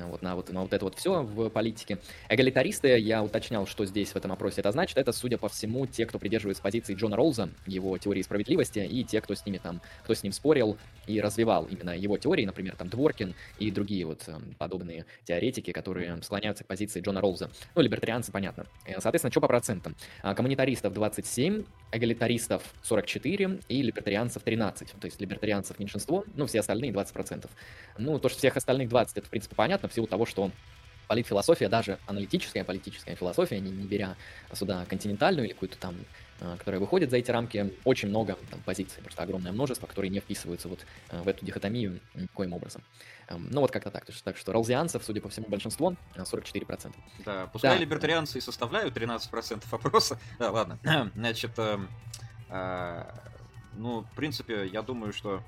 [0.06, 1.98] вот на вот, на вот это вот все в политике.
[2.28, 6.06] Эгалитаристы, я уточнял, что здесь в этом опросе это значит, это, судя по всему, те,
[6.06, 10.14] кто придерживается позиции Джона Ролза, его теории справедливости, и те, кто с ними там, кто
[10.14, 10.76] с ним спорил
[11.06, 16.22] и развивал именно его теории, например, там Дворкин и другие вот э, подобные теоретики, которые
[16.22, 17.50] склоняются к позиции Джона Ролза.
[17.74, 18.66] Ну, либертарианцы, понятно.
[18.86, 19.94] Э, соответственно, что по процентам?
[20.22, 24.92] А, коммунитаристов 27, эгалитаристов 44 и либертарианцев 13.
[25.00, 27.48] То есть либертарианцев меньшинство, ну, все остальные 20%.
[27.98, 30.50] Ну, то, что всех остальных 20, это, в принципе, понятно, в силу того, что
[31.08, 34.16] политфилософия, даже аналитическая политическая философия, не, не беря
[34.52, 35.96] сюда континентальную или какую-то там,
[36.40, 40.20] а, которая выходит за эти рамки, очень много там, позиций, просто огромное множество, которые не
[40.20, 42.82] вписываются вот а, в эту дихотомию никоим образом.
[43.28, 44.04] Эм, ну вот как-то так.
[44.24, 46.94] Так что ролзианцев, судя по всему, большинство, 44%.
[47.24, 47.80] Да, пускай да.
[47.80, 50.18] либертарианцы и составляют 13% опроса.
[50.38, 50.78] Да, ладно.
[51.14, 51.78] Значит, э,
[52.48, 53.04] э,
[53.74, 55.42] ну, в принципе, я думаю, что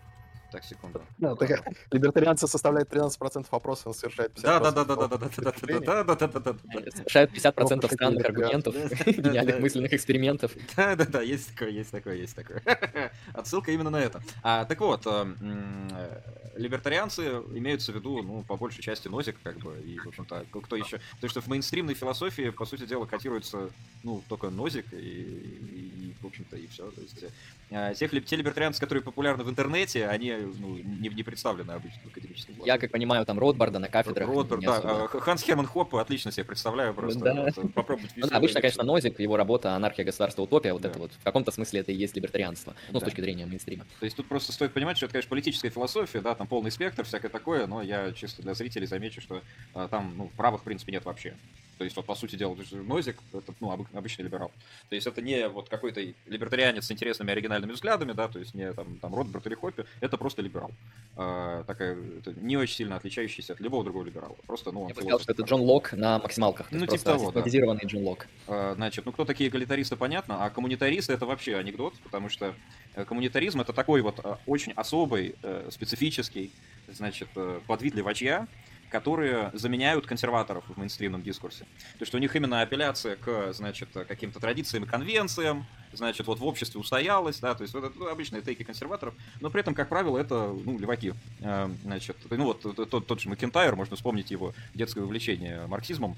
[0.51, 1.03] так, секунду.
[1.21, 4.43] Так, либертарианцы составляют 13% вопросов, он совершает 50%.
[4.43, 6.91] Да, да, да, да, да, да, да, да, да, да, да, да, да.
[6.91, 8.75] Совершает 50% странных аргументов,
[9.07, 10.53] гениальных мысленных экспериментов.
[10.77, 12.63] Да, да, да, есть такое, есть такое, есть такое.
[13.33, 14.23] Отсылка именно на это.
[14.43, 15.07] А, так вот,
[16.57, 17.23] либертарианцы
[17.55, 21.01] имеются в виду, ну, по большей части нозик, как бы, и, в общем-то, кто еще...
[21.21, 23.71] То, что в мейнстримной философии, по сути дела, котируется,
[24.03, 26.91] ну, только нозик, и, и в общем-то, и все.
[26.91, 27.25] То есть,
[27.71, 32.07] э, тех, те либертарианцы, которые популярны в интернете, они ну, не, не представлены обычно в
[32.07, 32.71] академическом классе.
[32.71, 34.29] Я, как понимаю, там Ротбарда на кафедрах.
[34.29, 34.77] Ротбард, да.
[34.77, 35.09] Особо.
[35.21, 37.21] Ханс Херман Хоп отлично себе представляю просто.
[37.21, 37.51] Да.
[37.55, 40.91] Вот, попробовать ну, Обычно, конечно, Нозик, его работа «Анархия, государства, утопия», вот да.
[40.91, 43.01] это вот, в каком-то смысле это и есть либертарианство, ну, да.
[43.01, 43.85] с точки зрения мейнстрима.
[44.01, 47.05] То есть тут просто стоит понимать, что это, конечно, политическая философия, да, там полный спектр,
[47.05, 49.43] всякое такое, но я чисто для зрителей замечу, что
[49.75, 51.35] а, там, ну, правых, в принципе, нет вообще.
[51.79, 54.51] То есть, вот, по сути дела, Нозик— это, ну, обычный либерал.
[54.89, 58.73] То есть, это не вот какой-то либертарианец с интересными оригинальными взглядами, да, то есть, не
[58.73, 60.71] там, там Ротберт или Хоппи, это просто либерал.
[61.17, 61.97] А, такая,
[62.37, 64.37] не очень сильно отличающийся от любого другого либерала.
[64.47, 66.69] Просто, ну, он Я бы сказал, что это Джон Лок на максималках.
[66.71, 67.41] Ну, типа того, да.
[67.43, 68.27] Джон Лок.
[68.49, 72.55] А, значит, ну, кто такие эгалитаристы, понятно, а коммунитаристы— это вообще анекдот, потому что
[72.95, 76.53] э, коммунитаризм— это такой вот э, очень особый, э, специфический,
[76.89, 77.29] значит,
[77.67, 78.47] подвид левачья,
[78.91, 81.65] которые заменяют консерваторов в мейнстримном дискурсе.
[81.99, 86.47] То есть у них именно апелляция к, значит, каким-то традициям и конвенциям, значит, вот в
[86.47, 89.89] обществе устоялась, да, то есть вот это ну, обычные тейки консерваторов, но при этом, как
[89.89, 91.15] правило, это, ну, леваки.
[91.41, 96.17] Э, значит, ну вот тот, тот же Макентайр, можно вспомнить его детское увлечение марксизмом,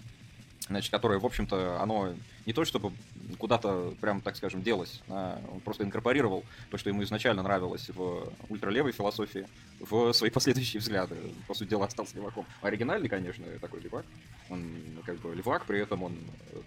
[0.68, 2.14] значит, которое, в общем-то, оно
[2.46, 2.92] не то чтобы
[3.38, 8.32] куда-то, прям, так скажем, делось, а он просто инкорпорировал то, что ему изначально нравилось в
[8.48, 9.46] ультралевой философии,
[9.80, 11.16] в свои последующие взгляды.
[11.46, 12.46] По сути дела, остался леваком.
[12.62, 14.06] Оригинальный, конечно, такой левак.
[14.48, 16.16] Он как бы левак, при этом он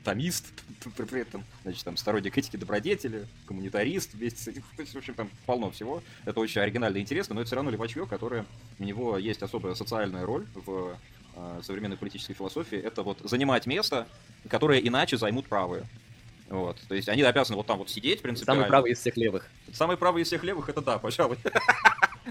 [0.03, 0.45] томист,
[0.97, 5.71] при этом, значит, там, сторонник этики добродетели, коммунитарист, этим, то есть, в общем, там полно
[5.71, 6.03] всего.
[6.25, 8.45] Это очень оригинально и интересно, но это все равно левачье, которое,
[8.79, 10.95] у него есть особая социальная роль в
[11.63, 14.07] современной политической философии, это вот занимать место,
[14.49, 15.83] которое иначе займут правые.
[16.49, 16.77] Вот.
[16.87, 18.63] То есть они обязаны вот там вот сидеть, принципиально.
[18.63, 19.49] Самый правый из всех левых.
[19.73, 21.37] Самый правый из всех левых, это да, пожалуй.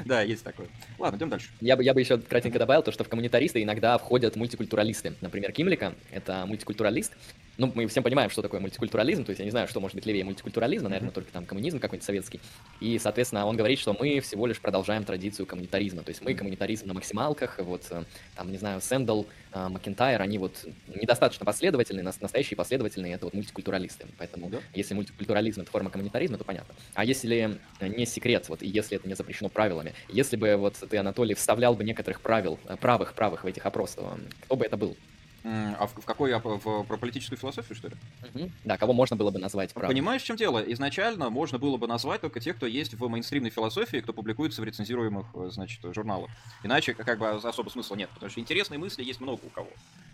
[0.04, 0.68] Да, есть такое.
[0.98, 1.50] Ладно, идем дальше.
[1.60, 5.14] Я бы, я бы еще кратенько добавил то, что в коммунитаристы иногда входят мультикультуралисты.
[5.20, 7.16] Например, Кимлика— это мультикультуралист,
[7.60, 10.06] ну, мы всем понимаем, что такое мультикультурализм, то есть я не знаю, что может быть
[10.06, 12.40] левее мультикультурализма, наверное, только там коммунизм какой-нибудь советский.
[12.80, 16.88] И, соответственно, он говорит, что мы всего лишь продолжаем традицию коммунитаризма, то есть мы коммунитаризм
[16.88, 18.04] на максималках, вот, э,
[18.34, 24.06] там, не знаю, Сэндл, э, Макентайр, они вот недостаточно последовательные, настоящие последовательные, это вот мультикультуралисты.
[24.16, 24.58] Поэтому, да.
[24.74, 26.74] если мультикультурализм— это форма коммунитаризма, то понятно.
[26.94, 30.96] А если не секрет, вот, и если это не запрещено правилами, если бы вот ты,
[30.96, 34.96] Анатолий, вставлял бы некоторых правил, э, правых, правых в этих опросах, кто бы это был?
[35.44, 36.32] А в, в какой?
[36.38, 37.94] В, про политическую философию, что ли?
[38.34, 38.50] Угу.
[38.64, 39.90] Да, кого можно было бы назвать правым?
[39.90, 40.58] Понимаешь, в чем дело?
[40.72, 44.64] Изначально можно было бы назвать только тех, кто есть в мейнстримной философии, кто публикуется в
[44.64, 46.30] рецензируемых, э, значит, журналах.
[46.62, 49.70] Иначе как бы особо смысла нет, потому что интересные мысли есть много у кого.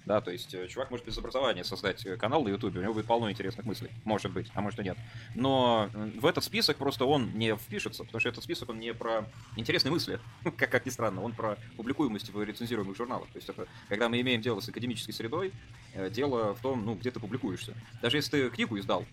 [0.07, 2.95] Да, то есть э, чувак может без образования создать э, канал на Ютубе, у него
[2.95, 3.91] будет полно интересных мыслей.
[4.05, 4.97] Может быть, а может и нет.
[5.35, 9.25] Но в этот список просто он не впишется, потому что этот список он не про
[9.57, 10.21] интересные мысли,
[10.57, 13.29] как, как ни странно, он про публикуемость в рецензируемых журналах.
[13.33, 15.53] То есть это когда мы имеем дело с академической средой,
[15.95, 17.75] э, дело в том, ну, где ты публикуешься.
[18.03, 19.05] Даже если ты книгу издал,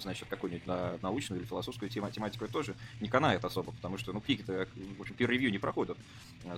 [0.00, 4.20] значит, какую-нибудь на научную или философскую тематику, это тоже не канает особо, потому что, ну,
[4.20, 4.68] книги-то,
[4.98, 5.96] в общем, peer-review не проходят,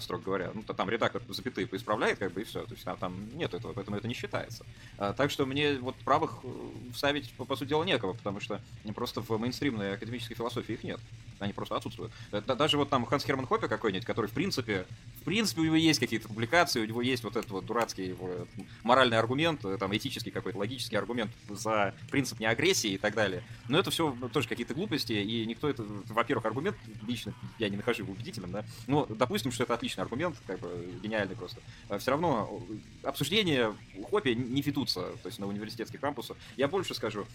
[0.01, 0.51] строго говоря.
[0.53, 2.65] Ну, то там редактор запятые поисправляет, как бы, и все.
[2.65, 4.67] То есть там, там нет этого, поэтому это не считается.
[4.97, 6.49] А, так что мне вот правых э,
[6.93, 8.61] вставить, по, по сути дела, некого, потому что
[8.97, 11.01] просто в мейнстримной академической философии их нет.
[11.41, 12.13] Они просто отсутствуют.
[12.33, 14.87] Это, даже вот там Ханс Херман Хоппе какой-нибудь, который, в принципе,
[15.21, 18.47] в принципе, у него есть какие-то публикации, у него есть вот этот вот дурацкий его
[18.83, 23.43] моральный аргумент, э, там, этический какой-то, логический аргумент за принцип неагрессии и так далее.
[23.69, 26.77] Но это все тоже какие-то глупости, и никто это, во-первых, аргумент
[27.07, 30.95] лично я не нахожу его убедительным, да, но допустим, что это отличный аргумент, как бы
[31.03, 31.61] гениальный просто.
[31.89, 32.63] А все равно
[33.03, 33.75] обсуждение
[34.11, 36.37] Хоппе не ведутся, то есть на университетских кампусах.
[36.57, 37.27] Я больше скажу,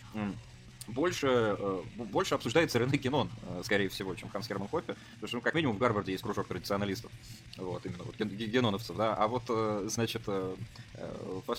[0.88, 5.38] больше, э, больше обсуждается Рене Кинон, э, скорее всего, чем Ханс Герман Хоппе, потому что,
[5.38, 7.12] ну, как минимум, в Гарварде есть кружок традиционалистов,
[7.58, 10.24] вот, именно вот геноновцев, да, а вот, э, значит,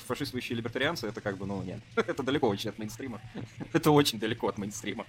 [0.06, 3.20] фашистующие либертарианцы, это как бы, ну, нет, это далеко очень от мейнстрима,
[3.72, 5.06] это очень далеко от мейнстрима.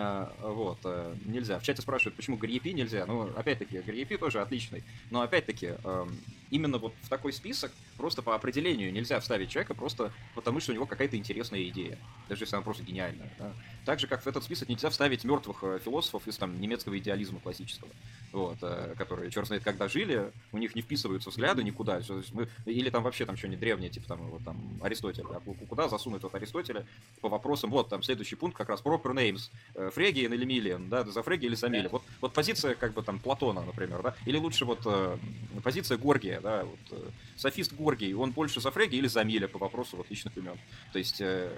[0.00, 1.58] А, вот, э, нельзя.
[1.58, 3.04] В чате спрашивают, почему Гриепи нельзя.
[3.04, 4.84] Ну, опять-таки, Гриепи тоже отличный.
[5.10, 6.16] Но, опять-таки, эм,
[6.50, 10.74] именно вот в такой список просто по определению нельзя вставить человека просто потому, что у
[10.76, 11.98] него какая-то интересная идея.
[12.28, 13.28] Даже если она просто гениальная.
[13.40, 13.52] Да?
[13.84, 17.40] Так же, как в этот список нельзя вставить мертвых э, философов из там немецкого идеализма
[17.40, 17.90] классического.
[18.32, 22.00] Вот, э, которые, черт знает, когда жили, у них не вписываются взгляды никуда.
[22.32, 25.24] Мы, или там вообще там что-нибудь древнее, типа там, вот, там Аристотель.
[25.30, 26.86] А куда засунуть вот Аристотеля
[27.20, 29.50] по вопросам, вот там следующий пункт как раз proper names
[29.92, 31.88] Фрегиен или Милиан, да, за Фреги или за Мили.
[31.88, 35.18] Вот, вот позиция как бы там Платона, например, да, или лучше вот э,
[35.62, 39.58] позиция Горгия, да, вот, э, софист Горгий, он больше за Фреги или за Миля по
[39.58, 40.58] вопросу вот личных имен.
[40.92, 41.56] То есть э,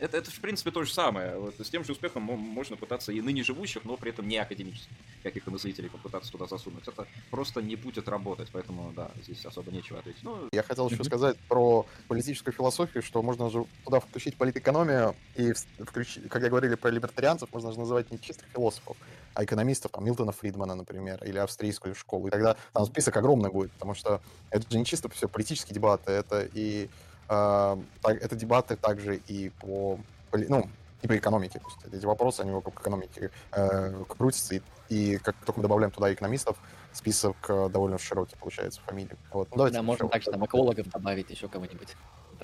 [0.00, 1.36] это, это, в принципе, то же самое.
[1.36, 4.90] Вот, с тем же успехом можно пытаться и ныне живущих, но при этом не академических
[5.22, 6.88] каких-то мыслителей попытаться туда засунуть.
[6.88, 10.22] Это просто не будет работать, поэтому, да, здесь особо нечего ответить.
[10.22, 15.52] Ну, Я хотел еще сказать про политическую философию, что можно же туда включить политэкономию, и
[15.78, 18.96] включить, когда говорили про либертарианцев, можно же называть не чистых философов,
[19.34, 22.28] а экономистов, там, Милтона Фридмана, например, или австрийскую школу.
[22.28, 24.20] И тогда там список огромный будет, потому что
[24.50, 26.88] это же не чисто все политические дебаты, это и
[27.30, 29.98] это дебаты также и по,
[30.32, 30.68] ну,
[31.02, 31.60] и по экономике.
[31.60, 35.90] То есть эти вопросы, они вокруг экономики э, крутятся, и, и как только мы добавляем
[35.90, 36.56] туда экономистов,
[36.92, 39.16] список э, довольно широкий получается фамилий.
[39.32, 39.48] Вот.
[39.50, 41.96] Ну, давайте да, можно также там экологов добавить, еще кого-нибудь.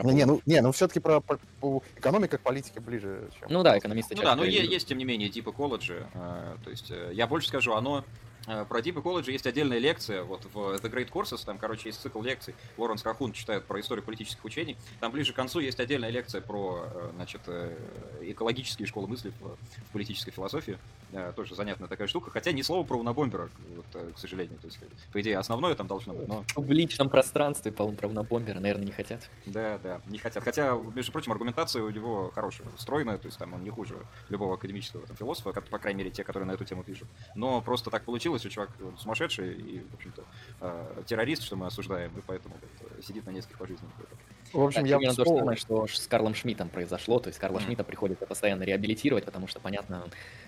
[0.02, 3.30] Не, не, ну, не, ну все-таки про, про, про экономика к политике ближе.
[3.38, 3.48] Чем...
[3.50, 4.14] Ну да, экономисты.
[4.14, 6.06] Ну да, но есть, есть, тем не менее, Deep Ecology.
[6.14, 8.04] Э, то есть, э, я больше скажу, оно
[8.35, 12.00] Э, про Deep Ecology есть отдельная лекция, вот в The Great Courses, там, короче, есть
[12.00, 16.10] цикл лекций, Лоренс Хахун читает про историю политических учений, там ближе к концу есть отдельная
[16.10, 17.76] лекция про, э, значит, э,
[18.22, 19.56] экологические школы мысли в,
[19.88, 20.78] в политической философии,
[21.34, 24.78] тоже занятная такая штука, хотя ни слова про унабомбера, вот, к сожалению, то есть,
[25.12, 26.44] по идее, основное там должно быть, но...
[26.54, 29.28] В личном пространстве, по-моему, про унабомбера, наверное, не хотят.
[29.46, 33.54] Да, да, не хотят, хотя, между прочим, аргументация у него хорошая, стройная, то есть там
[33.54, 33.96] он не хуже
[34.28, 37.90] любого академического там, философа, по крайней мере, те, которые на эту тему пишут, но просто
[37.90, 40.24] так получилось, у чувак сумасшедший и, в общем-то,
[40.60, 43.94] э, террорист, что мы осуждаем, и поэтому вот, сидит на нескольких пожизненных.
[44.52, 47.18] В общем, так, я то же самое, что с Карлом Шмидтом произошло.
[47.18, 47.64] То есть Карла mm.
[47.64, 50.04] Шмидта приходится постоянно реабилитировать, потому что понятно,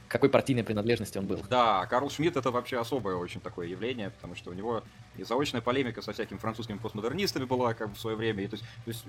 [0.06, 1.42] какой партийной принадлежности он был.
[1.50, 4.82] Да, Карл Шмидт это вообще особое очень такое явление, потому что у него
[5.16, 8.44] и заочная полемика со всякими французскими постмодернистами была как бы в свое время.
[8.44, 9.04] И, то, есть, то есть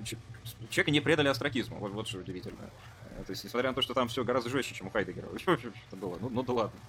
[0.70, 1.78] человека не предали астракизму.
[1.78, 2.70] Вот, вот что удивительно.
[3.12, 5.28] Э, то есть, несмотря на то, что там все гораздо жестче, чем у Хайдегера.
[5.28, 6.18] Это было.
[6.20, 6.80] Ну, ну да ладно.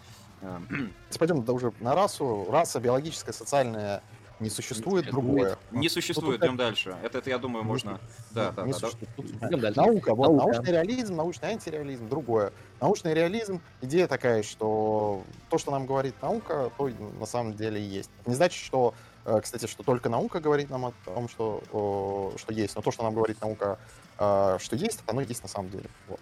[0.42, 2.46] Эм, пойдем да, уже на расу.
[2.50, 4.02] Раса биологическая, социальная
[4.40, 5.58] не существует, другое.
[5.70, 6.96] Не существует, идем дальше.
[7.02, 8.00] Это, это, я думаю, можно...
[8.30, 9.72] Да, да, да.
[9.76, 12.52] Наука, вот, научный реализм, научный антиреализм, другое.
[12.80, 17.84] Научный реализм, идея такая, что то, что нам говорит наука, то на самом деле и
[17.84, 18.10] есть.
[18.24, 18.94] Не значит, что,
[19.26, 23.02] э, кстати, что только наука говорит нам о том, что, что есть, но то, что
[23.02, 23.78] нам говорит наука,
[24.18, 25.90] э, что есть, оно есть на самом деле.
[26.08, 26.20] Вот.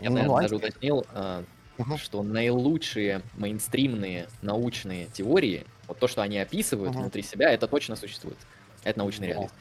[0.00, 1.44] Я, ну, наверное, даже уточнил, э,
[1.78, 1.96] угу.
[1.98, 7.00] что наилучшие мейнстримные научные теории, вот то, что они описывают угу.
[7.00, 8.38] внутри себя, это точно существует.
[8.84, 9.52] Это научный реализм.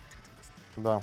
[0.77, 1.01] Да.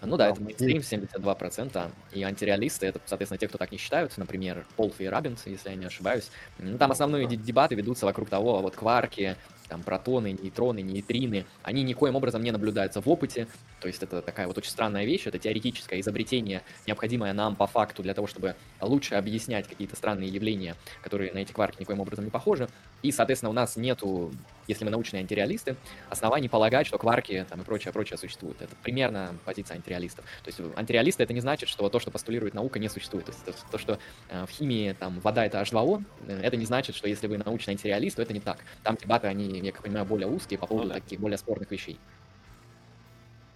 [0.00, 0.30] Ну да, да.
[0.30, 5.06] это мейнстрим 72%, и антиреалисты, это, соответственно, те, кто так не считают, например, Полф и
[5.06, 6.30] Рабинс, если я не ошибаюсь.
[6.58, 9.36] Ну, там основные дебаты ведутся вокруг того, вот кварки,
[9.68, 13.46] там протоны, нейтроны, нейтрины, они никоим образом не наблюдаются в опыте,
[13.80, 18.02] то есть это такая вот очень странная вещь, это теоретическое изобретение, необходимое нам по факту
[18.02, 22.30] для того, чтобы лучше объяснять какие-то странные явления, которые на эти кварки никоим образом не
[22.30, 22.68] похожи,
[23.02, 24.32] и, соответственно, у нас нету,
[24.68, 25.76] если мы научные антиреалисты,
[26.10, 28.62] оснований полагать, что кварки там и прочее, прочее существуют.
[28.62, 30.24] Это примерно позиция антиреалистов.
[30.44, 33.26] То есть антиреалисты это не значит, что то, что постулирует наука, не существует.
[33.26, 36.94] То есть то, что э, в химии там вода это H2O, э, это не значит,
[36.94, 38.58] что если вы научный антиреалист, то это не так.
[38.82, 41.00] Там дебаты, они я как понимаю, более узкие по поводу ну, да.
[41.00, 41.98] таких более спорных вещей.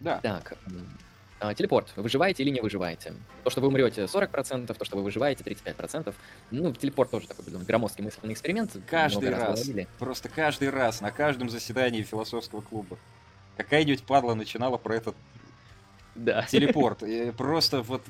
[0.01, 0.19] Да.
[0.21, 0.57] Так,
[1.55, 1.93] телепорт.
[1.97, 3.15] Вы выживаете или не выживаете?
[3.45, 6.15] То, что вы умрете 40%, то, что вы выживаете 35%.
[6.51, 8.77] Ну, телепорт тоже такой блин, громоздкий мысленный эксперимент.
[8.87, 12.99] Каждый раз, раз просто каждый раз, на каждом заседании философского клуба.
[13.57, 15.17] Какая-нибудь падла начинала про этот
[16.15, 16.43] да.
[16.43, 17.03] телепорт.
[17.03, 18.03] И просто вот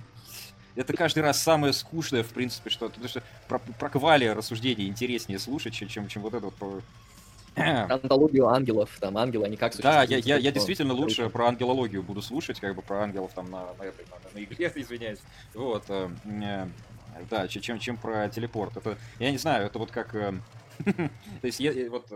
[0.75, 5.39] это каждый раз самое скучное, в принципе, что, потому что про, про квали рассуждения интереснее
[5.39, 6.81] слушать, чем, чем, чем вот это вот про
[7.57, 10.09] Антологию ангелов, там ангелы, они как существуют.
[10.09, 13.51] Да, я, я, я действительно лучше про ангелологию буду слушать, как бы про ангелов там
[13.51, 15.21] на, на этой, на, на игле, извиняюсь.
[15.55, 15.85] Вот.
[15.89, 16.67] Э, э,
[17.31, 18.77] да, чем, чем про телепорт.
[18.77, 20.15] Это, я не знаю, это вот как...
[20.15, 20.35] Э,
[20.85, 21.11] то
[21.47, 22.07] есть, я, вот,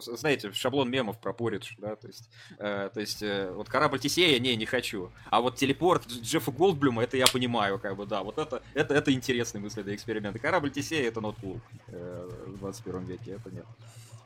[0.00, 2.28] знаете, шаблон мемов про Поридж, да, то есть,
[2.58, 5.10] э, то есть э, вот корабль Тесея, не, не хочу.
[5.30, 9.12] А вот телепорт Джеффа Голдблюма, это я понимаю, как бы, да, вот это, это, это
[9.12, 10.40] интересный мысленный эксперимент.
[10.40, 13.66] Корабль Тесея это ноутбук э, в 21 веке, это нет.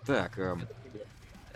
[0.07, 0.39] Так.
[0.39, 0.67] Эм...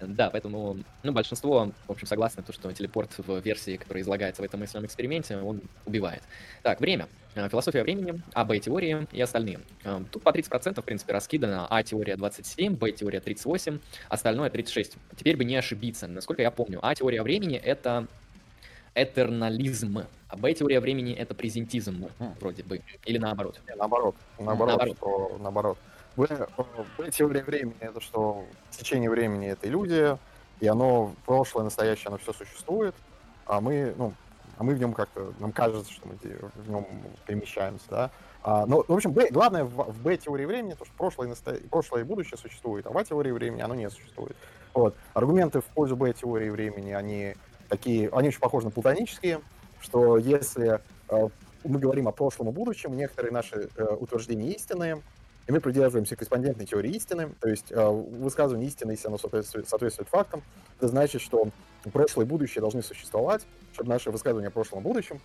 [0.01, 4.45] Да, поэтому, ну, большинство, в общем, согласны, то, что телепорт в версии, которая излагается в
[4.45, 6.23] этом мысленном эксперименте, он убивает.
[6.63, 7.07] Так, время.
[7.35, 9.61] Э, философия времени, А, Б-теории и остальные.
[9.85, 11.67] Эм, тут по 30%, в принципе, раскидано.
[11.69, 13.79] А-теория 27, Б-теория 38,
[14.09, 14.97] остальное 36.
[15.17, 16.09] Теперь бы не ошибиться.
[16.09, 18.07] Насколько я помню, А-теория времени— это
[18.95, 22.09] этернализм, а Б-теория времени— это презентизм,
[22.41, 22.81] вроде бы.
[23.05, 23.61] Или наоборот.
[23.77, 24.17] Наоборот.
[24.39, 24.69] Наоборот.
[24.69, 24.97] Наоборот.
[24.97, 25.79] Что, наоборот.
[26.17, 26.27] В,
[26.99, 30.19] в теории времени это что в течение времени это иллюзия,
[30.61, 32.95] и оно прошлое, настоящее, оно все существует,
[33.47, 34.13] а мы, ну,
[34.59, 36.87] а мы в нем как-то, нам кажется, что мы в нем
[37.27, 38.11] перемещаемся, да.
[38.43, 41.59] А, но, в общем, Б, главное в, в Б-теории времени, то, что прошлое и, насто...
[41.71, 44.37] прошлое и будущее существует, а в А-теории времени оно не существует.
[44.73, 44.95] Вот.
[45.15, 47.35] Аргументы в пользу Б-теории времени, они
[47.69, 49.41] такие, они очень похожи на платонические,
[49.81, 51.29] что если э,
[51.65, 55.03] мы говорим о прошлом и будущем, некоторые наши э, утверждения истинные,
[55.51, 60.09] и мы придерживаемся корреспондентной теории истины, то есть э, высказывание истины, если оно соответствует, соответствует
[60.09, 60.45] фактам,
[60.79, 61.49] это значит, что
[61.93, 65.21] прошлое и будущее должны существовать, чтобы наши высказывания о прошлом и будущем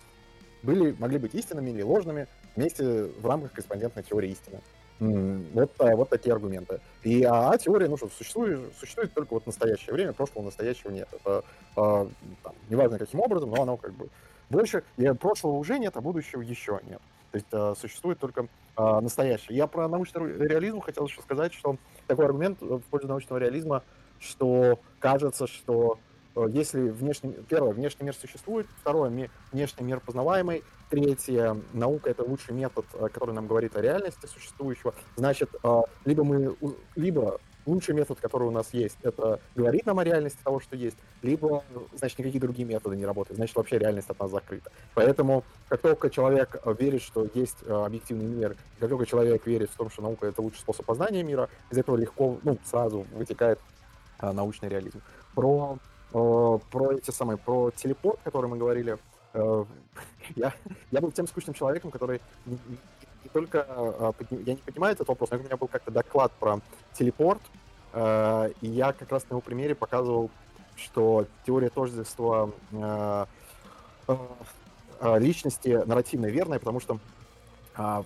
[0.64, 2.26] были, могли быть истинными или ложными
[2.56, 4.60] вместе в рамках корреспондентной теории истины.
[4.98, 6.80] Вот, вот такие аргументы.
[7.04, 10.90] И а, а теория, ну что, существует, существует только вот в настоящее время, прошлого настоящего
[10.90, 11.08] нет.
[11.12, 11.44] Это
[11.76, 12.08] а,
[12.42, 14.08] там, неважно каким образом, но оно как бы
[14.50, 17.00] больше, и прошлого уже нет, а будущего еще нет.
[17.36, 19.56] То есть а, существует только а, настоящее.
[19.56, 21.76] Я про научный реализм хотел еще сказать, что
[22.06, 23.82] такой аргумент в пользу научного реализма,
[24.18, 25.98] что кажется, что
[26.36, 32.22] Э, если внешний, первое, внешний мир существует, второе, ми, внешний мир познаваемый, третье, наука— это
[32.22, 36.54] лучший метод, э, который нам говорит о реальности существующего, значит, э, либо мы,
[36.94, 40.96] либо лучший метод, который у нас есть, это говорит нам о реальности того, что есть,
[41.22, 41.64] либо,
[41.94, 44.70] значит, никакие другие методы не работают, значит, вообще реальность от нас закрыта.
[44.94, 49.90] Поэтому, как только человек верит, что есть объективный мир, как только человек верит в том,
[49.90, 53.58] что наука— это лучший способ познания мира, из этого легко, ну, сразу вытекает
[54.20, 55.02] научный реализм.
[55.34, 55.78] Про
[56.16, 58.98] Э, про эти самые, про телепорт, который мы говорили,
[59.34, 59.64] э,
[60.36, 60.54] я,
[60.90, 62.20] я был тем скучным человеком, который
[63.26, 66.60] не только, э, я не понимаю этот вопрос, но у меня был как-то доклад про
[66.94, 67.42] телепорт,
[68.60, 70.30] и я как раз на его примере показывал,
[70.76, 72.50] что теория тождества
[75.00, 76.98] личности нарративно верная, потому что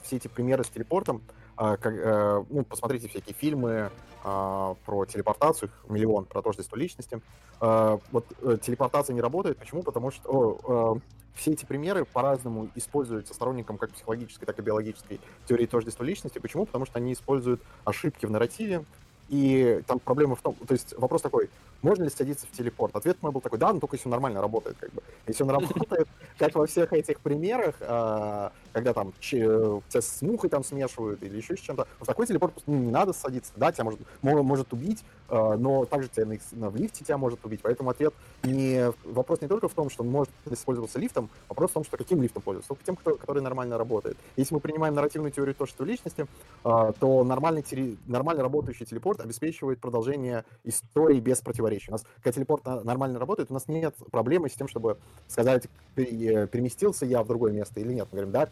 [0.04, 1.22] все эти примеры с телепортом,
[1.60, 3.90] ну, посмотрите всякие фильмы,
[4.22, 7.22] а, про телепортацию, их миллион, про тождество личности.
[7.58, 9.56] А, вот э, телепортация не работает.
[9.56, 9.82] Почему?
[9.82, 15.64] Потому что э, все эти примеры по-разному используются сторонникам как психологической, так и биологической теории
[15.64, 16.38] тождества личности.
[16.38, 16.66] Почему?
[16.66, 18.84] Потому что они используют ошибки в нарративе,
[19.30, 21.50] и там проблема в том, то есть вопрос такой,
[21.82, 22.96] можно ли садиться в телепорт?
[22.96, 25.02] Ответ мой был такой, да, но только если он нормально работает, как бы.
[25.28, 30.64] Если он работает, как во всех этих примерах, а, когда там тебя с мухой там
[30.64, 34.00] смешивают или еще с чем-то, в такой телепорт ну, не надо садиться, да, тебя может,
[34.22, 36.26] может убить, а, но также тебя
[36.68, 40.10] в лифте тебя может убить, поэтому ответ не, вопрос не только в том, что он
[40.10, 43.78] может использоваться лифтом, вопрос в том, что каким лифтом пользоваться, только тем, кто, который нормально
[43.78, 44.16] работает.
[44.36, 46.26] Если мы принимаем нарративную теорию то, что в личности,
[46.64, 47.64] а, то нормальный,
[48.06, 51.90] нормально работающий телепорт обеспечивает продолжение истории без противоречий.
[51.90, 54.98] У нас, когда телепорт нормально работает, у нас нет проблемы с тем, чтобы
[55.28, 58.08] сказать, переместился я в другое место или нет.
[58.10, 58.46] Мы говорим, да.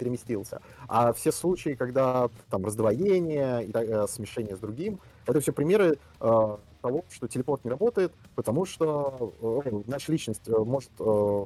[0.88, 6.56] А все случаи, когда там раздвоение, и, э, смешение с другим, это все примеры э,
[6.82, 9.32] того, что телепорт не работает, потому что
[9.64, 11.44] э, наша личность э, может э,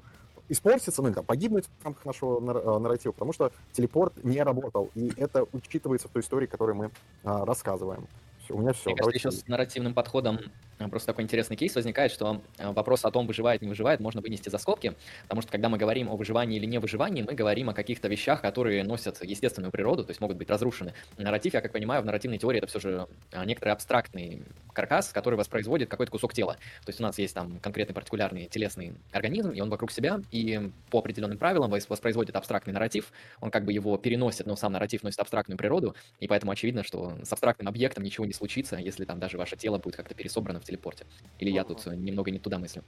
[0.49, 4.43] испортиться, ну или там погибнуть в рамках нашего нар- э, нарратива, потому что телепорт не
[4.43, 6.91] работал, и это учитывается в той истории, которую мы э,
[7.23, 8.07] рассказываем.
[8.53, 8.91] У меня все.
[8.91, 10.39] Мне кажется, еще с нарративным подходом
[10.79, 14.21] э, просто такой интересный кейс возникает, что э, вопрос о том, выживает, не выживает, можно
[14.21, 17.71] вынести за скобки, потому что когда мы говорим о выживании или не выживании, мы говорим
[17.71, 20.93] о каких-то вещах, которые носят естественную природу, то есть могут быть разрушены.
[21.17, 24.43] Нарратив, я как понимаю, в нарративной теории это все же э, некоторый абстрактный
[24.73, 26.55] каркас, который воспроизводит какой-то кусок тела.
[26.85, 30.71] То есть у нас есть там конкретный партикулярный телесный организм, и он вокруг себя, и
[30.91, 35.21] по определенным правилам воспроизводит абстрактный нарратив, он как бы его переносит, но сам нарратив носит
[35.21, 38.42] абстрактную природу, и поэтому очевидно, что с абстрактным объектом ничего не случится,
[38.79, 41.07] если там даже ваше тело будет как-то пересобрано в телепорте.
[41.39, 42.83] Или я тут э, немного не туда мыслю.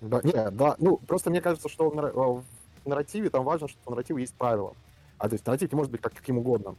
[0.00, 2.44] Да, не, да, ну, просто мне кажется, что в
[2.88, 4.74] нарративе там важно, что в нарративе есть правила.
[5.18, 6.76] А то есть нарратив не может быть как, каким угодно.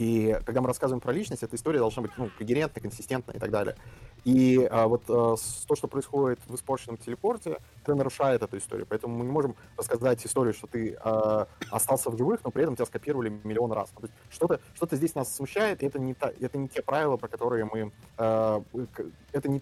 [0.00, 3.50] И когда мы рассказываем про личность, эта история должна быть ну, когерентной, консистентной и так
[3.50, 3.76] далее.
[4.24, 5.36] И а, вот а,
[5.66, 8.86] то, что происходит в испорченном телепорте, это нарушает эту историю.
[8.88, 12.76] Поэтому мы не можем рассказать историю, что ты а, остался в живых, но при этом
[12.76, 13.92] тебя скопировали миллион раз.
[14.30, 17.66] Что-то что здесь нас смущает, и это не, та, это не те правила, про которые
[17.66, 17.92] мы...
[18.16, 18.62] А,
[19.32, 19.60] это, не,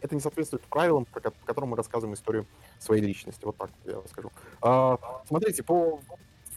[0.00, 2.46] это не соответствует правилам, по, по которым мы рассказываем историю
[2.80, 3.44] своей личности.
[3.44, 4.32] Вот так я скажу.
[4.60, 4.98] А,
[5.28, 6.00] смотрите, по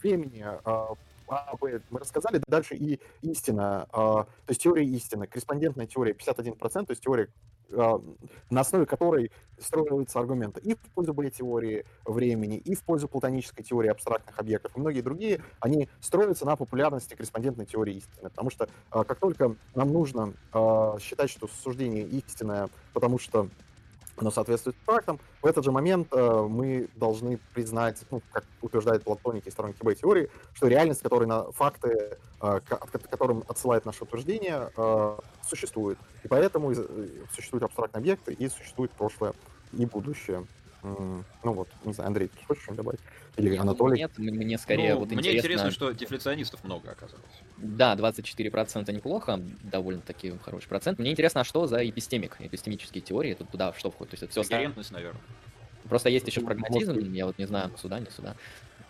[0.02, 0.44] времени...
[0.64, 0.94] А,
[1.32, 6.86] а, Б мы рассказали, дальше и истина, а, то есть теория истины, корреспондентная теория 51%,
[6.86, 7.28] то есть теория,
[7.70, 8.02] а,
[8.50, 13.88] на основе которой строятся аргументы и в пользу Б-теории времени, и в пользу платонической теории
[13.88, 19.18] абстрактных объектов, и многие другие, они строятся на популярности корреспондентной теории истины, потому что как
[19.18, 20.34] только нам нужно
[21.00, 23.48] считать, что суждение истинное, потому что
[24.16, 25.18] оно соответствует фактам.
[25.40, 30.28] В этот же момент э, мы должны признать, ну, как утверждают платоники и сторонники Б-теории,
[30.54, 35.98] что реальность, которая на факты, э, к которым отсылает наше утверждение, э, существует.
[36.24, 39.32] И поэтому э, существуют абстрактные объекты и существует прошлое
[39.72, 40.44] и будущее.
[40.82, 43.00] Ну вот, не знаю, Андрей, ты хочешь что-нибудь добавить?
[43.36, 43.98] Или Анатолий?
[43.98, 45.38] Нет, мне скорее ну, вот мне интересно...
[45.38, 47.22] интересно, что дефляционистов много оказалось.
[47.62, 50.98] Да, 24% неплохо, довольно-таки хороший процент.
[50.98, 54.10] Мне интересно, а что за эпистемик, эпистемические теории, тут туда что входит?
[54.10, 55.22] То есть это все Когерентность, наверное.
[55.88, 58.34] Просто есть еще прагматизм, я вот не знаю, сюда, не сюда.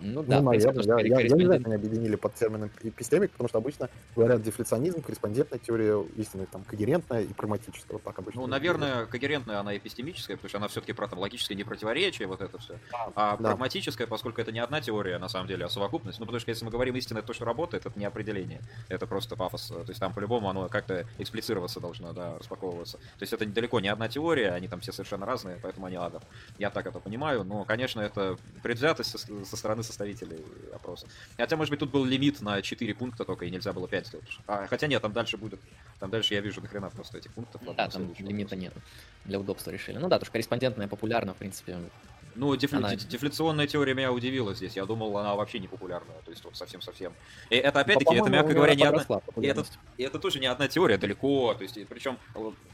[0.02, 2.70] Ну да, Ну, принципе, наверное, что я, я, я не знаю, они объединили под термином
[2.82, 8.18] эпистемик, потому что обычно говорят дефляционизм, корреспондентная теория истины, там, когерентная и прагматическая, вот так
[8.18, 8.40] обычно.
[8.42, 12.58] Ну, наверное, когерентная она эпистемическая, потому что она все-таки про там, логическое непротиворечие, вот это
[12.58, 12.78] все.
[12.90, 13.50] Да, А да.
[13.50, 16.18] прагматическая, поскольку это не одна теория, на самом деле, а совокупность.
[16.18, 18.60] Ну, потому что если мы говорим истина, это то, что работает, это не определение.
[18.88, 19.68] Это просто пафос.
[19.68, 22.98] То есть там по-любому оно как-то эксплицироваться должно, да, распаковываться.
[22.98, 26.22] То есть это далеко не одна теория, они там все совершенно разные, поэтому они адов.
[26.58, 30.44] Я так это понимаю, но, конечно, это предвзятость со, со стороны составителей
[30.74, 31.06] опроса.
[31.36, 34.38] Хотя, может быть, тут был лимит на 4 пункта только, и нельзя было 5 сделать.
[34.46, 35.60] А, хотя нет, там дальше будет.
[36.00, 37.62] Там дальше я вижу нахрена просто этих пунктов.
[37.64, 38.60] Да, Ладно, там лимита вопрос.
[38.60, 38.74] нет.
[39.24, 39.96] Для удобства решили.
[39.98, 41.78] Ну да, потому что корреспондентная популярна, в принципе.
[42.34, 44.74] Ну, дефля- Она- де- дефляционная теория меня удивила здесь.
[44.76, 46.16] Я думал, она вообще не популярная.
[46.24, 47.12] То есть вот совсем-совсем.
[47.50, 49.02] И это опять-таки, это, мягко говоря, не одна...
[49.36, 49.64] И это,
[49.98, 51.54] и это тоже не одна теория, далеко.
[51.54, 52.18] То есть, причем,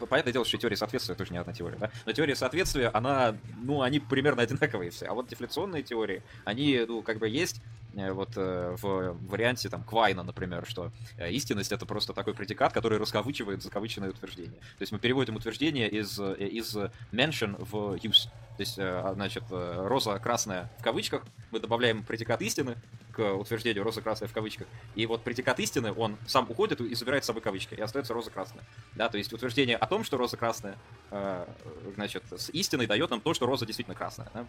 [0.09, 1.91] понятное дело, что теория соответствия тоже не одна теория, да?
[2.07, 5.07] Но теория соответствия, она, ну, они примерно одинаковые все.
[5.07, 7.61] А вот дефляционные теории, они, ну, как бы есть
[7.97, 12.73] э, вот э, в варианте там Квайна, например, что э, истинность это просто такой предикат,
[12.73, 14.59] который раскавычивает закавыченное утверждение.
[14.61, 16.77] То есть мы переводим утверждение из, из
[17.13, 18.29] mention в use.
[18.59, 21.23] То есть, э, значит, э, роза красная в кавычках,
[21.53, 22.75] мы добавляем предикат истины
[23.13, 24.67] к утверждению роза красная в кавычках.
[24.97, 28.33] И вот предикат истины, он сам уходит и забирает с собой кавычки, и остается роза
[28.33, 28.65] красная.
[28.97, 30.77] Да, то есть утверждение о том, что роза красная,
[31.13, 31.47] э,
[31.95, 34.29] значит, с истиной дает нам то, что роза действительно красная.
[34.35, 34.45] да.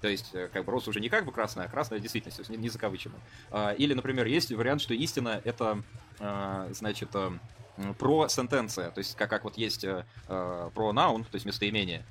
[0.00, 2.50] То есть, как бы роза уже не как бы красная, а красная действительность, то есть
[2.50, 3.16] не, не закавычена.
[3.76, 5.82] Или, например, есть вариант, что истина это,
[6.70, 7.10] значит,
[7.98, 12.04] про сентенция, то есть как, как вот есть э, про noun, то есть местоимение,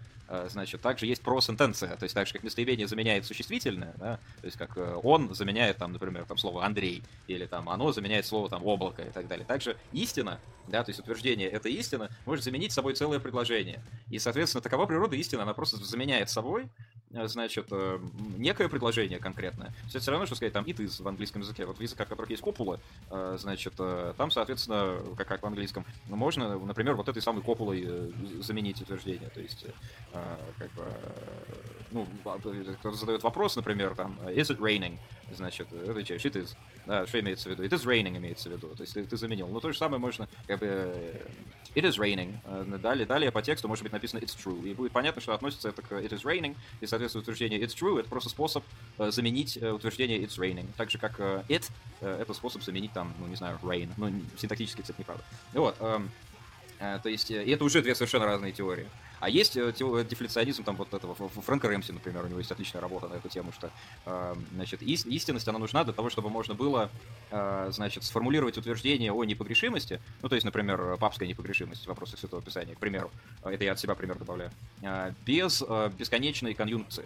[0.50, 4.46] значит, также есть про сентенция, то есть так же, как местоимение заменяет существительное, да, то
[4.46, 8.50] есть как э, он заменяет там, например, там слово Андрей, или там оно заменяет слово
[8.50, 9.46] там облако и так далее.
[9.46, 13.82] Также истина, да, то есть утверждение это истина, может заменить собой целое предложение.
[14.10, 16.68] И, соответственно, такова природа истины, она просто заменяет собой
[17.12, 18.00] э, значит, э,
[18.38, 19.74] некое предложение конкретное.
[19.90, 21.66] Это все равно, что сказать там it is в английском языке.
[21.66, 22.80] Вот в языках, в которых есть копула,
[23.10, 27.84] э, значит, э, там, соответственно, как, как в английском, можно, например, вот этой самой копулой
[27.86, 28.12] э,
[28.42, 29.30] заменить утверждение.
[29.30, 30.19] То есть, э,
[30.58, 31.54] как бы, э,
[31.92, 34.98] ну, кто-то задает вопрос, например, там, is it raining?
[35.32, 36.56] Значит, отвечаешь, it is.
[36.86, 37.64] Да, что имеется в виду?
[37.64, 38.70] It is raining имеется в виду.
[38.76, 39.48] То есть ты, ты заменил.
[39.48, 41.28] Но то же самое можно, как бы, э,
[41.76, 42.36] it is raining.
[42.46, 44.68] Э, Далее, далее по тексту может быть написано it's true.
[44.68, 46.56] И будет понятно, что относится это к it is raining.
[46.82, 48.64] И, соответственно, утверждение it's true это просто способ
[48.98, 50.68] э, заменить э, утверждение it's raining.
[50.78, 51.70] Так же, как э, it
[52.02, 53.92] э, это способ заменить там, ну, не знаю, rain.
[53.98, 55.24] Ну, синтактически, кстати, неправда.
[55.54, 55.76] Вот.
[55.80, 56.10] эм,
[56.80, 58.88] э, То есть, э, и это уже две совершенно разные теории.
[59.20, 62.82] А есть э, тео- дефляционизм там вот этого Фрэнка Рэмси, например, у него есть отличная
[62.82, 63.70] работа на эту тему, что
[64.06, 66.90] э, значит ис- истинность она нужна для того, чтобы можно было
[67.32, 72.42] э, значит сформулировать утверждение о непогрешимости, ну то есть, например, папская непогрешимость в вопросах Святого
[72.42, 73.12] Писания, к примеру,
[73.44, 74.52] Э, это я от себя пример добавляю,
[74.82, 77.06] э, без э, бесконечной конъюнкции.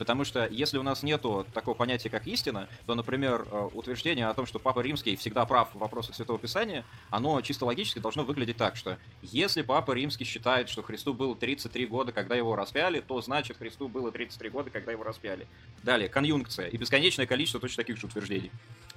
[0.00, 4.32] Потому что если у нас нету такого понятия, как истина, то, например, э, утверждение о
[4.32, 8.56] том, что Папа Римский всегда прав в вопросах Святого Писания, оно чисто логически должно выглядеть
[8.56, 13.20] так, что если Папа Римский считает, что Христу было 33 года, когда его распяли, то
[13.20, 15.46] значит Христу было 33 года, когда его распяли.
[15.82, 18.50] Далее, конъюнкция и бесконечное количество точно таких же утверждений.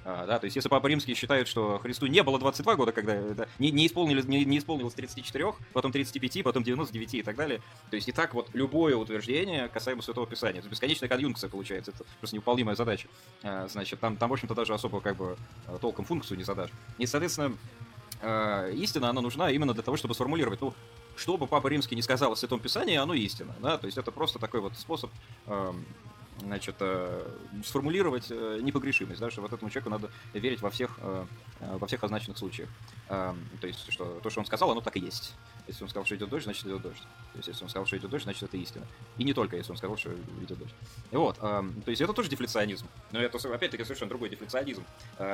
[0.04, 3.20] А, да, то есть если Папа Римский считает, что Христу не было 22 года, когда
[3.34, 7.60] да, не, не, исполнилось, не, не исполнилось 34, потом 35, потом 99 и так далее.
[7.90, 10.60] То есть и так вот любое утверждение касаемо Святого Писания.
[10.60, 13.08] Это бесконечная конъюнкция получается, это просто невыполнимая задача.
[13.42, 16.70] А, значит, там, там, в общем-то, даже особо как бы э, толком функцию не задашь.
[16.98, 17.56] И, соответственно,
[18.72, 20.72] истина, она нужна именно для того, чтобы сформулировать, ну,
[21.16, 24.10] что бы Папа Римский не сказал о Святом Писании, оно истина, да, то есть это
[24.10, 25.10] просто такой вот способ
[26.40, 27.28] значит, э,
[27.64, 31.26] сформулировать э, непогрешимость, да, что вот этому человеку надо верить во всех, э,
[31.60, 32.68] во всех означенных случаях.
[33.08, 35.34] Эм, то есть, что то, что он сказал, оно так и есть.
[35.66, 37.02] Если он сказал, что идет дождь, значит идет дождь.
[37.32, 38.86] То есть, если он сказал, что идет дождь, значит это истина.
[39.16, 40.12] И не только, если он сказал, что
[40.42, 40.74] идет дождь.
[41.10, 42.86] Вот, эм, то есть это тоже дефляционизм.
[43.12, 44.84] Но это, опять-таки, совершенно другой дефляционизм.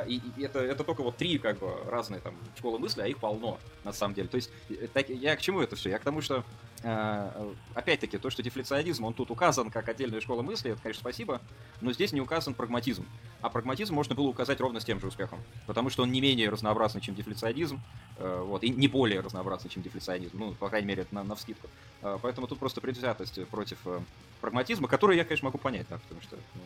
[0.07, 3.59] И, это, это только вот три, как бы, разные там школы мысли, а их полно,
[3.85, 4.29] на самом деле.
[4.29, 4.51] То есть,
[4.93, 5.91] так, я к чему это все?
[5.91, 6.45] Я к тому, что
[6.83, 11.41] опять-таки, то, что дефляционизм, он тут указан как отдельная школа мысли, это, конечно, спасибо,
[11.81, 13.05] но здесь не указан прагматизм.
[13.43, 16.49] А прагматизм можно было указать ровно с тем же успехом, потому что он не менее
[16.49, 17.81] разнообразный, чем дефляционизм,
[18.17, 21.35] э, вот, и не более разнообразный, чем дефляционизм, ну, по крайней мере, это на, на
[21.35, 21.69] вскидку.
[22.03, 24.01] Э, поэтому тут просто предвзятость против э,
[24.41, 26.37] прагматизма, который я, конечно, могу понять, да, потому что...
[26.55, 26.63] Ну,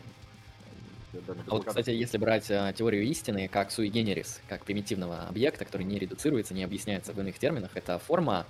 [1.47, 5.83] А вот, кстати, если брать а, теорию истины как sui generis, как примитивного объекта, который
[5.83, 8.45] не редуцируется, не объясняется в иных терминах, это форма,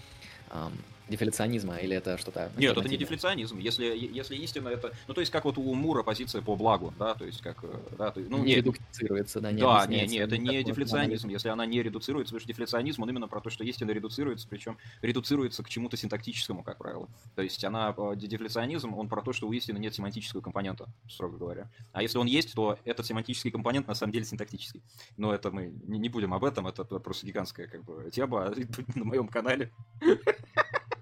[1.10, 2.52] дефляционизма, или это что-то...
[2.58, 3.58] Нет, это не дефляционизм.
[3.60, 4.92] Если, если истина это...
[5.08, 7.64] Ну, то есть, как вот у Мура позиция по благу, да, то есть, как...
[7.64, 11.30] Э, да, то, ну, не редуцируется, да, не Да, не, не, это не дефляционизм.
[11.30, 14.78] Если она не редуцируется, потому что дефляционизм, он именно про то, что истина редуцируется, причем
[15.02, 17.08] редуцируется к чему-то синтактическому, как правило.
[17.36, 17.94] То есть, она...
[17.98, 21.70] Э, дефляционизм, он про то, что у истины нет семантического компонента, строго говоря.
[21.94, 24.82] А если он есть, то этот семантический компонент на самом деле синтактический.
[25.18, 28.54] Но это мы не, не будем об этом, это просто гигантская как бы тема
[28.96, 29.72] на моем канале.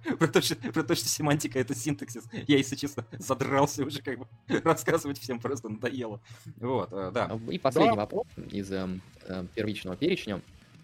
[0.20, 2.26] про, то, что, про то, что семантика это синтаксис.
[2.48, 4.28] Я, если честно, задрался уже как бы
[4.64, 6.20] рассказывать всем, просто надоело.
[6.58, 7.40] Вот, э, да.
[7.50, 8.02] И последний да.
[8.02, 8.88] вопрос из э,
[9.28, 10.42] э, первичного перечня.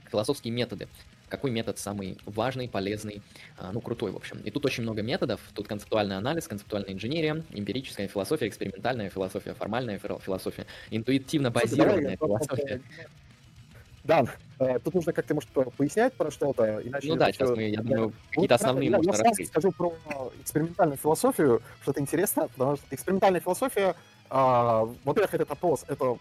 [0.10, 0.88] Философские методы.
[1.28, 3.22] Какой метод самый важный, полезный,
[3.58, 4.40] э, ну, крутой, в общем.
[4.40, 5.42] И тут очень много методов.
[5.54, 12.82] Тут концептуальный анализ, концептуальная инженерия, эмпирическая философия, экспериментальная философия, формальная философия, интуитивно базированная философия.
[14.04, 14.26] Да,
[14.60, 17.10] э, тут нужно как-то, может, пояснять про что-то, иначе...
[17.10, 19.94] Ну да, сейчас мы, я думаю, какие-то основные можно Я сразу скажу про
[20.42, 23.96] экспериментальную философию, что-то интересно, потому что экспериментальная философия,
[24.30, 26.18] а, во-первых, этот опрос— это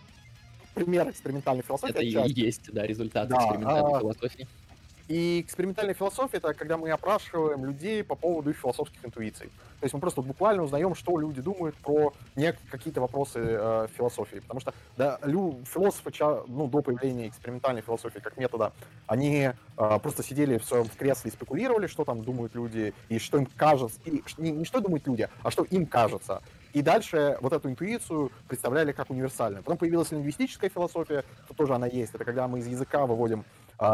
[0.75, 1.91] пример экспериментальной философии.
[1.91, 4.47] Это и есть, да, результат экспериментальной а, философии.
[5.09, 9.47] И экспериментальная философия— это когда мы опрашиваем людей по поводу их философских интуиций.
[9.80, 12.12] То есть мы просто буквально узнаем, что люди думают про
[12.70, 14.40] какие-то вопросы э, философии.
[14.40, 16.12] Потому что да, лю, философы
[16.47, 18.72] ну, до появления экспериментальной философии как метода,
[19.06, 23.39] они э, просто сидели в своем кресле и спекулировали, что там думают люди, и что
[23.39, 26.43] им кажется, и не, не что думают люди, а что им кажется.
[26.74, 29.62] И дальше вот эту интуицию представляли как универсальную.
[29.62, 32.14] Потом появилась лингвистическая философия, то тоже она есть.
[32.14, 33.44] Это когда мы из языка выводим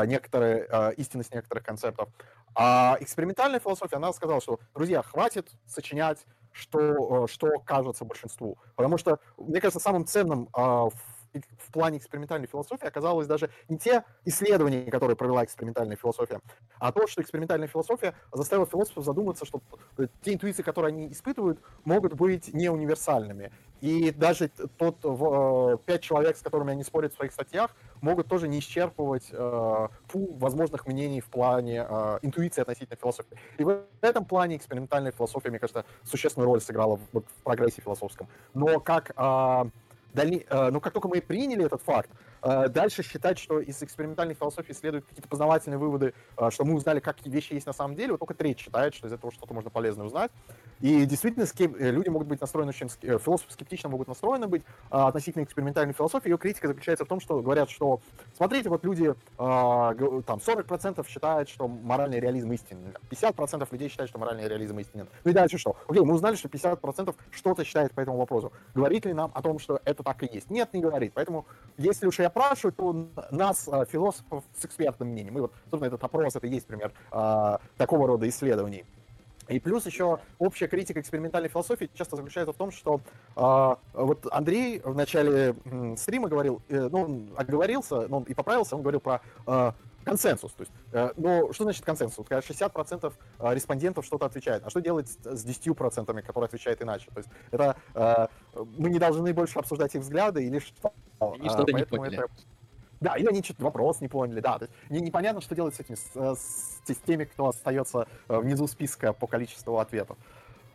[0.07, 2.09] некоторые а, истинность некоторых концептов.
[2.55, 8.59] А экспериментальная философия, она сказала, что, друзья, хватит сочинять, что, что кажется большинству.
[8.77, 10.95] Потому что, мне кажется, самым ценным а, в
[11.59, 16.41] в плане экспериментальной философии оказалось даже не те исследования, которые провела экспериментальная философия,
[16.79, 19.63] а то, что экспериментальная философия заставила философов задуматься, что
[19.99, 23.53] э, те интуиции, которые они испытывают, могут быть не универсальными.
[23.85, 24.49] И даже
[24.79, 27.71] тот э, пять человек, с которыми они спорят в своих статьях,
[28.01, 33.37] могут тоже не исчерпывать э, пул возможных мнений в плане э, интуиции относительно философии.
[33.59, 38.27] И в этом плане экспериментальная философия, мне кажется, существенную роль сыграла в, в прогрессе философском.
[38.55, 39.65] Но как э,
[40.15, 40.45] дальне...
[40.49, 42.11] Э, но как только мы приняли этот факт,
[42.69, 47.25] дальше считать, что из экспериментальной философии следуют какие-то познавательные выводы, э, что мы узнали, как
[47.25, 50.07] вещи есть на самом деле, вот только треть считает, что из этого что-то можно полезное
[50.07, 50.31] узнать.
[50.81, 51.47] И действительно,
[51.79, 52.89] люди могут быть настроены очень...
[52.89, 56.29] Философы скептично могут настроены быть относительно экспериментальной философии.
[56.29, 58.01] Ее критика заключается в том, что говорят, что,
[58.37, 64.49] смотрите, вот люди, там, 40% считают, что моральный реализм истинен, 50% людей считают, что моральный
[64.49, 65.09] реализм истинен.
[65.25, 65.77] Ну и дальше что?
[65.89, 68.53] Окей, мы узнали, что 50% что-то считает по этому вопросу.
[68.75, 70.51] Говорит ли нам о том, что это так и есть.
[70.51, 71.13] Нет, не говорит.
[71.15, 71.47] Поэтому,
[71.79, 75.39] если уж и опрашивать, то нас, э, философов, с экспертным мнением.
[75.39, 78.85] И вот, собственно, этот опрос, это и есть пример э, такого рода исследований.
[79.49, 83.01] И плюс еще общая критика экспериментальной философии часто заключается в том, что
[83.37, 85.55] э, вот Андрей в начале
[85.97, 89.73] стрима говорил, э, ну, он оговорился, ну, и поправился, он говорил про э,
[90.05, 90.53] консенсус.
[90.53, 92.27] То есть, э, ну, что значит консенсус?
[92.27, 94.63] Когда 60% э, респондентов что-то отвечает.
[94.65, 97.11] А что делать с 10%, которые отвечают иначе?
[97.13, 98.27] То есть, это э,
[98.79, 100.93] мы не должны больше обсуждать их взгляды или что?
[101.21, 102.19] Они что-то не поняли.
[102.19, 102.29] Это...
[103.01, 104.59] Да, или они что-то вопрос не поняли, да.
[104.59, 109.13] То есть, не, непонятно, что делать с этими, с, с теми, кто остается внизу списка
[109.13, 110.17] по количеству ответов.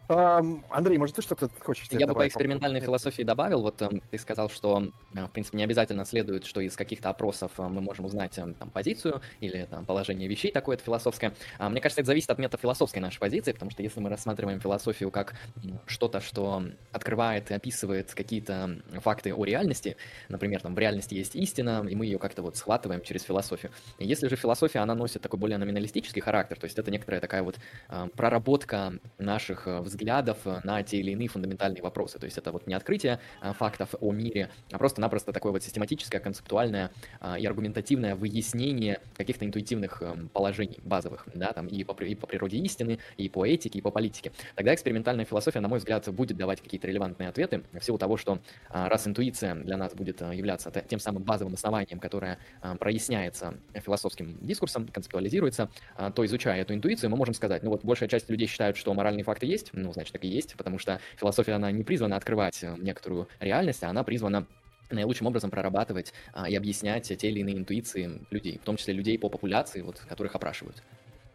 [0.10, 4.50] Андрей, может, ты что-то хочешь Я бы по экспериментальной философии добавил, вот эм, ты сказал,
[4.50, 8.36] что, э, в принципе, не обязательно следует, что из каких-то опросов э, мы можем узнать
[8.40, 11.36] эм, там, позицию или там, положение вещей такое-то философское.
[11.60, 15.12] А, мне кажется, это зависит от метафилософской нашей позиции, потому что если мы рассматриваем философию
[15.12, 15.36] как
[15.86, 19.96] что-то, что открывает и описывает какие-то факты о реальности,
[20.28, 23.72] например, там в реальности есть истина, и мы ее как-то вот схватываем через философию.
[24.00, 27.60] Если же философия, она носит такой более номиналистический характер, то есть это некоторая такая вот
[27.90, 32.20] э, проработка наших взглядов, взглядов э, на те или иные фундаментальные вопросы.
[32.20, 36.22] То есть это вот не открытие э, фактов о мире, а просто-напросто такое вот систематическое,
[36.22, 40.02] концептуальное э, и аргументативное выяснение каких-то интуитивных
[40.34, 43.92] положений базовых, да, там и по, и по природе истины, и по этике, и по
[43.92, 44.32] политике.
[44.56, 48.40] Тогда экспериментальная философия, на мой взгляд, будет давать какие-то релевантные ответы в силу того, что
[48.70, 52.38] раз интуиция для нас будет являться тем самым базовым основанием, которое
[52.80, 55.70] проясняется философским дискурсом, концептуализируется,
[56.16, 59.24] то изучая эту интуицию, мы можем сказать, ну вот большая часть людей считают, что моральные
[59.24, 62.76] факты есть, ну, значит, так и есть, потому что философия, она не призвана открывать э,
[62.78, 64.48] некоторую реальность, а она призвана
[64.90, 69.20] наилучшим образом прорабатывать а, и объяснять те или иные интуиции людей, в том числе людей
[69.20, 70.84] по популяции, вот, которых опрашивают.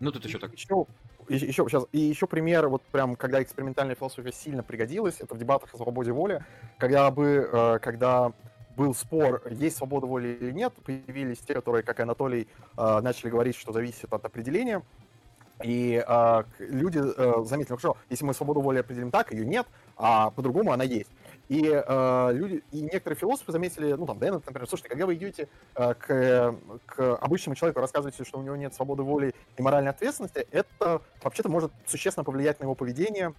[0.00, 0.52] Ну, тут еще так.
[0.52, 0.86] Еще,
[1.28, 5.72] еще, сейчас, и еще пример, вот прям, когда экспериментальная философия сильно пригодилась, это в дебатах
[5.72, 6.44] о свободе воли,
[6.78, 8.32] когда бы, э, когда
[8.76, 13.30] был спор, есть свобода воли или нет, появились те, которые, как и Анатолий, э, начали
[13.30, 14.82] говорить, что зависит от определения,
[15.64, 19.66] И э, люди э, заметили, ну хорошо, если мы свободу воли определим так, ее нет,
[19.96, 21.10] а по-другому она есть.
[21.48, 25.48] И э, люди, и некоторые философы заметили, ну там Дэннет, например, слушайте, когда вы идете
[25.74, 26.54] э, к,
[26.84, 31.48] к обычному человеку, рассказываете, что у него нет свободы воли и моральной ответственности, это вообще-то
[31.48, 33.32] может существенно повлиять на его поведение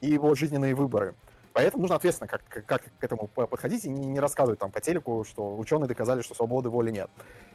[0.00, 1.16] и его жизненные выборы.
[1.54, 5.24] Поэтому нужно ответственно как, как к этому подходить и не, не рассказывать там по телеку,
[5.24, 7.08] что ученые доказали, что свободы воли нет.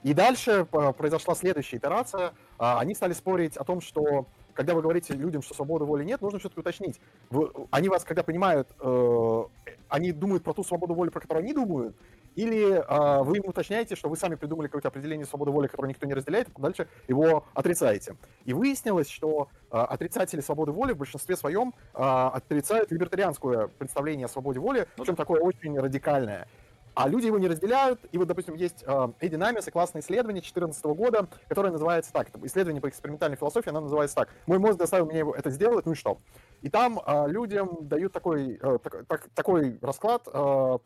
[0.04, 2.32] И дальше произошла следующая итерация.
[2.58, 6.22] А, они стали спорить о том, что когда вы говорите людям, что свободы воли нет,
[6.22, 7.00] нужно все-таки уточнить.
[7.30, 9.44] Вы, они вас, когда понимают, э,
[9.90, 11.96] они думают про ту свободу воли, про которую они думают,
[12.40, 16.06] или э, вы им уточняете, что вы сами придумали какое-то определение свободы воли, которое никто
[16.08, 18.16] не разделяет, а дальше его отрицаете.
[18.46, 24.30] И выяснилось, что э, отрицатели свободы воли в большинстве своем э, отрицают либертарианское представление о
[24.30, 26.48] свободе воли, причем такое очень радикальное
[26.96, 28.02] а люди его не разделяют.
[28.12, 28.84] И вот, допустим, есть
[29.22, 33.80] Эдди Намис и классное исследование 2014 года, которое называется так, исследование по экспериментальной философии, оно
[33.80, 34.30] называется так.
[34.48, 36.18] Мой мозг заставил меня это сделать, ну и что?
[36.62, 40.78] И там э, людям дают такой, э, так, так, такой расклад, э,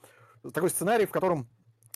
[0.52, 1.48] такой сценарий, в котором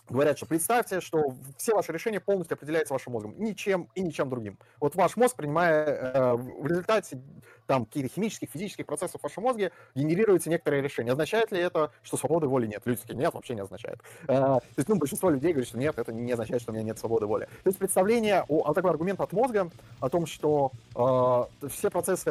[0.09, 4.57] говорят, что представьте, что все ваши решения полностью определяются вашим мозгом, ничем и ничем другим.
[4.79, 7.21] Вот ваш мозг, принимая э, в результате
[7.67, 11.11] там каких-то химических, физических процессов в вашем мозге, генерируется некоторое решение.
[11.11, 12.81] Означает ли это, что свободы воли нет?
[12.85, 13.99] Люди такие, нет, вообще не означает.
[14.23, 16.83] Э, то есть, ну, большинство людей говорят, что нет, это не означает, что у меня
[16.83, 17.45] нет свободы воли.
[17.63, 19.69] То есть представление, о, такой аргумент от мозга,
[19.99, 22.25] о том, что э, все процессы,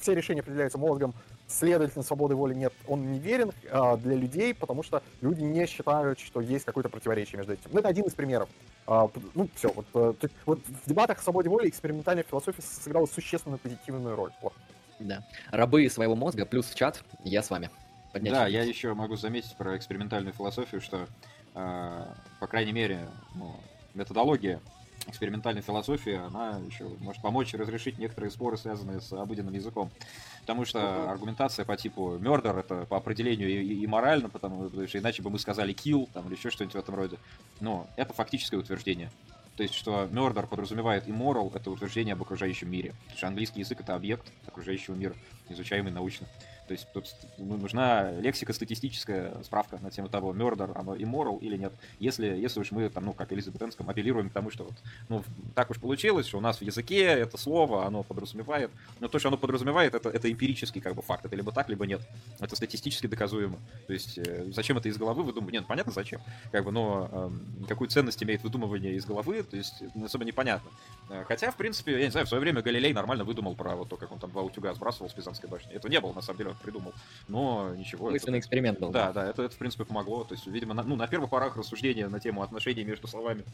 [0.00, 1.14] все решения определяются мозгом,
[1.48, 6.40] следовательно, свободы воли нет, он неверен э, для людей, потому что люди не считают, что
[6.40, 7.70] есть какое-то противоречие между этим.
[7.72, 8.48] Ну, это один из примеров.
[8.86, 9.72] Э, ну, все.
[9.72, 14.32] Вот, э, вот в дебатах о свободе воли экспериментальная философия сыграла существенную позитивную роль.
[14.42, 14.52] Вот.
[14.98, 15.24] Да.
[15.50, 17.70] Рабы своего мозга плюс в чат, я с вами.
[18.12, 21.06] Поднять да, я еще могу заметить про экспериментальную философию, что,
[21.54, 22.06] э,
[22.40, 23.54] по крайней мере, ну,
[23.94, 24.60] методология
[25.06, 29.90] экспериментальной философии, она еще может помочь разрешить некоторые споры, связанные с обыденным языком.
[30.40, 31.10] Потому что uh-huh.
[31.10, 35.38] аргументация по типу murder это по определению и, и морально, потому что иначе бы мы
[35.38, 37.18] сказали kill там, или еще что-нибудь в этом роде.
[37.60, 39.10] Но это фактическое утверждение.
[39.56, 42.94] То есть, что murder подразумевает immoral, это утверждение об окружающем мире.
[43.04, 45.14] Потому что английский язык это объект окружающего мира,
[45.48, 46.26] изучаемый научно.
[46.66, 47.06] То есть тут
[47.38, 51.72] нужна лексико-статистическая справка на тему того, murder, оно immoral или нет.
[51.98, 54.74] Если, если уж мы, там, ну, как Элизабетенском, апеллируем к тому, что вот,
[55.08, 55.24] ну,
[55.54, 58.70] так уж получилось, что у нас в языке это слово, оно подразумевает,
[59.00, 61.86] но то, что оно подразумевает, это, это эмпирический как бы факт, это либо так, либо
[61.86, 62.00] нет.
[62.40, 63.58] Это статистически доказуемо.
[63.86, 65.54] То есть э, зачем это из головы выдумывать?
[65.54, 66.20] Нет, понятно зачем,
[66.50, 70.70] как бы, но э, какую ценность имеет выдумывание из головы, то есть особо непонятно.
[71.10, 73.88] Э, хотя, в принципе, я не знаю, в свое время Галилей нормально выдумал про вот
[73.88, 75.72] то, как он там два утюга сбрасывал с Пизанской башни.
[75.72, 76.92] Это не было, на самом деле, придумал.
[77.28, 78.10] Но ничего.
[78.10, 78.90] Мысленный это, эксперимент был.
[78.90, 80.24] Да, да, это, это, в принципе, помогло.
[80.24, 83.44] То есть, видимо, на, ну, на первых порах рассуждения на тему отношений между словами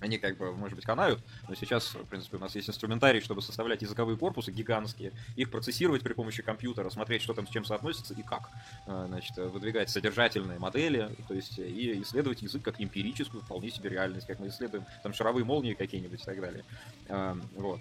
[0.00, 3.42] они как бы, может быть, канают, но сейчас, в принципе, у нас есть инструментарий, чтобы
[3.42, 8.14] составлять языковые корпусы гигантские, их процессировать при помощи компьютера, смотреть, что там с чем соотносится
[8.14, 8.50] и как.
[8.86, 14.26] А, значит, выдвигать содержательные модели, то есть и исследовать язык как эмпирическую, вполне себе реальность,
[14.26, 16.64] как мы исследуем там шаровые молнии какие-нибудь и так далее.
[17.08, 17.80] А, вот,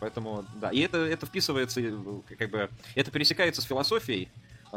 [0.00, 1.80] поэтому, да, и это, это вписывается,
[2.38, 4.28] как бы, это пересекается с философией,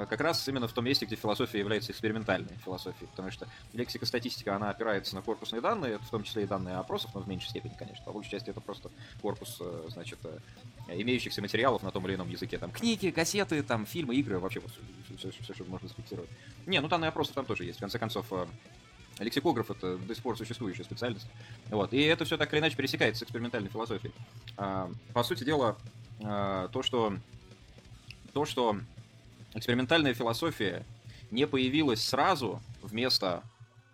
[0.06, 4.56] как раз именно в том месте, где философия является экспериментальной философией, потому что лексика статистика,
[4.56, 7.74] она опирается на корпусные данные, в том числе и данные опросов, но в меньшей степени,
[7.78, 8.04] конечно.
[8.06, 10.40] По большей части это просто корпус, э, значит, э,
[10.90, 12.58] имеющихся материалов на том или ином языке.
[12.58, 14.72] Там книги, кассеты, там фильмы, игры, вообще вот
[15.18, 16.30] все, все, все что можно зафиксировать.
[16.66, 17.78] Не, ну данные опросов там тоже есть.
[17.78, 18.46] В конце концов, э,
[19.20, 21.28] Лексикограф это до сих пор существующая специальность.
[21.70, 21.94] Вот.
[21.94, 24.14] И это все так или иначе пересекается с экспериментальной философией.
[24.56, 25.76] А, по сути дела,
[26.22, 27.18] то, что
[28.34, 28.80] то, что
[29.54, 30.86] экспериментальная философия
[31.32, 33.44] не появилась сразу вместо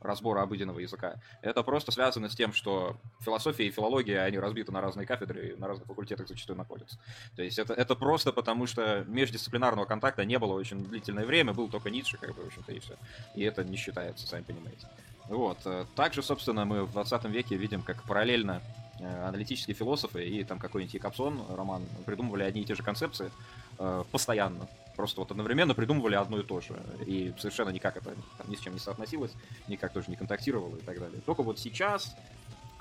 [0.05, 1.15] разбора обыденного языка.
[1.41, 5.59] Это просто связано с тем, что философия и филология, они разбиты на разные кафедры и
[5.59, 6.97] на разных факультетах зачастую находятся.
[7.35, 11.69] То есть это, это просто потому, что междисциплинарного контакта не было очень длительное время, был
[11.69, 12.95] только Ницше, как бы, в общем-то, и все.
[13.35, 14.87] И это не считается, сами понимаете.
[15.27, 15.57] Вот.
[15.95, 18.61] Также, собственно, мы в 20 веке видим, как параллельно
[18.99, 23.31] э, аналитические философы и там какой-нибудь Якобсон, роман, придумывали одни и те же концепции
[23.79, 24.67] э, постоянно.
[24.95, 26.81] Просто вот одновременно придумывали одно и то же.
[27.05, 29.33] И совершенно никак это там, ни с чем не соотносилось,
[29.67, 31.21] никак тоже не контактировало и так далее.
[31.25, 32.15] Только вот сейчас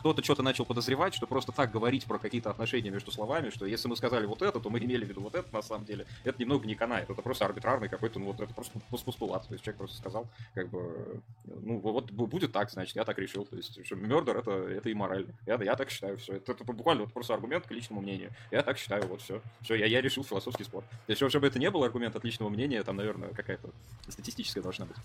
[0.04, 3.88] кто-то что-то начал подозревать, что просто так говорить про какие-то отношения между словами, что если
[3.88, 6.04] мы сказали вот это, то мы имели в виду вот это на самом деле.
[6.24, 9.48] Это немного не канает, это просто арбитрарный какой-то, ну вот это просто постулат.
[9.48, 13.46] То есть человек просто сказал, как бы, ну вот будет так, значит, я так решил.
[13.46, 15.32] То есть, что мердер это, это и морально.
[15.46, 16.34] Я, я так считаю, все.
[16.34, 18.30] Это, это буквально вот просто аргумент к личному мнению.
[18.50, 19.40] Я так считаю, вот все.
[19.62, 20.84] Все, я, я решил философский спор.
[21.08, 23.70] Если чтобы это не был аргумент от личного мнения, там, наверное, какая-то
[24.10, 24.96] статистическая должна быть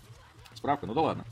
[0.60, 0.86] справка.
[0.86, 1.24] Ну да ладно.